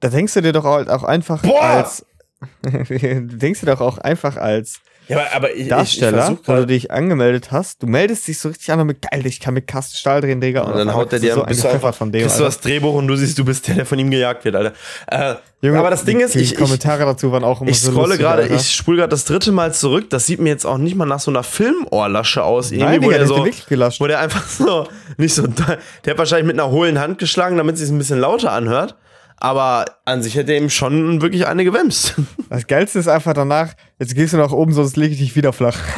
da 0.00 0.08
denkst 0.08 0.32
du 0.34 0.40
dir 0.40 0.52
doch 0.52 0.64
halt 0.64 0.88
auch 0.88 1.04
einfach 1.04 1.42
Boah! 1.42 1.62
als, 1.62 2.04
du 2.62 3.20
denkst 3.26 3.60
dir 3.60 3.66
doch 3.66 3.80
auch 3.82 3.98
einfach 3.98 4.36
als 4.36 4.80
Ja, 5.08 5.18
aber, 5.18 5.34
aber 5.34 5.54
ich, 5.54 5.68
Darsteller, 5.68 6.30
ich, 6.32 6.40
ich 6.40 6.48
wo 6.48 6.52
du 6.54 6.66
dich 6.66 6.90
angemeldet 6.90 7.52
hast, 7.52 7.82
du 7.82 7.86
meldest 7.86 8.26
dich 8.26 8.38
so 8.38 8.48
richtig 8.48 8.70
an 8.70 8.80
und 8.80 8.86
mit 8.86 9.02
geil, 9.02 9.26
ich 9.26 9.38
kann 9.38 9.54
mit 9.54 9.66
Carsten 9.66 9.96
Stahl 9.96 10.20
drehen, 10.20 10.40
Digga. 10.40 10.62
Und 10.62 10.76
dann 10.76 10.88
auf 10.88 10.94
haut 10.94 11.12
der 11.12 11.18
dir, 11.18 11.34
so 11.34 11.42
bist 11.42 11.62
du 11.62 11.68
eingepfeffert 11.68 11.74
einfach, 11.74 11.94
von 11.94 12.10
dem, 12.10 12.22
kriegst 12.22 12.38
du 12.38 12.44
das 12.44 12.60
Drehbuch 12.60 12.94
und 12.94 13.06
du 13.06 13.16
siehst, 13.16 13.38
du 13.38 13.44
bist 13.44 13.68
der, 13.68 13.74
der 13.74 13.86
von 13.86 13.98
ihm 13.98 14.10
gejagt 14.10 14.44
wird, 14.44 14.56
Alter. 14.56 14.72
Äh, 15.06 15.34
Junge, 15.60 15.78
aber 15.78 15.90
das 15.90 16.04
Ding 16.04 16.18
die, 16.18 16.24
ist, 16.24 16.34
die 16.34 16.40
ich, 16.40 16.52
ich, 16.52 16.58
Kommentare 16.58 17.04
dazu 17.04 17.32
waren 17.32 17.44
auch 17.44 17.60
immer 17.60 17.70
ich 17.70 17.80
so 17.80 17.90
scrolle 17.90 18.18
gerade, 18.18 18.46
ich 18.46 18.74
spule 18.74 18.98
gerade 18.98 19.10
das 19.10 19.24
dritte 19.24 19.52
Mal 19.52 19.72
zurück. 19.72 20.10
Das 20.10 20.26
sieht 20.26 20.40
mir 20.40 20.50
jetzt 20.50 20.66
auch 20.66 20.78
nicht 20.78 20.94
mal 20.94 21.06
nach 21.06 21.20
so 21.20 21.30
einer 21.30 21.42
Filmohrlasche 21.42 22.42
aus. 22.42 22.70
Irgendwie, 22.70 22.84
Nein, 22.84 23.02
wo, 23.02 23.10
Digga, 23.10 23.18
der 23.18 23.18
der 23.18 23.22
hat 23.22 23.28
so, 23.28 23.34
den 23.36 23.44
wirklich 23.44 23.66
gelascht. 23.66 24.00
wo 24.00 24.06
der 24.06 24.20
einfach 24.20 24.46
so, 24.46 24.86
nicht 25.16 25.34
so, 25.34 25.46
der 25.46 25.78
hat 26.10 26.18
wahrscheinlich 26.18 26.46
mit 26.46 26.58
einer 26.58 26.70
hohlen 26.70 26.98
Hand 26.98 27.18
geschlagen, 27.18 27.56
damit 27.56 27.74
es 27.76 27.80
sich 27.80 27.90
ein 27.90 27.98
bisschen 27.98 28.20
lauter 28.20 28.52
anhört. 28.52 28.96
Aber 29.36 29.84
an 30.04 30.22
sich 30.22 30.36
hätte 30.36 30.52
er 30.52 30.58
ihm 30.58 30.70
schon 30.70 31.20
wirklich 31.20 31.46
eine 31.46 31.64
gewämst. 31.64 32.14
Das 32.50 32.66
Geilste 32.68 33.00
ist 33.00 33.08
einfach 33.08 33.32
danach, 33.32 33.74
jetzt 33.98 34.14
gehst 34.14 34.32
du 34.32 34.36
nach 34.36 34.52
oben, 34.52 34.72
sonst 34.72 34.96
lege 34.96 35.14
ich 35.14 35.18
dich 35.18 35.34
wieder 35.34 35.52
flach. 35.52 35.78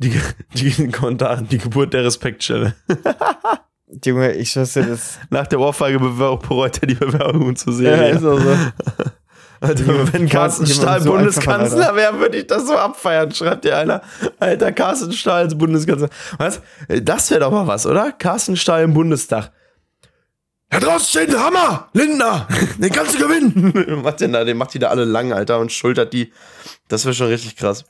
Die, 0.00 0.12
die 0.54 0.90
Kommentare, 0.92 1.42
die 1.42 1.58
Geburt 1.58 1.92
der 1.92 2.04
Respektstelle. 2.04 2.76
Junge, 4.04 4.32
ich 4.34 4.52
dir, 4.52 4.60
das 4.60 5.18
Nach 5.30 5.48
der 5.48 5.58
Ohrfeige 5.58 5.98
bereut 5.98 6.78
er 6.80 6.86
die 6.86 6.94
Bewerbung 6.94 7.56
zur 7.56 7.72
ja, 7.72 7.78
Serie. 7.78 8.10
ist 8.10 8.24
auch 8.24 8.38
so. 8.38 8.56
Alter, 9.60 10.12
wenn 10.12 10.28
Carsten 10.28 10.66
Stahl 10.66 11.00
so 11.00 11.10
Bundeskanzler 11.10 11.96
wäre, 11.96 12.20
würde 12.20 12.38
ich 12.38 12.46
das 12.46 12.66
so 12.68 12.76
abfeiern, 12.76 13.32
schreibt 13.32 13.64
dir 13.64 13.76
einer. 13.76 14.02
Alter, 14.38 14.70
Carsten 14.70 15.12
Stahl 15.12 15.44
als 15.44 15.58
Bundeskanzler. 15.58 16.10
Was? 16.38 16.60
Das 17.02 17.30
wäre 17.30 17.40
doch 17.40 17.50
mal 17.50 17.66
was, 17.66 17.84
oder? 17.84 18.12
Carsten 18.12 18.56
Stahl 18.56 18.84
im 18.84 18.94
Bundestag. 18.94 19.50
Da 20.70 20.80
draußen 20.80 21.06
steht 21.08 21.34
ein 21.34 21.42
Hammer! 21.42 21.88
Lindner! 21.94 22.46
Den 22.78 22.92
kannst 22.92 23.14
du 23.14 23.26
gewinnen! 23.26 24.02
macht 24.02 24.20
den 24.20 24.32
da, 24.32 24.44
den 24.44 24.56
macht 24.58 24.74
die 24.74 24.78
da 24.78 24.88
alle 24.88 25.04
lang, 25.04 25.32
Alter, 25.32 25.58
und 25.60 25.72
schultert 25.72 26.12
die. 26.12 26.32
Das 26.88 27.04
wäre 27.04 27.14
schon 27.14 27.28
richtig 27.28 27.56
krass. 27.56 27.84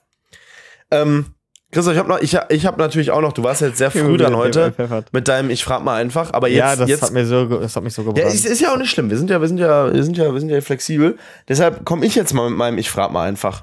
Ähm, 0.91 1.27
Christoph, 1.73 1.93
ich 1.95 1.99
habe 1.99 2.09
noch, 2.09 2.21
ich, 2.21 2.35
hab- 2.35 2.51
ich 2.53 2.65
habe 2.65 2.79
natürlich 2.81 3.11
auch 3.11 3.21
noch, 3.21 3.33
du 3.33 3.43
warst 3.43 3.61
jetzt 3.61 3.77
sehr 3.79 3.91
früh 3.91 4.17
dran 4.17 4.35
heute 4.37 4.73
mit 5.13 5.29
deinem, 5.29 5.51
ich 5.51 5.65
frag 5.65 5.83
mal 5.83 5.97
einfach, 6.01 6.33
aber 6.33 6.49
jetzt, 6.49 6.59
ja, 6.59 6.77
das 6.77 6.89
jetzt 6.89 7.03
hat 7.03 7.13
mir 7.13 7.27
so, 7.27 7.45
das 7.47 7.77
hat 7.77 7.83
mich 7.83 7.93
so 7.93 8.05
gebrannt. 8.05 8.19
ja, 8.27 8.33
ist, 8.33 8.47
ist 8.47 8.61
ja 8.61 8.73
auch 8.73 8.79
nicht 8.79 8.91
schlimm. 8.91 9.11
Wir 9.11 9.19
sind 9.19 9.29
ja, 9.29 9.39
wir 9.41 9.49
sind 9.49 9.59
ja, 9.59 9.93
wir 9.93 10.03
sind 10.03 10.17
ja, 10.17 10.33
wir 10.33 10.41
sind 10.41 10.49
ja 10.49 10.61
flexibel. 10.63 11.19
Deshalb 11.47 11.85
komme 11.85 12.07
ich 12.07 12.15
jetzt 12.15 12.33
mal 12.33 12.49
mit 12.49 12.57
meinem 12.57 12.79
Ich 12.79 12.91
frag 12.91 13.11
mal 13.11 13.25
einfach. 13.29 13.63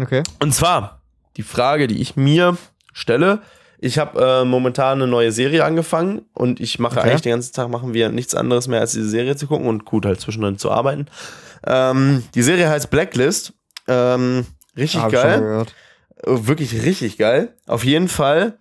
okay. 0.00 0.22
Und 0.40 0.54
zwar 0.54 1.02
die 1.36 1.42
Frage, 1.42 1.86
die 1.86 2.00
ich 2.00 2.16
mir 2.16 2.56
stelle. 2.94 3.42
Ich 3.80 3.98
habe 3.98 4.20
äh, 4.20 4.44
momentan 4.44 5.00
eine 5.00 5.06
neue 5.10 5.30
Serie 5.32 5.64
angefangen 5.64 6.22
und 6.34 6.58
ich 6.60 6.78
mache 6.78 6.98
Okay. 6.98 7.08
eigentlich 7.10 7.22
den 7.22 7.32
ganzen 7.32 7.52
Tag 7.54 7.68
machen 7.68 7.94
wir 7.94 8.08
nichts 8.08 8.34
anderes 8.34 8.66
mehr 8.68 8.80
als 8.80 8.92
diese 8.92 9.08
Serie 9.08 9.36
zu 9.36 9.46
gucken 9.46 9.66
und 9.68 9.84
gut 9.84 10.04
halt 10.04 10.20
zwischendrin 10.20 10.58
zu 10.58 10.70
arbeiten. 10.70 11.06
Ähm, 11.66 12.24
die 12.34 12.42
Serie 12.42 12.68
heißt 12.68 12.90
Blacklist. 12.90 13.52
Ähm, 13.86 14.46
richtig 14.76 15.00
Hab 15.02 15.12
geil. 15.12 15.64
Äh, 16.24 16.30
wirklich 16.46 16.82
richtig 16.84 17.18
geil. 17.18 17.54
Auf 17.66 17.84
jeden 17.84 18.08
Fall 18.08 18.58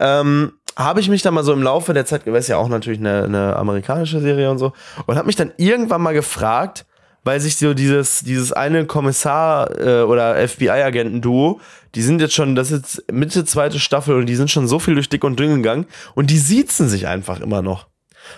ähm, 0.00 0.52
habe 0.76 1.00
ich 1.00 1.08
mich 1.08 1.22
dann 1.22 1.34
mal 1.34 1.44
so 1.44 1.52
im 1.52 1.62
Laufe 1.62 1.94
der 1.94 2.04
Zeit, 2.04 2.26
weil 2.26 2.34
es 2.36 2.48
ja 2.48 2.56
auch 2.56 2.68
natürlich 2.68 2.98
eine, 2.98 3.24
eine 3.24 3.56
amerikanische 3.56 4.20
Serie 4.20 4.50
und 4.50 4.58
so, 4.58 4.72
und 5.06 5.16
habe 5.16 5.26
mich 5.26 5.36
dann 5.36 5.52
irgendwann 5.56 6.02
mal 6.02 6.12
gefragt, 6.12 6.84
weil 7.24 7.40
sich 7.40 7.56
so 7.56 7.72
dieses, 7.74 8.20
dieses 8.20 8.52
eine 8.52 8.84
Kommissar 8.86 9.80
äh, 9.80 10.02
oder 10.02 10.36
FBI-Agenten-Duo, 10.46 11.60
die 11.96 12.02
sind 12.02 12.20
jetzt 12.20 12.34
schon, 12.34 12.54
das 12.54 12.70
ist 12.70 12.96
jetzt 12.98 13.12
Mitte 13.12 13.46
zweite 13.46 13.80
Staffel 13.80 14.16
und 14.16 14.26
die 14.26 14.36
sind 14.36 14.50
schon 14.50 14.68
so 14.68 14.78
viel 14.78 14.94
durch 14.94 15.08
dick 15.08 15.24
und 15.24 15.40
dünn 15.40 15.56
gegangen 15.56 15.86
und 16.14 16.30
die 16.30 16.38
siezen 16.38 16.90
sich 16.90 17.06
einfach 17.06 17.40
immer 17.40 17.62
noch. 17.62 17.88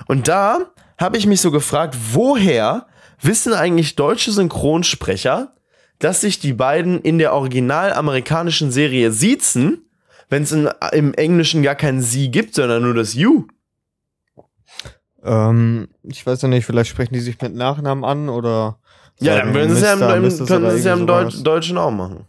Und 0.07 0.29
da 0.29 0.71
habe 0.97 1.17
ich 1.17 1.27
mich 1.27 1.41
so 1.41 1.51
gefragt, 1.51 1.97
woher 2.13 2.87
wissen 3.21 3.53
eigentlich 3.53 3.97
deutsche 3.97 4.31
Synchronsprecher, 4.31 5.55
dass 5.99 6.21
sich 6.21 6.39
die 6.39 6.53
beiden 6.53 7.01
in 7.01 7.19
der 7.19 7.35
original 7.35 7.93
amerikanischen 7.93 8.71
Serie 8.71 9.11
siezen, 9.11 9.87
wenn 10.29 10.45
es 10.45 10.53
im 10.53 11.15
Englischen 11.15 11.65
gar 11.65 11.75
kein 11.75 12.01
Sie 12.01 12.31
gibt, 12.31 12.55
sondern 12.55 12.85
nur 12.85 12.95
das 12.95 13.15
You. 13.15 13.47
Ähm, 15.25 15.89
ich 16.05 16.25
weiß 16.25 16.43
ja 16.43 16.49
nicht, 16.49 16.65
vielleicht 16.65 16.91
sprechen 16.91 17.15
die 17.15 17.21
sich 17.21 17.41
mit 17.41 17.57
Nachnamen 17.57 18.05
an 18.05 18.29
oder. 18.29 18.79
Ja, 19.19 19.39
dann 19.39 19.53
würden 19.53 19.71
sie 19.71 19.85
es 19.85 20.85
ja 20.85 20.95
im, 20.95 21.07
Deut. 21.09 21.45
Deutschen 21.45 21.77
auch 21.77 21.91
machen. 21.91 22.25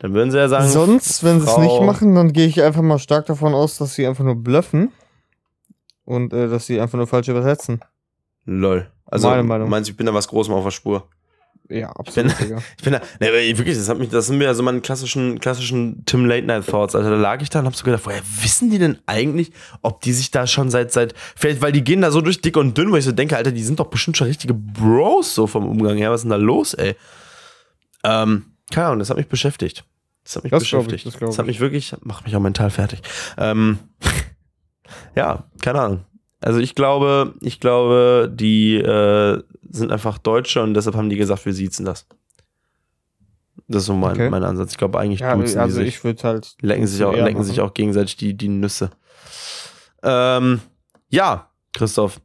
Dann 0.00 0.14
würden 0.14 0.30
sie 0.30 0.38
ja 0.38 0.48
sagen. 0.48 0.66
Sonst, 0.66 1.22
wenn 1.24 1.40
sie 1.40 1.46
es 1.46 1.58
nicht 1.58 1.82
machen, 1.82 2.14
dann 2.14 2.32
gehe 2.32 2.46
ich 2.46 2.62
einfach 2.62 2.82
mal 2.82 2.98
stark 2.98 3.26
davon 3.26 3.54
aus, 3.54 3.76
dass 3.76 3.94
sie 3.94 4.06
einfach 4.06 4.24
nur 4.24 4.34
bluffen. 4.34 4.92
Und 6.04 6.32
äh, 6.32 6.48
dass 6.48 6.66
sie 6.66 6.80
einfach 6.80 6.96
nur 6.96 7.06
falsch 7.06 7.28
übersetzen. 7.28 7.80
Lol. 8.46 8.90
Also, 9.04 9.28
Meine 9.28 9.42
Meinung. 9.42 9.68
meinst 9.68 9.88
du, 9.88 9.92
ich 9.92 9.96
bin 9.96 10.06
da 10.06 10.14
was 10.14 10.26
Großem 10.26 10.54
auf 10.54 10.64
der 10.64 10.70
Spur? 10.70 11.06
Ja, 11.68 11.90
absolut. 11.90 12.32
Digga. 12.40 12.58
Ich 12.78 12.82
bin 12.82 12.94
da, 12.94 13.00
ne, 13.20 13.32
wirklich, 13.56 13.76
das 13.76 13.88
hat 13.88 13.98
mich, 13.98 14.08
das 14.08 14.26
sind 14.26 14.38
mir 14.38 14.44
ja 14.44 14.54
so 14.54 14.62
meine 14.62 14.80
klassischen, 14.80 15.38
klassischen 15.38 16.04
Tim 16.06 16.24
Late 16.24 16.46
Night 16.46 16.66
Thoughts. 16.66 16.94
Also 16.96 17.10
da 17.10 17.16
lag 17.16 17.42
ich 17.42 17.50
da 17.50 17.60
und 17.60 17.66
hab 17.66 17.76
so 17.76 17.84
gedacht, 17.84 18.06
woher 18.06 18.22
wissen 18.42 18.70
die 18.70 18.78
denn 18.78 18.98
eigentlich, 19.06 19.52
ob 19.82 20.00
die 20.00 20.12
sich 20.12 20.30
da 20.30 20.46
schon 20.46 20.70
seit, 20.70 20.92
seit, 20.92 21.14
vielleicht, 21.36 21.60
weil 21.60 21.72
die 21.72 21.84
gehen 21.84 22.00
da 22.00 22.10
so 22.10 22.22
durch 22.22 22.40
dick 22.40 22.56
und 22.56 22.76
dünn, 22.76 22.90
wo 22.90 22.96
ich 22.96 23.04
so 23.04 23.12
denke, 23.12 23.36
Alter, 23.36 23.52
die 23.52 23.62
sind 23.62 23.78
doch 23.78 23.86
bestimmt 23.86 24.16
schon 24.16 24.26
richtige 24.26 24.54
Bros 24.54 25.34
so 25.34 25.46
vom 25.46 25.68
Umgang 25.68 25.96
her. 25.96 26.10
Was 26.10 26.20
ist 26.20 26.24
denn 26.24 26.30
da 26.30 26.36
los, 26.36 26.74
ey? 26.74 26.96
Ähm, 28.02 28.46
keine 28.72 28.86
Ahnung, 28.86 28.98
das 29.00 29.10
hat 29.10 29.16
mich 29.16 29.28
beschäftigt. 29.28 29.84
Das 30.24 30.36
hat 30.36 30.44
mich 30.44 30.50
Das 30.50 30.64
glaub 30.68 30.82
ich, 30.82 30.86
beschäftigt. 30.88 31.06
das 31.06 31.18
glaub 31.18 31.30
hat 31.32 31.38
ich. 31.40 31.46
mich 31.46 31.60
wirklich, 31.60 31.94
macht 32.02 32.24
mich 32.26 32.36
auch 32.36 32.40
mental 32.40 32.70
fertig. 32.70 33.00
Ähm, 33.38 33.78
ja, 35.14 35.44
keine 35.62 35.80
Ahnung. 35.80 36.04
Also 36.40 36.58
ich 36.58 36.74
glaube, 36.74 37.34
ich 37.40 37.60
glaube, 37.60 38.30
die 38.32 38.76
äh, 38.76 39.42
sind 39.70 39.92
einfach 39.92 40.18
Deutsche 40.18 40.62
und 40.62 40.74
deshalb 40.74 40.96
haben 40.96 41.10
die 41.10 41.16
gesagt, 41.16 41.44
wir 41.44 41.52
siezen 41.52 41.84
das. 41.84 42.06
Das 43.68 43.82
ist 43.82 43.86
so 43.86 43.94
mein, 43.94 44.12
Okay. 44.12 44.30
mein 44.30 44.42
Ansatz. 44.42 44.72
Ich 44.72 44.78
glaube 44.78 44.98
eigentlich 44.98 45.20
Ja, 45.20 45.36
duzen 45.36 45.58
also 45.60 45.78
die 45.78 45.84
sich. 45.84 45.96
ich 45.96 46.04
würde 46.04 46.22
halt. 46.24 46.56
lecken 46.60 46.86
sich 46.86 47.04
auch, 47.04 47.12
lecken 47.14 47.44
sich 47.44 47.60
auch 47.60 47.74
gegenseitig 47.74 48.16
die, 48.16 48.34
die 48.34 48.48
Nüsse. 48.48 48.90
Ähm, 50.02 50.60
ja, 51.08 51.50
Christoph. 51.72 52.20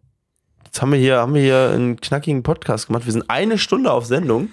Jetzt 0.64 0.82
haben 0.82 0.92
wir 0.92 1.00
hier, 1.00 1.18
haben 1.18 1.34
wir 1.34 1.42
hier 1.42 1.70
einen 1.74 2.00
knackigen 2.00 2.42
Podcast 2.44 2.88
gemacht. 2.88 3.06
Wir 3.06 3.14
sind 3.14 3.30
eine 3.30 3.58
Stunde 3.58 3.92
auf 3.92 4.06
Sendung. 4.06 4.50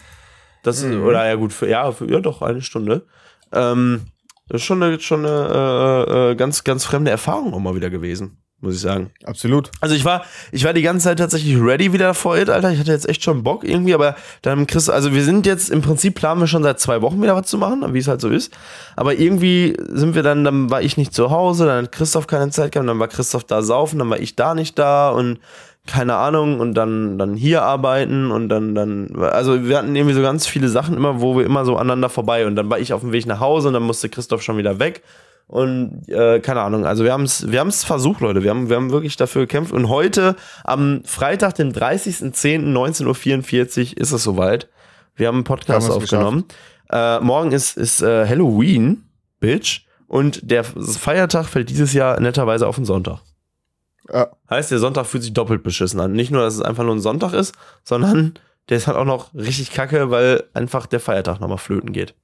Das 0.62 0.78
ist, 0.78 0.84
Mhm. 0.84 1.04
oder 1.04 1.26
ja 1.26 1.34
gut, 1.36 1.52
für, 1.52 1.68
ja, 1.68 1.90
für, 1.92 2.10
ja 2.10 2.20
doch, 2.20 2.42
eine 2.42 2.62
Stunde. 2.62 3.06
Ähm, 3.52 4.02
das 4.48 4.60
ist 4.60 4.66
schon 4.66 4.82
eine, 4.82 5.00
schon 5.00 5.24
eine 5.24 6.06
äh, 6.08 6.30
äh, 6.32 6.34
ganz, 6.34 6.64
ganz 6.64 6.84
fremde 6.84 7.10
Erfahrung 7.10 7.54
auch 7.54 7.60
mal 7.60 7.74
wieder 7.74 7.90
gewesen. 7.90 8.42
muss 8.60 8.74
ich 8.74 8.80
sagen. 8.80 9.10
Absolut. 9.24 9.70
Also 9.80 9.94
ich 9.94 10.04
war, 10.04 10.24
ich 10.52 10.64
war 10.64 10.72
die 10.72 10.82
ganze 10.82 11.04
Zeit 11.04 11.18
tatsächlich 11.18 11.56
ready 11.60 11.92
wieder 11.92 12.14
vor 12.14 12.36
It, 12.38 12.48
Alter. 12.48 12.70
Ich 12.70 12.78
hatte 12.78 12.92
jetzt 12.92 13.08
echt 13.08 13.22
schon 13.22 13.42
Bock 13.42 13.64
irgendwie, 13.64 13.94
aber 13.94 14.14
dann 14.42 14.66
Chris, 14.66 14.88
also 14.88 15.12
wir 15.12 15.24
sind 15.24 15.46
jetzt 15.46 15.70
im 15.70 15.82
Prinzip 15.82 16.14
planen 16.14 16.40
wir 16.40 16.46
schon 16.46 16.62
seit 16.62 16.78
zwei 16.78 17.02
Wochen 17.02 17.20
wieder 17.20 17.34
was 17.34 17.46
zu 17.46 17.58
machen, 17.58 17.92
wie 17.92 17.98
es 17.98 18.08
halt 18.08 18.20
so 18.20 18.28
ist. 18.28 18.56
Aber 18.94 19.14
irgendwie 19.14 19.76
sind 19.88 20.14
wir 20.14 20.22
dann, 20.22 20.44
dann 20.44 20.70
war 20.70 20.82
ich 20.82 20.96
nicht 20.96 21.12
zu 21.12 21.30
Hause, 21.30 21.66
dann 21.66 21.84
hat 21.84 21.92
Christoph 21.92 22.26
keine 22.26 22.50
Zeit 22.50 22.72
gehabt, 22.72 22.88
dann 22.88 22.98
war 22.98 23.08
Christoph 23.08 23.44
da 23.44 23.62
saufen, 23.62 23.98
dann 23.98 24.10
war 24.10 24.20
ich 24.20 24.36
da 24.36 24.54
nicht 24.54 24.78
da 24.78 25.10
und 25.10 25.38
keine 25.86 26.16
Ahnung 26.16 26.60
und 26.60 26.74
dann, 26.74 27.18
dann 27.18 27.34
hier 27.34 27.62
arbeiten 27.62 28.30
und 28.30 28.48
dann, 28.48 28.74
dann, 28.74 29.16
also 29.16 29.66
wir 29.66 29.78
hatten 29.78 29.96
irgendwie 29.96 30.14
so 30.14 30.22
ganz 30.22 30.46
viele 30.46 30.68
Sachen 30.68 30.96
immer, 30.96 31.20
wo 31.20 31.36
wir 31.36 31.44
immer 31.44 31.64
so 31.64 31.76
aneinander 31.76 32.08
vorbei 32.08 32.46
und 32.46 32.54
dann 32.54 32.70
war 32.70 32.78
ich 32.78 32.92
auf 32.92 33.00
dem 33.00 33.12
Weg 33.12 33.26
nach 33.26 33.40
Hause 33.40 33.68
und 33.68 33.74
dann 33.74 33.82
musste 33.82 34.08
Christoph 34.08 34.42
schon 34.42 34.56
wieder 34.56 34.78
weg 34.78 35.02
und 35.52 36.08
äh, 36.08 36.40
keine 36.40 36.62
Ahnung, 36.62 36.86
also 36.86 37.04
wir 37.04 37.12
haben 37.12 37.24
es 37.24 37.50
wir 37.50 37.60
haben's 37.60 37.84
versucht, 37.84 38.20
Leute. 38.20 38.42
Wir 38.42 38.50
haben, 38.50 38.70
wir 38.70 38.76
haben 38.76 38.90
wirklich 38.90 39.16
dafür 39.16 39.42
gekämpft. 39.42 39.72
Und 39.72 39.90
heute, 39.90 40.34
am 40.64 41.02
Freitag, 41.04 41.56
den 41.56 41.74
30.10.19.44 41.74 43.92
Uhr, 43.92 43.98
ist 43.98 44.12
es 44.12 44.22
soweit. 44.22 44.70
Wir 45.14 45.28
haben 45.28 45.36
einen 45.36 45.44
Podcast 45.44 45.90
Haben 45.90 45.96
aufgenommen. 45.96 46.44
Äh, 46.90 47.20
morgen 47.20 47.52
ist, 47.52 47.76
ist 47.76 48.00
äh, 48.00 48.26
Halloween, 48.26 49.04
Bitch. 49.40 49.82
Und 50.06 50.50
der 50.50 50.64
Feiertag 50.64 51.44
fällt 51.46 51.68
dieses 51.68 51.92
Jahr 51.92 52.18
netterweise 52.18 52.66
auf 52.66 52.76
den 52.76 52.86
Sonntag. 52.86 53.20
Ja. 54.12 54.30
Heißt, 54.50 54.70
der 54.70 54.78
Sonntag 54.78 55.06
fühlt 55.06 55.22
sich 55.22 55.32
doppelt 55.32 55.62
beschissen 55.62 56.00
an. 56.00 56.12
Nicht 56.12 56.30
nur, 56.30 56.42
dass 56.42 56.54
es 56.54 56.62
einfach 56.62 56.84
nur 56.84 56.94
ein 56.94 57.00
Sonntag 57.00 57.32
ist, 57.32 57.54
sondern 57.84 58.34
der 58.68 58.76
ist 58.76 58.86
halt 58.86 58.96
auch 58.96 59.04
noch 59.04 59.34
richtig 59.34 59.72
kacke, 59.72 60.10
weil 60.10 60.44
einfach 60.54 60.86
der 60.86 61.00
Feiertag 61.00 61.40
nochmal 61.40 61.58
flöten 61.58 61.92
geht. 61.92 62.14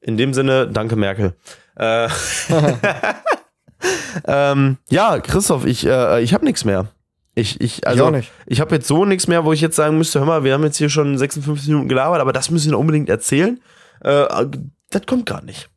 In 0.00 0.16
dem 0.16 0.34
Sinne, 0.34 0.68
danke 0.68 0.96
Merkel. 0.96 1.34
Äh, 1.76 2.08
ähm, 4.26 4.78
ja, 4.88 5.18
Christoph, 5.20 5.66
ich, 5.66 5.86
äh, 5.86 6.22
ich 6.22 6.32
habe 6.32 6.44
nichts 6.44 6.64
mehr. 6.64 6.88
Ich, 7.34 7.60
ich, 7.60 7.86
also, 7.86 8.06
auch 8.06 8.10
nicht. 8.10 8.32
ich 8.46 8.60
habe 8.60 8.74
jetzt 8.74 8.88
so 8.88 9.04
nichts 9.04 9.28
mehr, 9.28 9.44
wo 9.44 9.52
ich 9.52 9.60
jetzt 9.60 9.76
sagen 9.76 9.98
müsste, 9.98 10.20
hör 10.20 10.26
mal, 10.26 10.44
wir 10.44 10.54
haben 10.54 10.64
jetzt 10.64 10.78
hier 10.78 10.88
schon 10.88 11.18
56 11.18 11.68
Minuten 11.68 11.88
gelabert, 11.88 12.20
aber 12.20 12.32
das 12.32 12.50
müssen 12.50 12.70
wir 12.70 12.78
unbedingt 12.78 13.10
erzählen. 13.10 13.60
Äh, 14.00 14.24
das 14.90 15.02
kommt 15.06 15.26
gerade 15.26 15.44
nicht. 15.44 15.68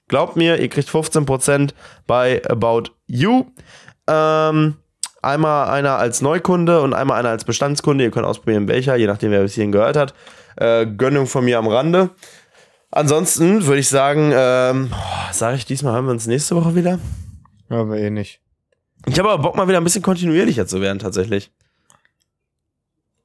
Glaubt 0.10 0.36
mir, 0.36 0.60
ihr 0.60 0.68
kriegt 0.68 0.90
15% 0.90 1.70
bei 2.06 2.42
About 2.46 2.92
You. 3.08 3.46
Ähm, 4.08 4.76
einmal 5.22 5.70
einer 5.70 5.98
als 5.98 6.22
Neukunde 6.22 6.82
und 6.82 6.94
einmal 6.94 7.20
einer 7.20 7.30
als 7.30 7.46
Bestandskunde. 7.46 8.04
Ihr 8.04 8.12
könnt 8.12 8.26
ausprobieren, 8.26 8.68
welcher, 8.68 8.98
je 8.98 9.08
nachdem, 9.08 9.32
wer 9.32 9.42
bis 9.42 9.54
hierhin 9.54 9.72
gehört 9.72 9.96
hat. 9.96 10.14
Äh, 10.58 10.86
Gönnung 10.86 11.28
von 11.28 11.46
mir 11.46 11.58
am 11.58 11.68
Rande. 11.68 12.10
Ansonsten 12.92 13.66
würde 13.66 13.80
ich 13.80 13.88
sagen, 13.90 14.32
ähm, 14.34 14.92
sage 15.32 15.56
ich 15.56 15.66
diesmal, 15.66 15.94
hören 15.94 16.06
wir 16.06 16.12
uns 16.12 16.28
nächste 16.28 16.56
Woche 16.56 16.76
wieder. 16.76 17.00
Ja, 17.70 17.82
aber 17.82 17.98
eh 17.98 18.10
nicht. 18.10 18.42
Ich 19.08 19.18
habe 19.18 19.30
aber 19.32 19.42
Bock, 19.42 19.56
mal 19.56 19.68
wieder 19.68 19.80
ein 19.80 19.84
bisschen 19.84 20.02
kontinuierlicher 20.04 20.68
zu 20.68 20.82
werden, 20.82 21.00
tatsächlich. 21.00 21.52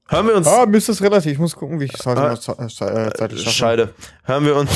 Hören 0.08 0.28
wir 0.28 0.36
uns. 0.36 0.46
Ah, 0.46 0.64
ist 0.70 0.88
das 0.88 1.02
relativ. 1.02 1.32
Ich 1.32 1.38
muss 1.38 1.56
gucken, 1.56 1.80
wie 1.80 1.86
ich 1.86 1.94
es 1.94 2.06
heute 2.06 2.20
Ah. 2.22 2.32
äh, 2.32 3.06
äh, 3.08 3.12
zeitlich 3.12 3.42
schaffe. 3.42 3.56
Scheide. 3.56 3.94
Hören 4.22 4.44
wir 4.44 4.54
uns. 4.56 4.70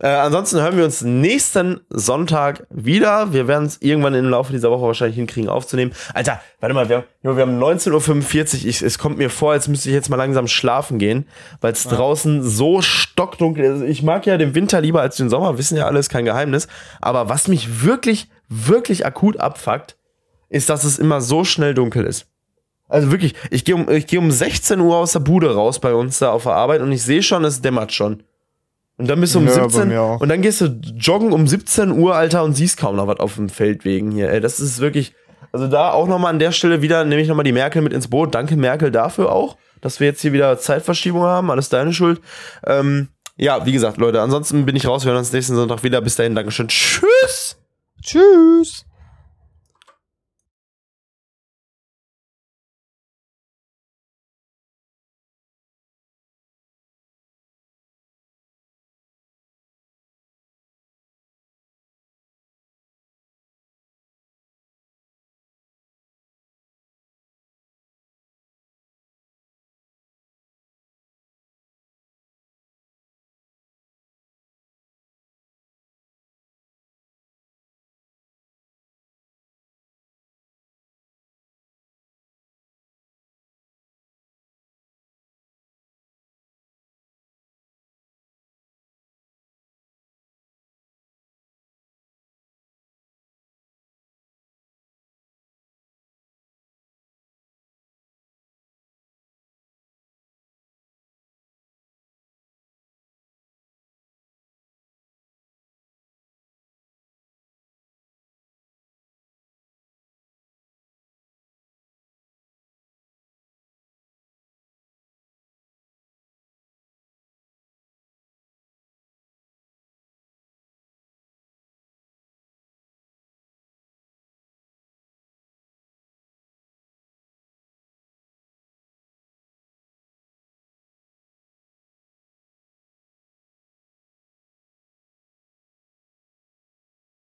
Äh, 0.00 0.06
ansonsten 0.08 0.60
hören 0.60 0.76
wir 0.76 0.84
uns 0.84 1.02
nächsten 1.02 1.80
Sonntag 1.90 2.66
wieder. 2.70 3.32
Wir 3.32 3.48
werden 3.48 3.66
es 3.66 3.82
irgendwann 3.82 4.14
im 4.14 4.30
Laufe 4.30 4.52
dieser 4.52 4.70
Woche 4.70 4.82
wahrscheinlich 4.86 5.16
hinkriegen 5.16 5.48
aufzunehmen. 5.50 5.92
Alter, 6.14 6.40
warte 6.60 6.74
mal, 6.74 6.88
wir, 6.88 6.98
haben- 7.24 7.36
wir 7.36 7.42
haben 7.42 7.58
19.45 7.60 8.62
Uhr. 8.62 8.68
Ich, 8.68 8.82
es 8.82 8.98
kommt 8.98 9.18
mir 9.18 9.28
vor, 9.28 9.52
als 9.52 9.66
müsste 9.66 9.88
ich 9.88 9.94
jetzt 9.94 10.08
mal 10.08 10.16
langsam 10.16 10.46
schlafen 10.46 10.98
gehen, 10.98 11.26
weil 11.60 11.72
es 11.72 11.84
draußen 11.84 12.42
so 12.44 12.80
stockdunkel 12.80 13.64
ist. 13.64 13.82
Ich 13.82 14.02
mag 14.04 14.24
ja 14.26 14.36
den 14.36 14.54
Winter 14.54 14.80
lieber 14.80 15.00
als 15.00 15.16
den 15.16 15.28
Sommer, 15.30 15.58
wissen 15.58 15.76
ja 15.76 15.86
alles, 15.86 16.08
kein 16.08 16.24
Geheimnis. 16.24 16.68
Aber 17.00 17.28
was 17.28 17.48
mich 17.48 17.82
wirklich, 17.84 18.28
wirklich 18.48 19.04
akut 19.04 19.38
abfuckt, 19.40 19.96
ist, 20.48 20.68
dass 20.70 20.84
es 20.84 20.98
immer 20.98 21.20
so 21.20 21.42
schnell 21.44 21.74
dunkel 21.74 22.04
ist. 22.04 22.26
Also 22.88 23.10
wirklich, 23.10 23.34
ich 23.50 23.64
gehe 23.64 23.74
um, 23.74 23.90
ich 23.90 24.06
geh 24.06 24.16
um 24.16 24.30
16 24.30 24.80
Uhr 24.80 24.96
aus 24.96 25.12
der 25.12 25.20
Bude 25.20 25.54
raus 25.54 25.78
bei 25.78 25.92
uns 25.92 26.20
da 26.20 26.30
auf 26.30 26.44
der 26.44 26.52
Arbeit 26.52 26.80
und 26.80 26.90
ich 26.92 27.02
sehe 27.02 27.22
schon, 27.22 27.44
es 27.44 27.60
dämmert 27.60 27.92
schon. 27.92 28.22
Und 28.98 29.08
dann 29.08 29.20
bist 29.20 29.34
du 29.34 29.38
um 29.38 29.46
Ja, 29.46 29.54
bei 29.56 29.62
17 29.68 29.88
mir 29.88 30.00
auch. 30.02 30.20
und 30.20 30.28
dann 30.28 30.42
gehst 30.42 30.60
du 30.60 30.66
joggen 30.96 31.32
um 31.32 31.46
17 31.46 31.92
Uhr, 31.92 32.14
Alter, 32.16 32.42
und 32.44 32.54
siehst 32.54 32.76
kaum 32.78 32.96
noch 32.96 33.06
was 33.06 33.20
auf 33.20 33.36
dem 33.36 33.48
Feldwegen 33.48 34.10
hier. 34.10 34.30
Ey, 34.30 34.40
das 34.40 34.58
ist 34.60 34.80
wirklich, 34.80 35.14
also 35.52 35.68
da 35.68 35.92
auch 35.92 36.08
nochmal 36.08 36.32
an 36.32 36.38
der 36.40 36.50
Stelle 36.52 36.82
wieder, 36.82 37.04
nehme 37.04 37.22
ich 37.22 37.28
nochmal 37.28 37.44
die 37.44 37.52
Merkel 37.52 37.80
mit 37.80 37.92
ins 37.92 38.08
Boot. 38.08 38.34
Danke 38.34 38.56
Merkel 38.56 38.90
dafür 38.90 39.30
auch, 39.32 39.56
dass 39.80 40.00
wir 40.00 40.08
jetzt 40.08 40.20
hier 40.20 40.32
wieder 40.32 40.58
Zeitverschiebung 40.58 41.22
haben. 41.22 41.50
Alles 41.50 41.68
deine 41.68 41.92
Schuld. 41.92 42.20
Ähm, 42.66 43.08
ja, 43.36 43.64
wie 43.64 43.72
gesagt, 43.72 43.98
Leute, 43.98 44.20
ansonsten 44.20 44.66
bin 44.66 44.74
ich 44.74 44.86
raus. 44.88 45.04
Wir 45.04 45.10
hören 45.12 45.20
uns 45.20 45.32
nächsten 45.32 45.54
Sonntag 45.54 45.84
wieder. 45.84 46.00
Bis 46.00 46.16
dahin, 46.16 46.34
Dankeschön. 46.34 46.66
Tschüss. 46.66 47.56
Tschüss. 48.02 48.87